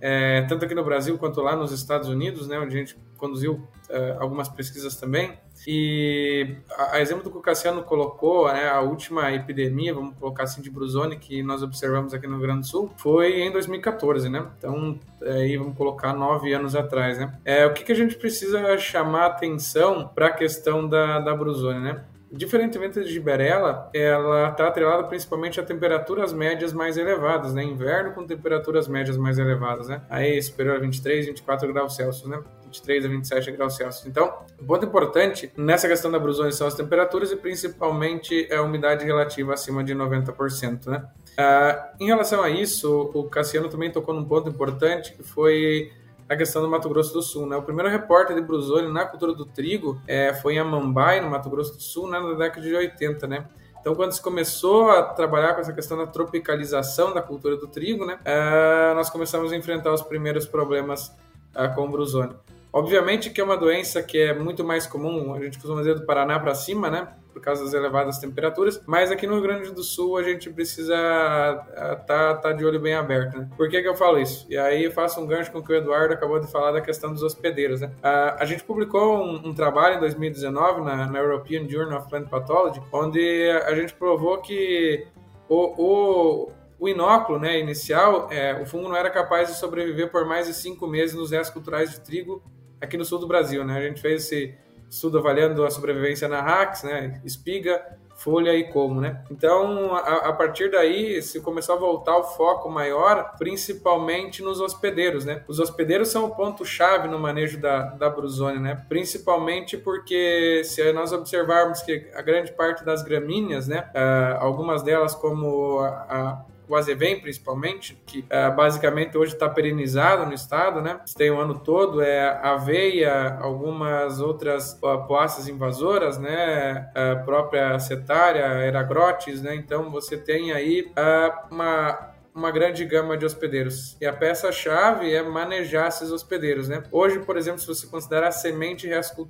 é, 0.00 0.42
tanto 0.42 0.64
aqui 0.64 0.74
no 0.74 0.82
Brasil 0.82 1.18
quanto 1.18 1.40
lá 1.40 1.54
nos 1.54 1.72
Estados 1.72 2.08
Unidos, 2.08 2.48
né, 2.48 2.58
onde 2.58 2.74
a 2.74 2.78
gente 2.78 2.96
conduziu 3.18 3.68
é, 3.88 4.16
algumas 4.18 4.48
pesquisas 4.48 4.96
também. 4.96 5.38
E 5.66 6.56
a, 6.70 6.96
a, 6.96 7.00
exemplo 7.00 7.22
do 7.22 7.30
que 7.30 7.36
o 7.36 7.42
Cassiano 7.42 7.82
colocou, 7.82 8.50
né, 8.50 8.68
a 8.68 8.80
última 8.80 9.30
epidemia, 9.32 9.92
vamos 9.92 10.16
colocar 10.16 10.44
assim, 10.44 10.62
de 10.62 10.70
Brusone, 10.70 11.18
que 11.18 11.42
nós 11.42 11.62
observamos 11.62 12.14
aqui 12.14 12.26
no 12.26 12.34
Rio 12.36 12.42
Grande 12.42 12.60
do 12.60 12.66
Sul, 12.66 12.90
foi 12.96 13.42
em 13.42 13.52
2014, 13.52 14.30
né? 14.30 14.46
Então, 14.56 14.98
aí 15.22 15.56
vamos 15.58 15.76
colocar 15.76 16.14
nove 16.14 16.52
anos 16.54 16.74
atrás, 16.74 17.18
né? 17.18 17.38
É, 17.44 17.66
o 17.66 17.74
que, 17.74 17.84
que 17.84 17.92
a 17.92 17.96
gente 17.96 18.16
precisa 18.16 18.78
chamar 18.78 19.26
atenção 19.26 20.08
para 20.14 20.28
a 20.28 20.32
questão 20.32 20.88
da, 20.88 21.20
da 21.20 21.34
Brusone, 21.34 21.80
né? 21.80 22.04
Diferentemente 22.32 23.02
de 23.02 23.10
Giberella, 23.10 23.90
ela 23.92 24.50
está 24.50 24.68
atrelada 24.68 25.02
principalmente 25.04 25.58
a 25.58 25.64
temperaturas 25.64 26.32
médias 26.32 26.72
mais 26.72 26.96
elevadas, 26.96 27.52
né? 27.52 27.64
Inverno 27.64 28.12
com 28.12 28.24
temperaturas 28.24 28.86
médias 28.86 29.16
mais 29.16 29.36
elevadas, 29.38 29.88
né? 29.88 30.02
Aí 30.08 30.40
superior 30.40 30.76
a 30.76 30.78
23, 30.78 31.26
24 31.26 31.72
graus 31.72 31.96
Celsius, 31.96 32.28
né? 32.28 32.40
23 32.66 33.04
a 33.04 33.08
27 33.08 33.50
graus 33.50 33.76
Celsius. 33.76 34.06
Então, 34.06 34.44
um 34.62 34.64
ponto 34.64 34.86
importante 34.86 35.50
nessa 35.56 35.88
questão 35.88 36.08
da 36.08 36.20
brusone 36.20 36.52
são 36.52 36.68
as 36.68 36.74
temperaturas 36.74 37.32
e 37.32 37.36
principalmente 37.36 38.48
a 38.52 38.62
umidade 38.62 39.04
relativa 39.04 39.54
acima 39.54 39.82
de 39.82 39.92
90%, 39.92 40.86
né? 40.86 41.04
Uh, 41.32 42.02
em 42.04 42.06
relação 42.06 42.42
a 42.42 42.50
isso, 42.50 43.10
o 43.12 43.24
Cassiano 43.24 43.68
também 43.68 43.90
tocou 43.90 44.14
num 44.14 44.24
ponto 44.24 44.48
importante 44.48 45.12
que 45.14 45.22
foi 45.24 45.90
a 46.30 46.36
questão 46.36 46.62
do 46.62 46.68
Mato 46.68 46.88
Grosso 46.88 47.12
do 47.12 47.20
Sul. 47.20 47.44
Né? 47.44 47.56
O 47.56 47.62
primeiro 47.62 47.90
repórter 47.90 48.36
de 48.36 48.42
Brusone 48.42 48.86
na 48.90 49.04
cultura 49.04 49.34
do 49.34 49.44
trigo 49.44 50.00
é, 50.06 50.32
foi 50.32 50.54
em 50.54 50.58
Amambai, 50.60 51.20
no 51.20 51.28
Mato 51.28 51.50
Grosso 51.50 51.74
do 51.74 51.82
Sul, 51.82 52.08
né, 52.08 52.20
na 52.20 52.34
década 52.34 52.60
de 52.62 52.72
80. 52.72 53.26
Né? 53.26 53.44
Então, 53.80 53.96
quando 53.96 54.12
se 54.12 54.22
começou 54.22 54.92
a 54.92 55.02
trabalhar 55.02 55.54
com 55.54 55.60
essa 55.60 55.72
questão 55.72 55.98
da 55.98 56.06
tropicalização 56.06 57.12
da 57.12 57.20
cultura 57.20 57.56
do 57.56 57.66
trigo, 57.66 58.06
né, 58.06 58.20
é, 58.24 58.94
nós 58.94 59.10
começamos 59.10 59.52
a 59.52 59.56
enfrentar 59.56 59.92
os 59.92 60.02
primeiros 60.02 60.46
problemas 60.46 61.12
é, 61.52 61.66
com 61.66 61.86
o 61.86 61.88
Brusone. 61.90 62.36
Obviamente 62.72 63.30
que 63.30 63.40
é 63.40 63.44
uma 63.44 63.56
doença 63.56 64.00
que 64.00 64.16
é 64.16 64.32
muito 64.32 64.62
mais 64.62 64.86
comum, 64.86 65.34
a 65.34 65.40
gente 65.40 65.58
costuma 65.58 65.80
dizer 65.80 65.96
do 65.96 66.06
Paraná 66.06 66.38
para 66.38 66.54
cima, 66.54 66.88
né? 66.88 67.08
Por 67.40 67.44
causa 67.46 67.64
das 67.64 67.72
elevadas 67.72 68.18
temperaturas, 68.18 68.82
mas 68.86 69.10
aqui 69.10 69.26
no 69.26 69.32
Rio 69.32 69.42
Grande 69.42 69.72
do 69.72 69.82
Sul 69.82 70.18
a 70.18 70.22
gente 70.22 70.50
precisa 70.50 70.94
estar 70.94 71.96
tá, 72.06 72.34
tá 72.34 72.52
de 72.52 72.64
olho 72.64 72.78
bem 72.78 72.92
aberto, 72.92 73.38
né? 73.38 73.48
Por 73.56 73.68
que, 73.70 73.80
que 73.80 73.88
eu 73.88 73.94
falo 73.94 74.18
isso? 74.18 74.46
E 74.50 74.58
aí 74.58 74.90
faço 74.90 75.18
um 75.20 75.26
gancho 75.26 75.50
com 75.50 75.60
o 75.60 75.64
que 75.64 75.72
o 75.72 75.76
Eduardo 75.76 76.12
acabou 76.12 76.38
de 76.38 76.50
falar 76.52 76.72
da 76.72 76.82
questão 76.82 77.12
dos 77.12 77.22
hospedeiros, 77.22 77.80
né? 77.80 77.90
A, 78.02 78.42
a 78.42 78.44
gente 78.44 78.62
publicou 78.62 79.24
um, 79.24 79.48
um, 79.48 79.54
trabalho 79.54 79.96
em 79.96 80.00
2019 80.00 80.82
na, 80.82 81.06
na 81.06 81.18
European 81.18 81.66
Journal 81.66 81.98
of 81.98 82.10
Plant 82.10 82.28
Pathology, 82.28 82.82
onde 82.92 83.50
a 83.64 83.74
gente 83.74 83.94
provou 83.94 84.38
que 84.38 85.06
o, 85.48 86.44
o 86.46 86.52
o 86.80 86.88
inóculo 86.88 87.38
né, 87.38 87.60
inicial, 87.60 88.32
é, 88.32 88.54
o 88.54 88.64
fungo 88.64 88.88
não 88.88 88.96
era 88.96 89.10
capaz 89.10 89.48
de 89.48 89.54
sobreviver 89.54 90.10
por 90.10 90.24
mais 90.24 90.46
de 90.46 90.54
cinco 90.54 90.86
meses 90.86 91.14
nos 91.14 91.30
restos 91.30 91.52
culturais 91.52 91.90
de 91.90 92.00
trigo 92.00 92.42
aqui 92.80 92.96
no 92.96 93.04
sul 93.04 93.18
do 93.18 93.28
Brasil, 93.28 93.62
né? 93.62 93.76
A 93.76 93.82
gente 93.82 94.00
fez 94.00 94.24
esse 94.24 94.54
estudo 94.90 95.18
avaliando 95.18 95.64
a 95.64 95.70
sobrevivência 95.70 96.26
na 96.26 96.40
RAX, 96.40 96.82
né? 96.82 97.20
Espiga, 97.24 97.80
folha 98.16 98.54
e 98.54 98.64
como, 98.64 99.00
né? 99.00 99.22
Então, 99.30 99.94
a, 99.94 100.28
a, 100.28 100.32
partir 100.32 100.70
daí, 100.70 101.22
se 101.22 101.40
começou 101.40 101.76
a 101.76 101.78
voltar 101.78 102.18
o 102.18 102.24
foco 102.24 102.68
maior, 102.68 103.34
principalmente 103.38 104.42
nos 104.42 104.60
hospedeiros, 104.60 105.24
né? 105.24 105.42
Os 105.48 105.58
hospedeiros 105.60 106.08
são 106.08 106.26
o 106.26 106.34
ponto-chave 106.34 107.08
no 107.08 107.18
manejo 107.18 107.58
da, 107.58 107.84
da 107.90 108.10
brusone, 108.10 108.58
né? 108.58 108.84
Principalmente 108.88 109.78
porque 109.78 110.62
se 110.64 110.92
nós 110.92 111.12
observarmos 111.12 111.80
que 111.82 112.10
a 112.14 112.20
grande 112.20 112.52
parte 112.52 112.84
das 112.84 113.02
gramíneas, 113.02 113.68
né? 113.68 113.88
Uh, 113.94 114.42
algumas 114.44 114.82
delas 114.82 115.14
como 115.14 115.78
a, 115.78 115.88
a 115.88 116.44
o 116.70 116.76
Azevém 116.76 117.20
principalmente, 117.20 118.00
que 118.06 118.20
uh, 118.20 118.54
basicamente 118.54 119.18
hoje 119.18 119.34
está 119.34 119.48
perenizado 119.48 120.24
no 120.24 120.32
estado, 120.32 120.80
né? 120.80 121.00
Tem 121.16 121.30
o 121.30 121.40
ano 121.40 121.58
todo, 121.58 122.00
é 122.00 122.38
aveia, 122.42 123.38
algumas 123.40 124.20
outras 124.20 124.74
poáceas 125.08 125.48
invasoras, 125.48 126.16
né? 126.16 126.88
A 126.94 127.16
própria 127.16 127.78
cetária, 127.80 128.44
eragrotes, 128.64 129.42
né? 129.42 129.56
Então 129.56 129.90
você 129.90 130.16
tem 130.16 130.52
aí 130.52 130.86
uh, 130.90 131.52
uma 131.52 132.10
uma 132.32 132.52
grande 132.52 132.84
gama 132.84 133.16
de 133.16 133.26
hospedeiros. 133.26 133.96
E 134.00 134.06
a 134.06 134.12
peça-chave 134.12 135.12
é 135.12 135.20
manejar 135.20 135.88
esses 135.88 136.12
hospedeiros, 136.12 136.68
né? 136.68 136.80
Hoje, 136.92 137.18
por 137.18 137.36
exemplo, 137.36 137.60
se 137.60 137.66
você 137.66 137.88
considerar 137.88 138.30
semente 138.30 138.86
e 138.86 138.90
resto 138.90 139.28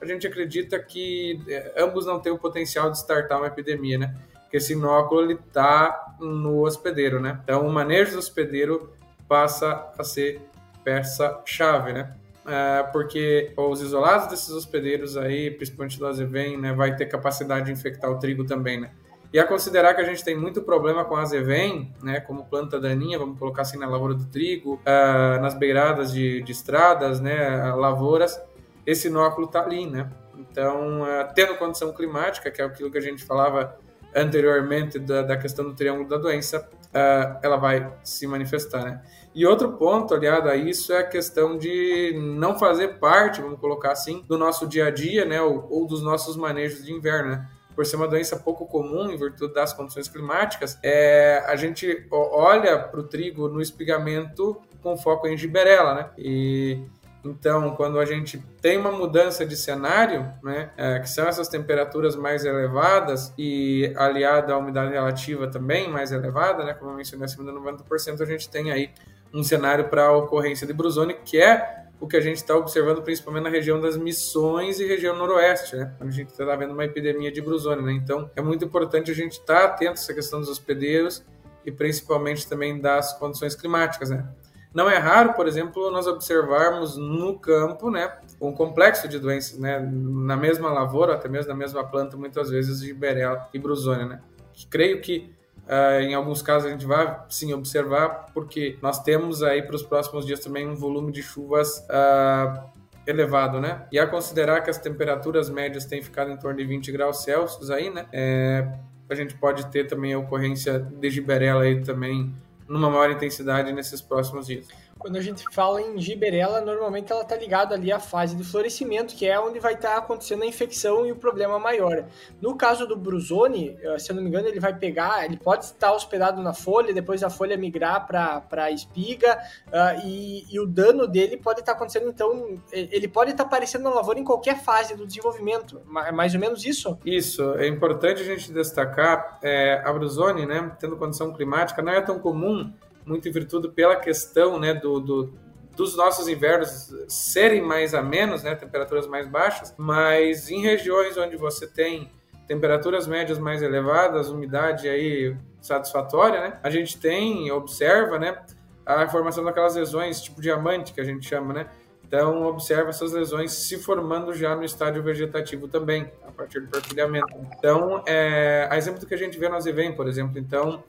a 0.00 0.04
gente 0.04 0.26
acredita 0.26 0.76
que 0.78 1.40
ambos 1.76 2.04
não 2.04 2.20
têm 2.20 2.32
o 2.32 2.38
potencial 2.38 2.90
de 2.90 2.98
startar 2.98 3.38
uma 3.38 3.46
epidemia, 3.46 3.96
né? 3.96 4.14
Que 4.50 4.56
esse 4.56 4.72
inóculo 4.72 5.30
está 5.32 6.14
no 6.20 6.62
hospedeiro, 6.62 7.20
né? 7.20 7.40
Então, 7.42 7.66
o 7.66 7.72
manejo 7.72 8.12
do 8.12 8.18
hospedeiro 8.18 8.92
passa 9.28 9.92
a 9.98 10.04
ser 10.04 10.40
peça-chave, 10.84 11.92
né? 11.92 12.14
É, 12.46 12.84
porque 12.92 13.52
os 13.56 13.80
isolados 13.80 14.28
desses 14.28 14.50
hospedeiros 14.50 15.16
aí, 15.16 15.50
principalmente 15.50 15.98
do 15.98 16.06
azevém, 16.06 16.56
né, 16.56 16.72
vai 16.72 16.94
ter 16.94 17.06
capacidade 17.06 17.66
de 17.66 17.72
infectar 17.72 18.08
o 18.08 18.20
trigo 18.20 18.44
também, 18.44 18.80
né? 18.80 18.90
E 19.32 19.38
a 19.40 19.44
considerar 19.44 19.94
que 19.94 20.00
a 20.00 20.04
gente 20.04 20.24
tem 20.24 20.36
muito 20.36 20.62
problema 20.62 21.04
com 21.04 21.16
a 21.16 21.22
azevém, 21.22 21.92
né, 22.00 22.20
como 22.20 22.44
planta 22.44 22.78
daninha, 22.78 23.18
vamos 23.18 23.36
colocar 23.36 23.62
assim 23.62 23.76
na 23.76 23.88
lavoura 23.88 24.14
do 24.14 24.24
trigo, 24.26 24.74
uh, 24.74 25.42
nas 25.42 25.54
beiradas 25.54 26.12
de, 26.12 26.40
de, 26.42 26.52
estradas, 26.52 27.20
né, 27.20 27.72
lavouras, 27.74 28.40
esse 28.86 29.08
inóculo 29.08 29.48
está 29.48 29.62
ali, 29.62 29.84
né? 29.84 30.08
Então, 30.38 31.02
uh, 31.02 31.34
tendo 31.34 31.56
condição 31.56 31.92
climática, 31.92 32.48
que 32.48 32.62
é 32.62 32.64
aquilo 32.64 32.90
que 32.92 32.98
a 32.98 33.02
gente 33.02 33.24
falava 33.24 33.76
anteriormente 34.16 34.98
da, 34.98 35.22
da 35.22 35.36
questão 35.36 35.64
do 35.64 35.74
triângulo 35.74 36.08
da 36.08 36.16
doença, 36.16 36.66
uh, 36.86 37.38
ela 37.42 37.56
vai 37.56 37.92
se 38.02 38.26
manifestar, 38.26 38.82
né? 38.82 39.02
E 39.34 39.44
outro 39.44 39.72
ponto 39.72 40.14
aliado 40.14 40.48
a 40.48 40.56
isso 40.56 40.92
é 40.94 41.00
a 41.00 41.06
questão 41.06 41.58
de 41.58 42.14
não 42.16 42.58
fazer 42.58 42.98
parte, 42.98 43.42
vamos 43.42 43.60
colocar 43.60 43.92
assim, 43.92 44.24
do 44.26 44.38
nosso 44.38 44.66
dia 44.66 44.86
a 44.86 44.90
dia, 44.90 45.26
né? 45.26 45.42
Ou, 45.42 45.68
ou 45.70 45.86
dos 45.86 46.02
nossos 46.02 46.36
manejos 46.36 46.84
de 46.84 46.92
inverno, 46.92 47.30
né? 47.32 47.48
por 47.76 47.84
ser 47.84 47.96
uma 47.96 48.08
doença 48.08 48.36
pouco 48.38 48.64
comum 48.64 49.10
em 49.10 49.18
virtude 49.18 49.52
das 49.52 49.74
condições 49.74 50.08
climáticas, 50.08 50.78
é, 50.82 51.44
a 51.46 51.54
gente 51.56 52.06
olha 52.10 52.78
para 52.78 52.98
o 52.98 53.02
trigo 53.02 53.48
no 53.48 53.60
espigamento 53.60 54.56
com 54.82 54.96
foco 54.96 55.28
em 55.28 55.36
giberela, 55.36 55.94
né? 55.94 56.10
E 56.16 56.80
então, 57.26 57.74
quando 57.74 57.98
a 57.98 58.04
gente 58.04 58.38
tem 58.62 58.78
uma 58.78 58.92
mudança 58.92 59.44
de 59.44 59.56
cenário, 59.56 60.32
né, 60.44 60.70
é, 60.76 61.00
que 61.00 61.10
são 61.10 61.26
essas 61.26 61.48
temperaturas 61.48 62.14
mais 62.14 62.44
elevadas 62.44 63.34
e 63.36 63.92
aliada 63.96 64.52
à 64.52 64.58
umidade 64.58 64.92
relativa 64.92 65.48
também 65.48 65.90
mais 65.90 66.12
elevada, 66.12 66.64
né, 66.64 66.72
como 66.72 66.92
eu 66.92 66.96
mencionei 66.96 67.24
acima 67.24 67.44
de 67.44 67.58
90%, 67.58 68.20
a 68.20 68.24
gente 68.24 68.48
tem 68.48 68.70
aí 68.70 68.90
um 69.34 69.42
cenário 69.42 69.88
para 69.88 70.06
a 70.06 70.16
ocorrência 70.16 70.66
de 70.66 70.72
brusone, 70.72 71.14
que 71.24 71.40
é 71.40 71.84
o 71.98 72.06
que 72.06 72.16
a 72.16 72.20
gente 72.20 72.36
está 72.36 72.54
observando 72.54 73.02
principalmente 73.02 73.44
na 73.44 73.50
região 73.50 73.80
das 73.80 73.96
Missões 73.96 74.78
e 74.78 74.86
região 74.86 75.16
noroeste, 75.16 75.76
né? 75.76 75.94
A 75.98 76.08
gente 76.10 76.28
está 76.28 76.54
vendo 76.54 76.72
uma 76.72 76.84
epidemia 76.84 77.32
de 77.32 77.40
brusone, 77.40 77.82
né? 77.82 77.92
Então, 77.92 78.30
é 78.36 78.42
muito 78.42 78.64
importante 78.64 79.10
a 79.10 79.14
gente 79.14 79.32
estar 79.32 79.60
tá 79.60 79.64
atento 79.64 79.92
a 79.92 79.94
essa 79.94 80.14
questão 80.14 80.38
dos 80.38 80.48
hospedeiros 80.48 81.24
e 81.64 81.72
principalmente 81.72 82.46
também 82.46 82.78
das 82.78 83.18
condições 83.18 83.54
climáticas, 83.54 84.10
né? 84.10 84.28
Não 84.76 84.90
é 84.90 84.98
raro, 84.98 85.32
por 85.32 85.48
exemplo, 85.48 85.90
nós 85.90 86.06
observarmos 86.06 86.98
no 86.98 87.38
campo, 87.38 87.90
né, 87.90 88.12
um 88.38 88.52
complexo 88.52 89.08
de 89.08 89.18
doenças, 89.18 89.58
né, 89.58 89.80
na 89.80 90.36
mesma 90.36 90.70
lavoura, 90.70 91.14
até 91.14 91.30
mesmo 91.30 91.48
na 91.48 91.56
mesma 91.56 91.82
planta, 91.82 92.14
muitas 92.14 92.50
vezes 92.50 92.82
de 92.82 92.92
Berella 92.92 93.48
e 93.54 93.58
Brusônia, 93.58 94.04
né. 94.04 94.20
Creio 94.68 95.00
que 95.00 95.32
uh, 95.64 96.02
em 96.02 96.14
alguns 96.14 96.42
casos 96.42 96.68
a 96.68 96.70
gente 96.70 96.84
vai 96.84 97.24
sim 97.26 97.54
observar, 97.54 98.26
porque 98.34 98.76
nós 98.82 99.02
temos 99.02 99.42
aí 99.42 99.62
para 99.62 99.76
os 99.76 99.82
próximos 99.82 100.26
dias 100.26 100.40
também 100.40 100.68
um 100.68 100.74
volume 100.74 101.10
de 101.10 101.22
chuvas 101.22 101.78
uh, 101.88 102.62
elevado, 103.06 103.58
né? 103.58 103.86
E 103.90 103.98
a 103.98 104.06
considerar 104.06 104.60
que 104.60 104.68
as 104.68 104.76
temperaturas 104.76 105.48
médias 105.48 105.86
têm 105.86 106.02
ficado 106.02 106.30
em 106.30 106.36
torno 106.36 106.58
de 106.58 106.66
20 106.66 106.92
graus 106.92 107.22
Celsius 107.22 107.70
aí, 107.70 107.88
né? 107.88 108.06
É, 108.12 108.68
a 109.08 109.14
gente 109.14 109.34
pode 109.36 109.68
ter 109.68 109.86
também 109.86 110.12
a 110.12 110.18
ocorrência 110.18 110.78
de 110.78 111.08
giberela 111.08 111.62
aí 111.62 111.80
também 111.80 112.34
numa 112.68 112.90
maior 112.90 113.10
intensidade 113.10 113.72
nesses 113.72 114.00
próximos 114.00 114.46
dias. 114.46 114.68
Quando 114.98 115.16
a 115.16 115.20
gente 115.20 115.44
fala 115.52 115.80
em 115.80 115.98
giberela, 115.98 116.60
normalmente 116.60 117.12
ela 117.12 117.22
está 117.22 117.36
ligada 117.36 117.74
ali 117.74 117.92
à 117.92 118.00
fase 118.00 118.34
de 118.34 118.42
florescimento, 118.42 119.14
que 119.14 119.26
é 119.26 119.38
onde 119.38 119.60
vai 119.60 119.74
estar 119.74 119.90
tá 119.90 119.98
acontecendo 119.98 120.42
a 120.42 120.46
infecção 120.46 121.06
e 121.06 121.12
o 121.12 121.16
problema 121.16 121.58
maior. 121.58 122.06
No 122.40 122.56
caso 122.56 122.86
do 122.86 122.96
Brusone, 122.96 123.76
eh, 123.80 123.98
se 123.98 124.10
eu 124.10 124.16
não 124.16 124.22
me 124.22 124.28
engano, 124.28 124.48
ele 124.48 124.58
vai 124.58 124.76
pegar, 124.76 125.24
ele 125.24 125.36
pode 125.36 125.66
estar 125.66 125.92
hospedado 125.92 126.42
na 126.42 126.54
folha, 126.54 126.94
depois 126.94 127.22
a 127.22 127.30
folha 127.30 127.56
migrar 127.56 128.06
para 128.06 128.42
a 128.64 128.70
espiga, 128.70 129.38
uh, 129.68 130.00
e, 130.04 130.44
e, 130.50 130.58
o 130.58 130.66
dano 130.66 131.06
dele 131.06 131.36
pode 131.36 131.60
estar 131.60 131.72
tá 131.72 131.76
acontecendo, 131.76 132.08
então, 132.08 132.60
ele 132.72 133.06
pode 133.06 133.32
estar 133.32 133.44
tá 133.44 133.48
aparecendo 133.48 133.84
na 133.84 133.90
lavoura 133.90 134.18
em 134.18 134.24
qualquer 134.24 134.62
fase 134.62 134.96
do 134.96 135.06
desenvolvimento. 135.06 135.80
É 136.06 136.12
mais 136.12 136.34
ou 136.34 136.40
menos 136.40 136.64
isso? 136.64 136.98
Isso. 137.04 137.54
É 137.54 137.68
importante 137.68 138.22
a 138.22 138.24
gente 138.24 138.50
destacar, 138.52 139.38
é, 139.42 139.82
a 139.84 139.92
Brusone, 139.92 140.46
né, 140.46 140.72
tendo 140.80 140.96
condição 140.96 141.32
climática, 141.32 141.82
não 141.82 141.92
é 141.92 142.00
tão 142.00 142.18
comum 142.18 142.72
muito 143.06 143.28
em 143.28 143.32
virtude 143.32 143.68
pela 143.68 143.96
questão 143.96 144.58
né, 144.58 144.74
do, 144.74 145.00
do, 145.00 145.32
dos 145.76 145.96
nossos 145.96 146.26
invernos 146.28 146.92
serem 147.08 147.62
mais 147.62 147.94
a 147.94 148.02
menos, 148.02 148.42
né, 148.42 148.54
temperaturas 148.54 149.06
mais 149.06 149.28
baixas, 149.28 149.72
mas 149.78 150.50
em 150.50 150.60
regiões 150.60 151.16
onde 151.16 151.36
você 151.36 151.66
tem 151.66 152.10
temperaturas 152.48 153.06
médias 153.06 153.38
mais 153.38 153.62
elevadas, 153.62 154.28
umidade 154.28 154.88
aí 154.88 155.36
satisfatória, 155.60 156.40
né, 156.40 156.58
a 156.62 156.70
gente 156.70 156.98
tem, 156.98 157.50
observa, 157.52 158.18
né, 158.18 158.38
a 158.84 159.08
formação 159.08 159.44
daquelas 159.44 159.74
lesões 159.76 160.20
tipo 160.20 160.40
diamante 160.40 160.92
que 160.92 161.00
a 161.00 161.04
gente 161.04 161.26
chama, 161.28 161.54
né, 161.54 161.66
então, 162.06 162.44
observa 162.44 162.90
essas 162.90 163.12
lesões 163.12 163.50
se 163.50 163.78
formando 163.78 164.32
já 164.32 164.54
no 164.54 164.62
estádio 164.62 165.02
vegetativo 165.02 165.66
também, 165.66 166.10
a 166.24 166.30
partir 166.30 166.60
do 166.60 166.68
perfilhamento. 166.68 167.26
Então, 167.58 168.04
é, 168.06 168.68
a 168.70 168.78
exemplo 168.78 169.00
do 169.00 169.06
que 169.06 169.14
a 169.14 169.18
gente 169.18 169.36
vê 169.36 169.48
no 169.48 169.56
Azevém, 169.56 169.92
por 169.92 170.06
exemplo. 170.06 170.38
Então, 170.38 170.84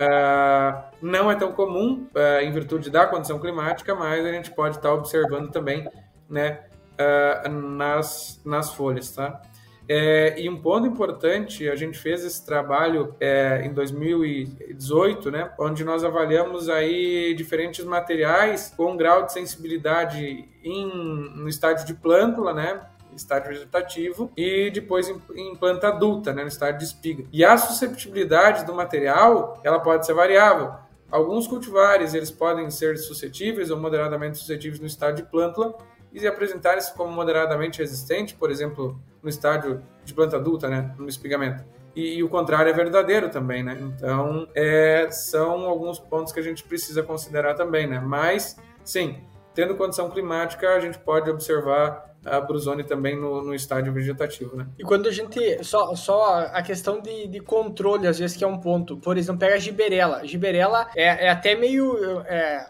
Uh, 0.00 0.82
não 1.02 1.30
é 1.30 1.36
tão 1.36 1.52
comum 1.52 2.08
uh, 2.14 2.42
em 2.42 2.50
virtude 2.50 2.88
da 2.88 3.06
condição 3.06 3.38
climática, 3.38 3.94
mas 3.94 4.24
a 4.24 4.32
gente 4.32 4.50
pode 4.50 4.76
estar 4.76 4.94
observando 4.94 5.50
também 5.50 5.86
né, 6.28 6.60
uh, 7.44 7.48
nas, 7.50 8.40
nas 8.44 8.72
folhas. 8.72 9.12
Tá? 9.12 9.42
É, 9.92 10.40
e 10.40 10.48
um 10.48 10.56
ponto 10.56 10.86
importante, 10.86 11.68
a 11.68 11.74
gente 11.74 11.98
fez 11.98 12.24
esse 12.24 12.46
trabalho 12.46 13.12
é, 13.18 13.62
em 13.64 13.74
2018, 13.74 15.32
né, 15.32 15.50
onde 15.58 15.82
nós 15.82 16.04
avaliamos 16.04 16.68
aí 16.68 17.34
diferentes 17.34 17.84
materiais 17.84 18.72
com 18.76 18.96
grau 18.96 19.26
de 19.26 19.32
sensibilidade 19.32 20.48
em, 20.62 20.86
no 21.34 21.48
estádio 21.48 21.84
de 21.86 21.94
plântula, 21.94 22.54
né, 22.54 22.80
estágio 23.14 23.48
vegetativo 23.48 24.30
e 24.36 24.70
depois 24.70 25.08
em, 25.08 25.56
planta 25.56 25.88
adulta, 25.88 26.32
né, 26.32 26.42
no 26.42 26.48
estágio 26.48 26.78
de 26.78 26.84
espiga. 26.84 27.24
E 27.32 27.44
a 27.44 27.56
susceptibilidade 27.56 28.64
do 28.64 28.74
material, 28.74 29.60
ela 29.64 29.80
pode 29.80 30.06
ser 30.06 30.14
variável. 30.14 30.72
Alguns 31.10 31.46
cultivares, 31.46 32.14
eles 32.14 32.30
podem 32.30 32.70
ser 32.70 32.96
suscetíveis 32.96 33.70
ou 33.70 33.78
moderadamente 33.78 34.38
suscetíveis 34.38 34.80
no 34.80 34.86
estádio 34.86 35.24
de 35.24 35.30
plântula 35.30 35.76
e 36.12 36.26
apresentarem-se 36.26 36.94
como 36.94 37.12
moderadamente 37.12 37.80
resistente, 37.80 38.34
por 38.34 38.50
exemplo, 38.50 39.00
no 39.22 39.28
estádio 39.28 39.82
de 40.04 40.14
planta 40.14 40.36
adulta, 40.36 40.68
né, 40.68 40.94
no 40.98 41.08
espigamento. 41.08 41.64
E, 41.94 42.18
e, 42.18 42.22
o 42.22 42.28
contrário 42.28 42.70
é 42.70 42.72
verdadeiro 42.72 43.28
também, 43.28 43.62
né? 43.64 43.76
Então, 43.80 44.46
é, 44.54 45.08
são 45.10 45.64
alguns 45.66 45.98
pontos 45.98 46.32
que 46.32 46.38
a 46.38 46.42
gente 46.42 46.62
precisa 46.62 47.02
considerar 47.02 47.54
também, 47.54 47.86
né? 47.86 47.98
Mas, 47.98 48.56
sim, 48.84 49.20
tendo 49.54 49.74
condição 49.74 50.08
climática, 50.08 50.70
a 50.70 50.80
gente 50.80 50.98
pode 50.98 51.28
observar 51.28 52.09
a 52.24 52.40
Bruzone 52.40 52.84
também 52.84 53.18
no, 53.18 53.42
no 53.42 53.54
estádio 53.54 53.92
vegetativo, 53.92 54.56
né? 54.56 54.66
E 54.78 54.82
quando 54.82 55.08
a 55.08 55.12
gente. 55.12 55.62
Só, 55.64 55.94
só 55.94 56.46
a 56.52 56.62
questão 56.62 57.00
de, 57.00 57.26
de 57.26 57.40
controle, 57.40 58.06
às 58.06 58.18
vezes, 58.18 58.36
que 58.36 58.44
é 58.44 58.46
um 58.46 58.58
ponto. 58.58 58.96
Por 58.96 59.16
exemplo, 59.16 59.38
pega 59.38 59.54
a 59.54 59.58
giberela. 59.58 60.26
Giberela 60.26 60.90
é, 60.94 61.26
é 61.26 61.30
até 61.30 61.54
meio. 61.54 62.20
É, 62.26 62.66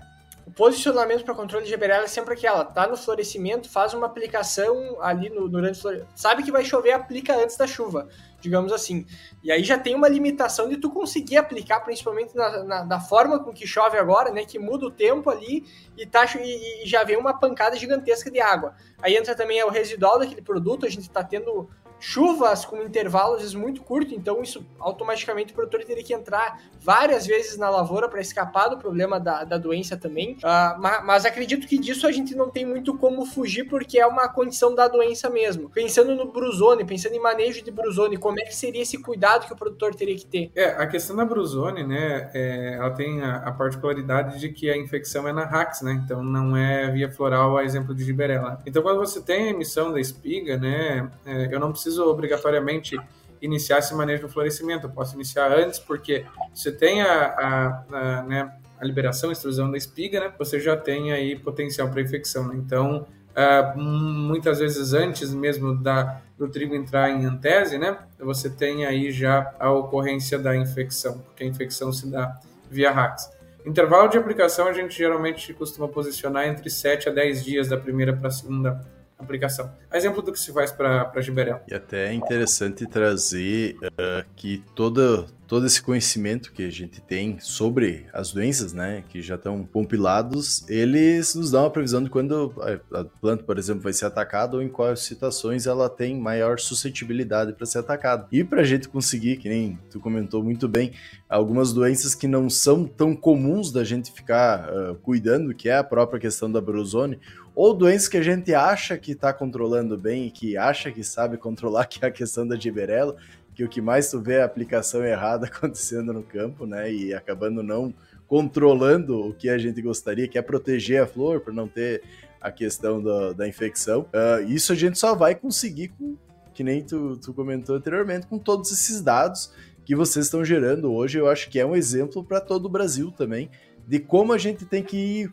o 0.46 0.52
posicionamento 0.52 1.24
para 1.24 1.34
controle 1.34 1.64
de 1.64 1.70
giberela 1.70 2.04
é 2.04 2.08
sempre 2.08 2.34
aquela, 2.34 2.64
tá 2.64 2.86
no 2.86 2.96
florescimento, 2.96 3.70
faz 3.70 3.94
uma 3.94 4.06
aplicação 4.06 5.00
ali 5.00 5.28
no, 5.28 5.48
durante. 5.48 5.80
Sabe 6.14 6.42
que 6.42 6.52
vai 6.52 6.64
chover, 6.64 6.92
aplica 6.92 7.36
antes 7.36 7.56
da 7.56 7.66
chuva 7.66 8.08
digamos 8.40 8.72
assim. 8.72 9.06
E 9.42 9.52
aí 9.52 9.62
já 9.62 9.78
tem 9.78 9.94
uma 9.94 10.08
limitação 10.08 10.68
de 10.68 10.76
tu 10.76 10.90
conseguir 10.90 11.36
aplicar, 11.36 11.80
principalmente 11.80 12.34
na, 12.34 12.64
na, 12.64 12.84
na 12.84 13.00
forma 13.00 13.38
com 13.38 13.52
que 13.52 13.66
chove 13.66 13.98
agora, 13.98 14.30
né? 14.30 14.44
Que 14.44 14.58
muda 14.58 14.86
o 14.86 14.90
tempo 14.90 15.30
ali 15.30 15.64
e, 15.96 16.06
tá, 16.06 16.24
e, 16.36 16.84
e, 16.84 16.86
já 16.86 17.04
vem 17.04 17.16
uma 17.16 17.38
pancada 17.38 17.76
gigantesca 17.76 18.30
de 18.30 18.40
água. 18.40 18.74
Aí 19.02 19.16
entra 19.16 19.34
também 19.34 19.62
o 19.62 19.70
residual 19.70 20.18
daquele 20.18 20.42
produto, 20.42 20.86
a 20.86 20.88
gente 20.88 21.02
está 21.02 21.22
tendo 21.22 21.68
chuvas 22.00 22.64
com 22.64 22.82
intervalos 22.82 23.54
muito 23.54 23.82
curtos, 23.82 24.14
então 24.14 24.42
isso 24.42 24.64
automaticamente 24.78 25.52
o 25.52 25.54
produtor 25.54 25.84
teria 25.84 26.02
que 26.02 26.14
entrar 26.14 26.60
várias 26.80 27.26
vezes 27.26 27.56
na 27.58 27.68
lavoura 27.68 28.08
para 28.08 28.20
escapar 28.20 28.68
do 28.68 28.78
problema 28.78 29.20
da, 29.20 29.44
da 29.44 29.58
doença 29.58 29.96
também. 29.96 30.32
Uh, 30.36 30.80
mas, 30.80 31.04
mas, 31.04 31.24
acredito 31.26 31.66
que 31.66 31.78
disso 31.78 32.06
a 32.06 32.12
gente 32.12 32.34
não 32.34 32.48
tem 32.48 32.64
muito 32.64 32.96
como 32.96 33.26
fugir 33.26 33.64
porque 33.64 33.98
é 33.98 34.06
uma 34.06 34.28
condição 34.28 34.74
da 34.74 34.88
doença 34.88 35.28
mesmo. 35.28 35.68
Pensando 35.68 36.14
no 36.14 36.32
brusone, 36.32 36.84
pensando 36.84 37.14
em 37.14 37.20
manejo 37.20 37.62
de 37.62 37.70
brusone, 37.70 38.16
como 38.16 38.40
é 38.40 38.44
que 38.44 38.56
seria 38.56 38.82
esse 38.82 38.98
cuidado 38.98 39.46
que 39.46 39.52
o 39.52 39.56
produtor 39.56 39.94
teria 39.94 40.16
que 40.16 40.24
ter? 40.24 40.50
É, 40.54 40.70
a 40.70 40.86
questão 40.86 41.14
da 41.14 41.24
brusone, 41.24 41.84
né, 41.84 42.30
é, 42.32 42.74
ela 42.74 42.90
tem 42.90 43.20
a, 43.22 43.36
a, 43.36 43.52
particularidade 43.52 44.40
de 44.40 44.48
que 44.48 44.70
a 44.70 44.76
infecção 44.76 45.28
é 45.28 45.32
na 45.32 45.44
rax, 45.44 45.82
né, 45.82 46.00
então 46.04 46.22
não 46.22 46.56
é 46.56 46.90
via 46.90 47.10
floral 47.10 47.58
a 47.58 47.64
exemplo 47.64 47.94
de 47.94 48.04
giberela. 48.04 48.60
Então 48.64 48.82
quando 48.82 48.98
você 48.98 49.20
tem 49.20 49.48
a 49.48 49.50
emissão 49.50 49.92
da 49.92 50.00
espiga, 50.00 50.56
né, 50.56 51.10
é, 51.26 51.54
eu 51.54 51.60
não 51.60 51.72
preciso 51.72 51.89
preciso 51.90 52.04
obrigatoriamente 52.08 52.96
iniciar 53.42 53.78
esse 53.78 53.94
manejo 53.94 54.22
no 54.22 54.28
florescimento, 54.28 54.86
eu 54.86 54.90
posso 54.90 55.14
iniciar 55.14 55.50
antes, 55.52 55.78
porque 55.78 56.24
você 56.54 56.70
tem 56.70 57.02
a, 57.02 57.24
a, 57.26 57.84
a, 57.90 58.22
né, 58.22 58.52
a 58.78 58.84
liberação, 58.84 59.30
a 59.30 59.32
extrusão 59.32 59.70
da 59.70 59.76
espiga, 59.76 60.20
né, 60.20 60.32
você 60.38 60.60
já 60.60 60.76
tem 60.76 61.12
aí 61.12 61.36
potencial 61.36 61.88
para 61.88 62.00
infecção. 62.00 62.46
Né? 62.48 62.54
Então, 62.56 63.06
uh, 63.30 63.78
muitas 63.78 64.58
vezes 64.58 64.92
antes 64.92 65.34
mesmo 65.34 65.74
da, 65.74 66.20
do 66.38 66.48
trigo 66.48 66.74
entrar 66.74 67.10
em 67.10 67.24
antese, 67.24 67.78
né, 67.78 67.98
você 68.18 68.48
tem 68.48 68.84
aí 68.84 69.10
já 69.10 69.52
a 69.58 69.72
ocorrência 69.72 70.38
da 70.38 70.54
infecção, 70.54 71.18
porque 71.18 71.42
a 71.42 71.46
infecção 71.46 71.92
se 71.92 72.06
dá 72.08 72.38
via 72.70 72.92
RAX. 72.92 73.30
Intervalo 73.64 74.08
de 74.08 74.16
aplicação 74.16 74.68
a 74.68 74.72
gente 74.72 74.96
geralmente 74.96 75.52
costuma 75.54 75.88
posicionar 75.88 76.46
entre 76.46 76.70
7 76.70 77.08
a 77.08 77.12
10 77.12 77.44
dias 77.44 77.68
da 77.68 77.76
primeira 77.76 78.14
para 78.14 78.28
a 78.28 78.30
segunda 78.30 78.80
aplicação. 79.22 79.70
Exemplo 79.92 80.22
do 80.22 80.32
que 80.32 80.38
se 80.38 80.52
faz 80.52 80.70
para 80.70 81.20
Giberel. 81.20 81.60
E 81.68 81.74
até 81.74 82.08
é 82.08 82.12
interessante 82.12 82.86
trazer 82.86 83.76
uh, 83.82 84.24
que 84.36 84.62
todo, 84.74 85.26
todo 85.46 85.66
esse 85.66 85.82
conhecimento 85.82 86.52
que 86.52 86.64
a 86.64 86.70
gente 86.70 87.00
tem 87.00 87.38
sobre 87.40 88.06
as 88.12 88.32
doenças, 88.32 88.72
né, 88.72 89.04
que 89.08 89.20
já 89.20 89.34
estão 89.34 89.64
compilados, 89.64 90.68
eles 90.68 91.34
nos 91.34 91.50
dão 91.50 91.64
uma 91.64 91.70
previsão 91.70 92.02
de 92.02 92.10
quando 92.10 92.54
a 92.92 93.04
planta, 93.20 93.42
por 93.42 93.58
exemplo, 93.58 93.82
vai 93.82 93.92
ser 93.92 94.06
atacada 94.06 94.56
ou 94.56 94.62
em 94.62 94.68
quais 94.68 95.00
situações 95.00 95.66
ela 95.66 95.88
tem 95.88 96.18
maior 96.18 96.58
suscetibilidade 96.58 97.52
para 97.52 97.66
ser 97.66 97.78
atacada. 97.78 98.26
E 98.30 98.44
para 98.44 98.60
a 98.60 98.64
gente 98.64 98.88
conseguir, 98.88 99.36
que 99.36 99.48
nem 99.48 99.78
tu 99.90 100.00
comentou 100.00 100.42
muito 100.42 100.68
bem, 100.68 100.92
algumas 101.28 101.72
doenças 101.72 102.14
que 102.14 102.26
não 102.26 102.48
são 102.48 102.84
tão 102.84 103.14
comuns 103.14 103.72
da 103.72 103.84
gente 103.84 104.12
ficar 104.12 104.68
uh, 104.68 104.94
cuidando, 104.96 105.54
que 105.54 105.68
é 105.68 105.76
a 105.76 105.84
própria 105.84 106.20
questão 106.20 106.50
da 106.50 106.60
brusone, 106.60 107.18
ou 107.60 107.74
doenças 107.74 108.08
que 108.08 108.16
a 108.16 108.22
gente 108.22 108.54
acha 108.54 108.96
que 108.96 109.12
está 109.12 109.34
controlando 109.34 109.98
bem 109.98 110.26
e 110.26 110.30
que 110.30 110.56
acha 110.56 110.90
que 110.90 111.04
sabe 111.04 111.36
controlar, 111.36 111.84
que 111.84 112.02
é 112.02 112.08
a 112.08 112.10
questão 112.10 112.48
da 112.48 112.56
giberela, 112.56 113.14
que 113.54 113.62
o 113.62 113.68
que 113.68 113.82
mais 113.82 114.10
tu 114.10 114.18
vê 114.18 114.36
é 114.36 114.42
a 114.42 114.46
aplicação 114.46 115.04
errada 115.04 115.44
acontecendo 115.52 116.10
no 116.10 116.22
campo, 116.22 116.64
né, 116.64 116.90
e 116.90 117.12
acabando 117.12 117.62
não 117.62 117.92
controlando 118.26 119.28
o 119.28 119.34
que 119.34 119.50
a 119.50 119.58
gente 119.58 119.82
gostaria, 119.82 120.26
que 120.26 120.38
é 120.38 120.42
proteger 120.42 121.02
a 121.02 121.06
flor 121.06 121.40
para 121.40 121.52
não 121.52 121.68
ter 121.68 122.02
a 122.40 122.50
questão 122.50 123.02
da, 123.02 123.34
da 123.34 123.46
infecção. 123.46 124.06
Uh, 124.14 124.48
isso 124.48 124.72
a 124.72 124.76
gente 124.76 124.98
só 124.98 125.14
vai 125.14 125.34
conseguir 125.34 125.88
com, 125.88 126.16
que 126.54 126.64
nem 126.64 126.82
tu, 126.82 127.18
tu 127.18 127.34
comentou 127.34 127.76
anteriormente, 127.76 128.26
com 128.26 128.38
todos 128.38 128.72
esses 128.72 129.02
dados 129.02 129.52
que 129.84 129.94
vocês 129.94 130.24
estão 130.24 130.42
gerando 130.42 130.90
hoje. 130.90 131.18
Eu 131.18 131.28
acho 131.28 131.50
que 131.50 131.60
é 131.60 131.66
um 131.66 131.76
exemplo 131.76 132.24
para 132.24 132.40
todo 132.40 132.64
o 132.64 132.70
Brasil 132.70 133.10
também 133.10 133.50
de 133.86 133.98
como 133.98 134.32
a 134.32 134.38
gente 134.38 134.64
tem 134.64 134.82
que 134.82 134.96
ir 134.96 135.26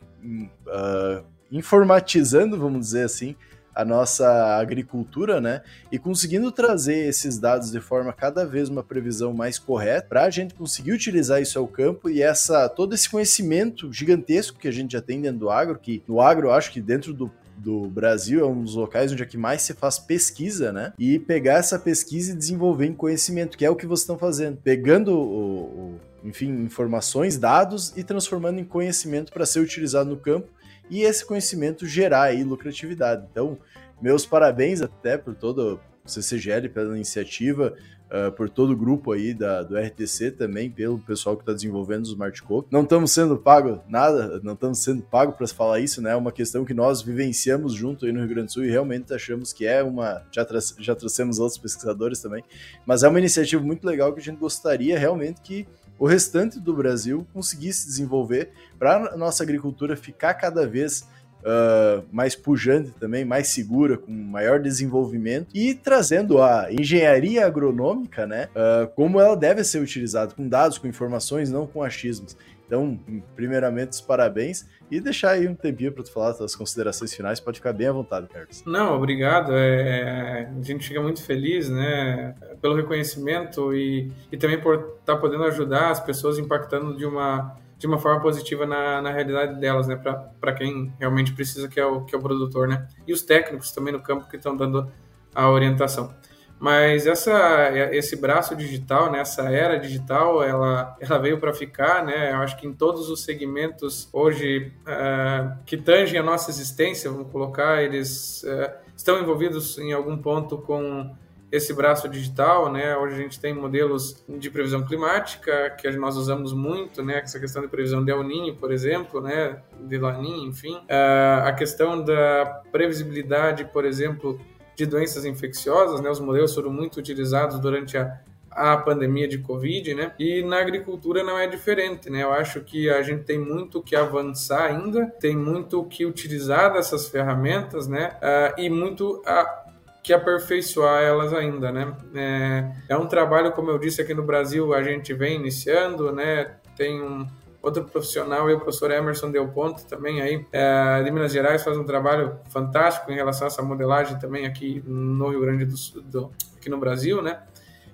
uh, 0.66 1.37
informatizando, 1.52 2.58
vamos 2.58 2.82
dizer 2.82 3.06
assim, 3.06 3.36
a 3.78 3.86
nossa 3.86 4.58
agricultura, 4.58 5.40
né? 5.40 5.62
E 5.92 6.00
conseguindo 6.00 6.52
trazer 6.52 7.08
esses 7.08 7.38
dados 7.38 7.70
de 7.70 7.80
forma 7.80 8.12
cada 8.12 8.44
vez 8.44 8.70
uma 8.70 8.82
previsão 8.82 9.34
mais 9.34 9.60
correta 9.60 10.08
para 10.10 10.24
a 10.24 10.30
gente 10.32 10.56
conseguir 10.56 10.94
utilizar 10.94 11.40
isso 11.40 11.60
ao 11.60 11.68
campo 11.68 12.10
e 12.10 12.24
essa 12.24 12.68
todo 12.68 12.96
esse 12.96 13.08
conhecimento 13.08 13.94
gigantesco 13.94 14.58
que 14.58 14.68
a 14.68 14.72
gente 14.72 14.94
já 14.94 15.02
tem 15.02 15.22
dentro 15.22 15.38
do 15.38 15.50
agro, 15.52 15.78
que 15.78 16.02
no 16.08 16.20
agro 16.20 16.52
acho 16.52 16.72
que 16.72 16.82
dentro 16.82 17.14
do 17.14 17.32
do 17.58 17.88
Brasil, 17.88 18.42
é 18.42 18.46
um 18.46 18.62
dos 18.62 18.76
locais 18.76 19.12
onde 19.12 19.24
é 19.24 19.26
que 19.26 19.36
mais 19.36 19.64
se 19.64 19.74
faz 19.74 19.98
pesquisa, 19.98 20.72
né? 20.72 20.94
E 20.98 21.18
pegar 21.18 21.56
essa 21.56 21.80
pesquisa 21.80 22.32
e 22.32 22.36
desenvolver 22.36 22.86
em 22.86 22.94
conhecimento, 22.94 23.58
que 23.58 23.66
é 23.66 23.70
o 23.70 23.76
que 23.76 23.88
vocês 23.88 24.02
estão 24.02 24.18
fazendo. 24.18 24.58
Pegando 24.58 25.12
o, 25.18 25.64
o 25.64 26.00
enfim, 26.24 26.50
informações, 26.62 27.38
dados 27.38 27.94
e 27.98 28.04
transformando 28.04 28.60
em 28.60 28.64
conhecimento 28.64 29.32
para 29.32 29.46
ser 29.46 29.60
utilizado 29.60 30.10
no 30.10 30.18
campo 30.18 30.48
e 30.90 31.02
esse 31.02 31.26
conhecimento 31.26 31.86
gerar 31.86 32.24
aí 32.24 32.44
lucratividade. 32.44 33.26
Então, 33.32 33.58
meus 34.02 34.26
parabéns 34.26 34.82
até 34.82 35.18
por 35.18 35.36
todo 35.36 35.80
CCGL 36.06 36.70
pela 36.70 36.96
iniciativa, 36.96 37.74
uh, 38.08 38.32
por 38.32 38.50
todo 38.50 38.72
o 38.72 38.76
grupo 38.76 39.12
aí 39.12 39.34
da, 39.34 39.64
do 39.64 39.78
RTC 39.78 40.32
também, 40.32 40.70
pelo 40.70 41.00
pessoal 41.00 41.36
que 41.36 41.44
está 41.44 41.54
desenvolvendo 41.54 42.04
os 42.04 42.10
Smart 42.10 42.42
Code. 42.44 42.68
Não 42.72 42.84
estamos 42.84 43.12
sendo 43.12 43.38
pago 43.38 43.82
nada, 43.88 44.40
não 44.44 44.54
estamos 44.54 44.80
sendo 44.80 45.04
pago 45.04 45.34
para 45.34 45.48
falar 45.48 45.80
isso, 45.80 46.02
né? 46.02 46.12
É 46.12 46.16
uma 46.16 46.32
questão 46.32 46.66
que 46.66 46.74
nós 46.74 47.02
vivenciamos 47.02 47.74
junto 47.74 48.06
aí 48.06 48.12
no 48.12 48.20
Rio 48.20 48.30
Grande 48.30 48.48
do 48.48 48.54
Sul 48.54 48.66
e 48.66 48.70
realmente 48.70 49.14
achamos 49.14 49.54
que 49.54 49.66
é 49.66 49.84
uma. 49.84 50.24
Já, 50.32 50.46
tra 50.46 50.60
já 50.80 50.96
trouxemos 50.96 51.40
outros 51.40 51.58
pesquisadores 51.58 52.22
também, 52.22 52.44
mas 52.86 53.04
é 53.04 53.10
uma 53.10 53.20
iniciativa 53.20 53.62
muito 53.62 53.86
legal 53.86 54.14
que 54.14 54.20
a 54.20 54.24
gente 54.24 54.38
gostaria 54.38 54.98
realmente 54.98 55.42
que 55.42 55.68
o 56.00 56.06
restante 56.06 56.60
do 56.60 56.74
Brasil 56.74 57.26
conseguisse 57.34 57.88
desenvolver 57.88 58.52
para 58.78 59.14
a 59.14 59.18
nossa 59.18 59.44
agricultura 59.44 59.96
ficar 59.96 60.34
cada 60.36 60.68
vez 60.68 61.08
uh, 61.42 62.06
mais 62.12 62.36
pujante 62.36 62.92
também, 63.00 63.26
mais 63.26 63.48
segura, 63.48 63.98
com 63.98 64.12
maior 64.12 64.60
desenvolvimento 64.60 65.48
e 65.54 65.74
trazendo 65.74 66.42
a 66.42 66.68
engenharia 66.72 67.46
agronômica, 67.46 68.26
né, 68.28 68.50
uh, 68.52 68.88
como 68.96 69.20
ela 69.20 69.36
deve 69.36 69.64
ser 69.64 69.80
utilizada, 69.80 70.34
com 70.34 70.48
dados, 70.48 70.78
com 70.78 70.88
informações, 70.88 71.50
não 71.50 71.66
com 71.66 71.82
achismos. 71.82 72.38
Então, 72.68 73.00
primeiramente, 73.34 73.94
os 73.94 74.02
parabéns 74.02 74.68
e 74.92 75.00
deixar 75.00 75.32
aí 75.32 75.48
um 75.48 75.56
tempinho 75.56 75.92
para 75.92 76.04
tu 76.04 76.12
falar 76.12 76.34
das 76.34 76.54
considerações 76.54 77.14
finais, 77.14 77.40
pode 77.40 77.60
ficar 77.60 77.72
bem 77.72 77.88
à 77.88 77.94
vontade, 77.94 78.28
Carlos. 78.28 78.62
Não, 78.66 78.96
obrigado. 78.96 79.54
É, 79.54 80.46
é, 80.46 80.52
a 80.60 80.62
gente 80.62 80.86
fica 80.86 81.02
muito 81.02 81.24
feliz, 81.24 81.70
né, 81.70 82.36
pelo 82.62 82.76
reconhecimento 82.76 83.74
e, 83.74 84.12
e 84.30 84.38
também 84.38 84.60
por 84.60 84.76
estar 84.76 85.16
tá 85.16 85.18
podendo 85.18 85.46
ajudar 85.46 85.92
as 85.92 86.02
pessoas 86.02 86.38
impactando 86.38 86.96
de 86.96 87.06
uma 87.06 87.58
de 87.78 87.86
uma 87.86 88.00
forma 88.00 88.20
positiva 88.20 88.66
na, 88.66 89.02
na 89.04 89.12
realidade 89.12 89.60
delas, 89.60 89.88
né? 89.88 89.96
Para 89.96 90.52
quem 90.54 90.92
realmente 91.00 91.32
precisa, 91.34 91.68
que 91.68 91.80
é, 91.80 91.86
o, 91.86 92.04
que 92.06 92.16
é 92.16 92.18
o 92.18 92.22
produtor, 92.22 92.68
né? 92.68 92.88
E 93.06 93.14
os 93.14 93.22
técnicos 93.22 93.72
também 93.72 93.94
no 93.94 94.02
campo 94.02 94.28
que 94.28 94.36
estão 94.36 94.58
dando 94.58 94.92
a 95.34 95.48
orientação. 95.48 96.12
Mas 96.60 97.06
essa, 97.06 97.70
esse 97.92 98.16
braço 98.16 98.56
digital, 98.56 99.12
né, 99.12 99.20
essa 99.20 99.44
era 99.44 99.78
digital, 99.78 100.44
ela, 100.44 100.96
ela 101.00 101.18
veio 101.20 101.40
para 101.40 101.54
ficar, 101.54 102.04
né? 102.04 102.32
Eu 102.32 102.38
acho 102.38 102.58
que 102.58 102.66
em 102.66 102.74
todos 102.74 103.10
os 103.10 103.24
segmentos 103.24 104.10
hoje 104.12 104.72
uh, 104.82 105.56
que 105.66 105.78
tangem 105.78 106.20
a 106.20 106.24
nossa 106.24 106.50
existência, 106.50 107.12
vamos 107.12 107.32
colocar, 107.32 107.84
eles 107.84 108.44
uh, 108.44 108.72
estão 108.96 109.20
envolvidos 109.20 109.78
em 109.78 109.94
algum 109.94 110.18
ponto 110.18 110.58
com 110.58 111.16
esse 111.52 111.74
braço 111.74 112.10
digital, 112.10 112.72
né? 112.72 112.98
Hoje 112.98 113.16
a 113.16 113.18
gente 113.20 113.40
tem 113.40 113.54
modelos 113.54 114.24
de 114.28 114.50
previsão 114.50 114.86
climática 114.86 115.70
que 115.80 115.90
nós 115.92 116.18
usamos 116.18 116.52
muito, 116.54 117.02
né? 117.02 117.20
Essa 117.20 117.40
questão 117.40 117.62
de 117.62 117.70
previsão 117.70 118.04
de 118.04 118.12
El 118.12 118.24
Niño, 118.24 118.56
por 118.56 118.72
exemplo, 118.72 119.22
né? 119.22 119.62
De 119.80 119.98
Laninha, 119.98 120.48
enfim. 120.48 120.76
Uh, 120.76 121.46
a 121.46 121.54
questão 121.54 122.04
da 122.04 122.64
previsibilidade, 122.72 123.64
por 123.66 123.86
exemplo, 123.86 124.40
de 124.78 124.86
doenças 124.86 125.26
infecciosas, 125.26 126.00
né? 126.00 126.10
Os 126.10 126.20
modelos 126.20 126.54
foram 126.54 126.72
muito 126.72 126.98
utilizados 126.98 127.60
durante 127.60 127.98
a, 127.98 128.20
a 128.52 128.78
pandemia 128.78 129.28
de 129.28 129.40
Covid, 129.40 129.96
né? 129.96 130.14
E 130.20 130.44
na 130.44 130.60
agricultura 130.60 131.24
não 131.24 131.38
é 131.38 131.48
diferente, 131.48 132.12
né? 132.12 132.22
Eu 132.22 132.32
acho 132.32 132.62
que 132.62 132.88
a 132.88 133.02
gente 133.02 133.24
tem 133.24 133.40
muito 133.40 133.82
que 133.82 133.96
avançar 133.96 134.66
ainda, 134.66 135.08
tem 135.20 135.36
muito 135.36 135.84
que 135.86 136.06
utilizar 136.06 136.72
dessas 136.72 137.10
ferramentas, 137.10 137.88
né? 137.88 138.16
Uh, 138.22 138.62
e 138.62 138.70
muito 138.70 139.24
a 139.26 139.66
que 140.04 140.14
aperfeiçoar 140.14 141.04
elas 141.04 141.34
ainda, 141.34 141.70
né? 141.70 141.94
É, 142.16 142.94
é, 142.94 142.98
um 142.98 143.08
trabalho, 143.08 143.52
como 143.52 143.72
eu 143.72 143.78
disse, 143.78 144.02
aqui 144.02 144.14
no 144.14 144.24
Brasil 144.24 144.74
a 144.74 144.82
gente 144.82 145.14
vem 145.14 145.36
iniciando, 145.36 146.14
né? 146.14 146.56
Tem 146.78 147.02
um 147.02 147.28
outro 147.68 147.84
profissional, 147.86 148.50
o 148.50 148.60
professor 148.60 148.92
Emerson 148.92 149.32
Del 149.32 149.48
Ponte, 149.50 149.86
também 149.86 150.22
aí, 150.22 150.46
é, 150.52 151.04
de 151.04 151.12
Minas 151.12 151.32
Gerais, 151.32 151.64
faz 151.64 151.78
um 151.78 151.84
trabalho 151.84 152.40
fantástico 152.50 153.12
em 153.12 153.16
relação 153.16 153.46
a 153.46 153.48
essa 153.48 153.62
modelagem 153.62 154.18
também 154.20 154.46
aqui 154.46 154.84
no 154.86 155.30
Rio 155.30 155.42
Grande 155.42 155.66
do 155.66 155.78
Sul, 155.78 156.02
do, 156.02 156.32
aqui 156.56 156.70
no 156.70 156.78
Brasil, 156.78 157.22
né? 157.22 157.42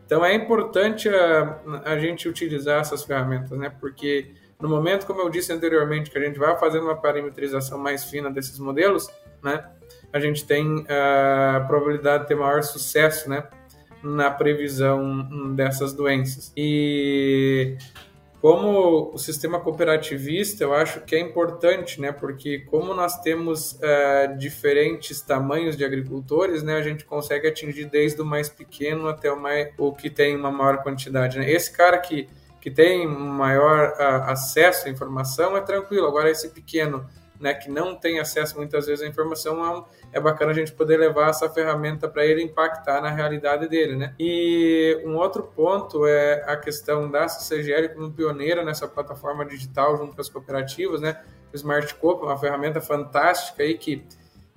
Então 0.06 0.24
é 0.24 0.34
importante 0.34 1.10
a, 1.10 1.60
a 1.86 1.98
gente 1.98 2.28
utilizar 2.28 2.82
essas 2.82 3.04
ferramentas, 3.04 3.58
né? 3.58 3.72
Porque 3.80 4.32
no 4.60 4.70
momento, 4.70 5.06
como 5.06 5.22
eu 5.22 5.30
disse 5.30 5.52
anteriormente, 5.52 6.10
que 6.10 6.18
a 6.18 6.22
gente 6.22 6.40
vai 6.40 6.58
fazendo 6.58 6.84
uma 6.84 6.96
parametrização 6.96 7.78
mais 7.78 8.04
fina 8.06 8.30
desses 8.32 8.60
modelos, 8.60 9.10
né? 9.44 9.66
a 10.14 10.20
gente 10.20 10.46
tem 10.46 10.86
a 10.88 11.66
probabilidade 11.68 12.24
de 12.24 12.30
ter 12.30 12.36
maior 12.36 12.62
sucesso, 12.62 13.28
né, 13.28 13.44
na 14.04 14.30
previsão 14.30 15.56
dessas 15.56 15.92
doenças. 15.92 16.54
E 16.56 17.76
como 18.44 19.14
o 19.14 19.18
sistema 19.18 19.58
cooperativista, 19.58 20.66
eu 20.66 20.74
acho 20.74 21.00
que 21.00 21.16
é 21.16 21.20
importante, 21.22 22.02
né? 22.02 22.12
Porque 22.12 22.60
como 22.60 22.94
nós 22.94 23.22
temos 23.22 23.72
uh, 23.72 24.38
diferentes 24.38 25.22
tamanhos 25.22 25.78
de 25.78 25.86
agricultores, 25.86 26.62
né? 26.62 26.76
A 26.76 26.82
gente 26.82 27.06
consegue 27.06 27.48
atingir 27.48 27.86
desde 27.86 28.22
o 28.22 28.26
mais 28.26 28.50
pequeno 28.50 29.08
até 29.08 29.32
o, 29.32 29.40
mais, 29.40 29.70
o 29.78 29.94
que 29.94 30.10
tem 30.10 30.36
uma 30.36 30.52
maior 30.52 30.84
quantidade. 30.84 31.40
Né? 31.40 31.50
Esse 31.50 31.72
cara 31.72 31.98
que, 31.98 32.28
que 32.60 32.70
tem 32.70 33.08
maior 33.08 33.94
uh, 33.94 34.30
acesso 34.30 34.90
à 34.90 34.92
informação 34.92 35.56
é 35.56 35.62
tranquilo. 35.62 36.06
Agora 36.06 36.30
esse 36.30 36.50
pequeno, 36.50 37.08
né? 37.44 37.54
Que 37.54 37.70
não 37.70 37.96
tem 37.96 38.20
acesso 38.20 38.58
muitas 38.58 38.88
vezes 38.88 39.06
à 39.06 39.08
informação, 39.08 39.86
é 40.12 40.18
é 40.18 40.20
bacana 40.20 40.52
a 40.52 40.56
gente 40.56 40.72
poder 40.72 40.98
levar 40.98 41.30
essa 41.30 41.50
ferramenta 41.50 42.08
para 42.08 42.26
ele 42.26 42.42
impactar 42.42 43.02
na 43.02 43.10
realidade 43.10 43.68
dele, 43.68 43.96
né? 43.96 44.16
E 44.18 45.02
um 45.06 45.18
outro 45.18 45.44
ponto 45.44 46.06
é 46.06 46.44
a 46.48 46.56
questão 46.56 47.12
da 47.12 47.28
CCGL 47.28 47.90
como 47.90 48.12
pioneira 48.12 48.64
nessa 48.64 48.88
plataforma 48.88 49.46
digital 49.46 49.98
junto 49.98 50.16
com 50.16 50.22
as 50.22 50.30
cooperativas, 50.30 51.02
né? 51.02 51.22
O 51.52 51.56
Smart 51.56 51.94
Coop, 51.96 52.24
uma 52.24 52.38
ferramenta 52.38 52.80
fantástica 52.80 53.64
aí 53.64 53.76
que, 53.76 54.04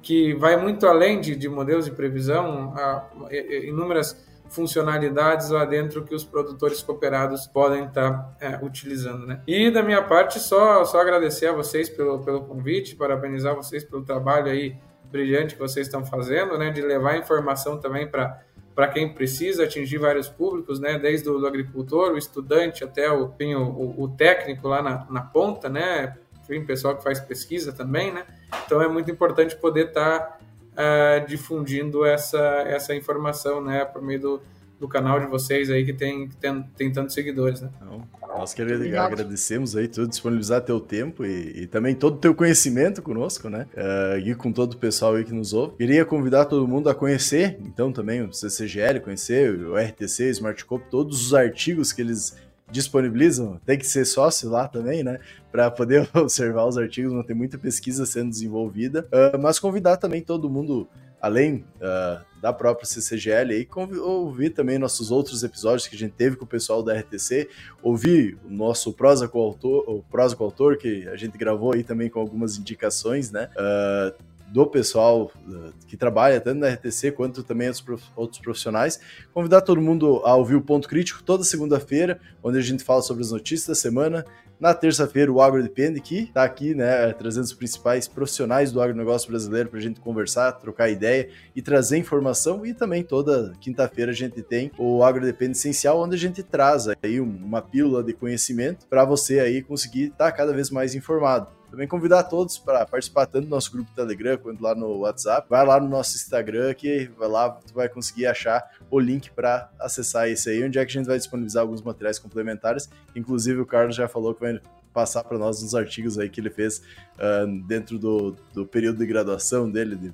que 0.00 0.34
vai 0.34 0.56
muito 0.56 0.86
além 0.86 1.20
de, 1.20 1.34
de 1.34 1.48
modelos 1.48 1.86
de 1.86 1.90
previsão, 1.90 2.72
a, 2.76 3.08
a, 3.28 3.34
inúmeras 3.34 4.24
funcionalidades 4.48 5.50
lá 5.50 5.64
dentro 5.64 6.04
que 6.04 6.14
os 6.14 6.24
produtores 6.24 6.82
cooperados 6.82 7.46
podem 7.46 7.84
estar 7.84 8.12
tá, 8.12 8.36
é, 8.40 8.64
utilizando, 8.64 9.26
né? 9.26 9.40
E 9.46 9.70
da 9.70 9.82
minha 9.82 10.02
parte, 10.02 10.38
só, 10.38 10.84
só 10.84 11.00
agradecer 11.00 11.46
a 11.46 11.52
vocês 11.52 11.88
pelo, 11.88 12.20
pelo 12.20 12.42
convite, 12.44 12.96
parabenizar 12.96 13.54
vocês 13.54 13.84
pelo 13.84 14.02
trabalho 14.02 14.50
aí 14.50 14.76
brilhante 15.10 15.54
que 15.54 15.60
vocês 15.60 15.86
estão 15.86 16.04
fazendo, 16.04 16.58
né, 16.58 16.70
de 16.70 16.82
levar 16.82 17.16
informação 17.16 17.78
também 17.78 18.06
para 18.06 18.42
para 18.74 18.88
quem 18.88 19.14
precisa 19.14 19.64
atingir 19.64 19.96
vários 19.96 20.28
públicos, 20.28 20.78
né, 20.78 20.98
desde 20.98 21.30
o 21.30 21.46
agricultor, 21.46 22.12
o 22.12 22.18
estudante 22.18 22.84
até 22.84 23.10
o, 23.10 23.32
enfim, 23.32 23.54
o, 23.54 24.02
o, 24.02 24.06
técnico 24.06 24.68
lá 24.68 24.82
na, 24.82 25.06
na 25.08 25.22
ponta, 25.22 25.66
né, 25.70 26.14
enfim, 26.42 26.62
pessoal 26.62 26.94
que 26.94 27.02
faz 27.02 27.18
pesquisa 27.18 27.72
também, 27.72 28.12
né, 28.12 28.26
então 28.66 28.82
é 28.82 28.86
muito 28.86 29.10
importante 29.10 29.56
poder 29.56 29.86
estar 29.86 30.18
tá, 30.18 30.35
uh, 30.76 31.26
difundindo 31.26 32.04
essa, 32.04 32.38
essa 32.66 32.94
informação, 32.94 33.60
né, 33.62 33.84
por 33.84 34.02
meio 34.02 34.20
do, 34.20 34.42
do 34.78 34.86
canal 34.86 35.18
de 35.18 35.26
vocês 35.26 35.70
aí 35.70 35.84
que 35.84 35.92
tem, 35.92 36.28
que 36.28 36.36
tem, 36.36 36.62
tem 36.76 36.92
tantos 36.92 37.14
seguidores, 37.14 37.62
né. 37.62 37.70
Não, 37.80 38.06
nós 38.38 38.52
queremos 38.52 38.86
agradecemos 38.94 39.76
aí 39.76 39.88
tu 39.88 40.06
disponibilizar 40.06 40.60
teu 40.60 40.78
tempo 40.78 41.24
e, 41.24 41.62
e, 41.62 41.66
também 41.66 41.94
todo 41.94 42.16
o 42.16 42.18
teu 42.18 42.34
conhecimento 42.34 43.00
conosco, 43.00 43.48
né? 43.48 43.66
Uh, 43.74 44.18
e 44.18 44.34
com 44.34 44.52
todo 44.52 44.74
o 44.74 44.76
pessoal 44.76 45.14
aí 45.14 45.24
que 45.24 45.32
nos 45.32 45.54
ouve. 45.54 45.76
Queria 45.76 46.04
convidar 46.04 46.44
todo 46.44 46.68
mundo 46.68 46.90
a 46.90 46.94
conhecer, 46.94 47.58
então, 47.62 47.90
também 47.90 48.22
o 48.22 48.32
CCGL, 48.32 49.00
conhecer 49.00 49.58
o 49.58 49.76
RTC, 49.76 50.30
Smartcop, 50.30 50.84
todos 50.90 51.26
os 51.26 51.34
artigos 51.34 51.92
que 51.92 52.02
eles 52.02 52.36
disponibilizam, 52.70 53.60
tem 53.64 53.78
que 53.78 53.86
ser 53.86 54.04
sócio 54.04 54.50
lá 54.50 54.66
também, 54.68 55.02
né? 55.02 55.18
Para 55.52 55.70
poder 55.70 56.08
observar 56.14 56.66
os 56.66 56.76
artigos, 56.76 57.12
não 57.12 57.22
tem 57.22 57.36
muita 57.36 57.58
pesquisa 57.58 58.04
sendo 58.04 58.30
desenvolvida. 58.30 59.08
Uh, 59.12 59.38
mas 59.38 59.58
convidar 59.58 59.96
também 59.96 60.22
todo 60.22 60.50
mundo 60.50 60.88
além 61.20 61.64
uh, 61.76 62.24
da 62.40 62.52
própria 62.52 62.86
CCGL, 62.86 63.52
aí, 63.52 63.68
ouvir 63.98 64.50
também 64.50 64.78
nossos 64.78 65.10
outros 65.10 65.42
episódios 65.42 65.88
que 65.88 65.96
a 65.96 65.98
gente 65.98 66.12
teve 66.12 66.36
com 66.36 66.44
o 66.44 66.48
pessoal 66.48 66.82
da 66.82 66.96
RTC, 66.96 67.48
ouvir 67.82 68.38
o 68.44 68.50
nosso 68.50 68.92
prosa 68.92 69.26
com 69.26 69.38
o 69.38 69.42
autor, 69.42 69.84
o 69.88 70.02
prosa 70.02 70.36
com 70.36 70.44
o 70.44 70.46
autor 70.46 70.76
que 70.76 71.08
a 71.08 71.16
gente 71.16 71.36
gravou 71.36 71.72
aí 71.72 71.82
também 71.82 72.08
com 72.08 72.20
algumas 72.20 72.58
indicações, 72.58 73.30
né? 73.30 73.48
Uh, 73.56 74.35
do 74.52 74.66
pessoal 74.66 75.30
uh, 75.46 75.72
que 75.86 75.96
trabalha 75.96 76.40
tanto 76.40 76.60
na 76.60 76.68
RTC 76.68 77.12
quanto 77.12 77.42
também 77.42 77.70
outros 78.14 78.40
profissionais. 78.40 79.00
Convidar 79.32 79.60
todo 79.60 79.80
mundo 79.80 80.22
a 80.24 80.34
ouvir 80.34 80.54
o 80.54 80.62
Ponto 80.62 80.88
Crítico 80.88 81.22
toda 81.22 81.44
segunda-feira, 81.44 82.20
onde 82.42 82.58
a 82.58 82.62
gente 82.62 82.84
fala 82.84 83.02
sobre 83.02 83.22
as 83.22 83.30
notícias 83.30 83.68
da 83.68 83.74
semana 83.74 84.24
na 84.58 84.72
terça-feira, 84.72 85.30
o 85.30 85.40
Agro 85.40 85.62
Depende, 85.62 86.00
que 86.00 86.20
está 86.20 86.42
aqui, 86.42 86.74
né, 86.74 87.12
trazendo 87.12 87.44
os 87.44 87.52
principais 87.52 88.08
profissionais 88.08 88.72
do 88.72 88.80
agronegócio 88.80 89.28
brasileiro 89.28 89.68
para 89.68 89.78
a 89.78 89.82
gente 89.82 90.00
conversar, 90.00 90.52
trocar 90.52 90.88
ideia 90.88 91.28
e 91.54 91.60
trazer 91.60 91.98
informação. 91.98 92.64
E 92.64 92.72
também 92.72 93.02
toda 93.02 93.52
quinta-feira 93.60 94.12
a 94.12 94.14
gente 94.14 94.42
tem 94.42 94.70
o 94.78 95.04
Agro 95.04 95.24
Depende 95.24 95.58
Essencial, 95.58 96.00
onde 96.00 96.14
a 96.14 96.18
gente 96.18 96.42
traz 96.42 96.86
aí 97.02 97.20
uma 97.20 97.60
pílula 97.60 98.02
de 98.02 98.14
conhecimento 98.14 98.86
para 98.86 99.04
você 99.04 99.40
aí 99.40 99.60
conseguir 99.60 100.04
estar 100.04 100.30
tá 100.30 100.32
cada 100.32 100.54
vez 100.54 100.70
mais 100.70 100.94
informado. 100.94 101.55
Também 101.70 101.86
convidar 101.86 102.24
todos 102.24 102.58
para 102.58 102.86
participar 102.86 103.26
tanto 103.26 103.44
do 103.44 103.50
nosso 103.50 103.70
grupo 103.72 103.90
Telegram 103.94 104.38
quanto 104.38 104.62
lá 104.62 104.74
no 104.74 104.98
WhatsApp. 104.98 105.46
Vai 105.48 105.66
lá 105.66 105.80
no 105.80 105.88
nosso 105.88 106.16
Instagram 106.16 106.72
que 106.74 107.10
vai 107.18 107.28
lá, 107.28 107.50
tu 107.50 107.74
vai 107.74 107.88
conseguir 107.88 108.26
achar 108.26 108.70
o 108.90 108.98
link 108.98 109.30
para 109.30 109.70
acessar 109.78 110.28
esse 110.28 110.48
aí, 110.48 110.64
onde 110.64 110.78
é 110.78 110.84
que 110.84 110.90
a 110.90 110.94
gente 110.94 111.06
vai 111.06 111.18
disponibilizar 111.18 111.62
alguns 111.62 111.82
materiais 111.82 112.18
complementares. 112.18 112.88
Inclusive 113.14 113.60
o 113.60 113.66
Carlos 113.66 113.96
já 113.96 114.08
falou 114.08 114.34
que 114.34 114.40
vai 114.40 114.60
passar 114.96 115.24
para 115.24 115.36
nós 115.36 115.62
uns 115.62 115.74
artigos 115.74 116.18
aí 116.18 116.30
que 116.30 116.40
ele 116.40 116.48
fez 116.48 116.78
uh, 117.18 117.46
dentro 117.66 117.98
do, 117.98 118.34
do 118.54 118.64
período 118.64 118.98
de 118.98 119.06
graduação 119.06 119.70
dele, 119.70 119.94
de, 119.94 120.12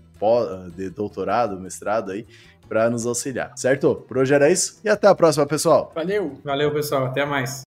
de 0.75 0.91
doutorado, 0.91 1.61
mestrado 1.61 2.11
aí, 2.11 2.27
para 2.69 2.91
nos 2.91 3.07
auxiliar, 3.07 3.53
certo? 3.57 3.95
Por 3.95 4.19
hoje 4.19 4.35
era 4.35 4.51
isso 4.51 4.81
e 4.85 4.89
até 4.89 5.07
a 5.07 5.15
próxima, 5.15 5.47
pessoal. 5.47 5.93
Valeu! 5.95 6.41
Valeu, 6.43 6.73
pessoal. 6.73 7.07
Até 7.07 7.25
mais. 7.25 7.63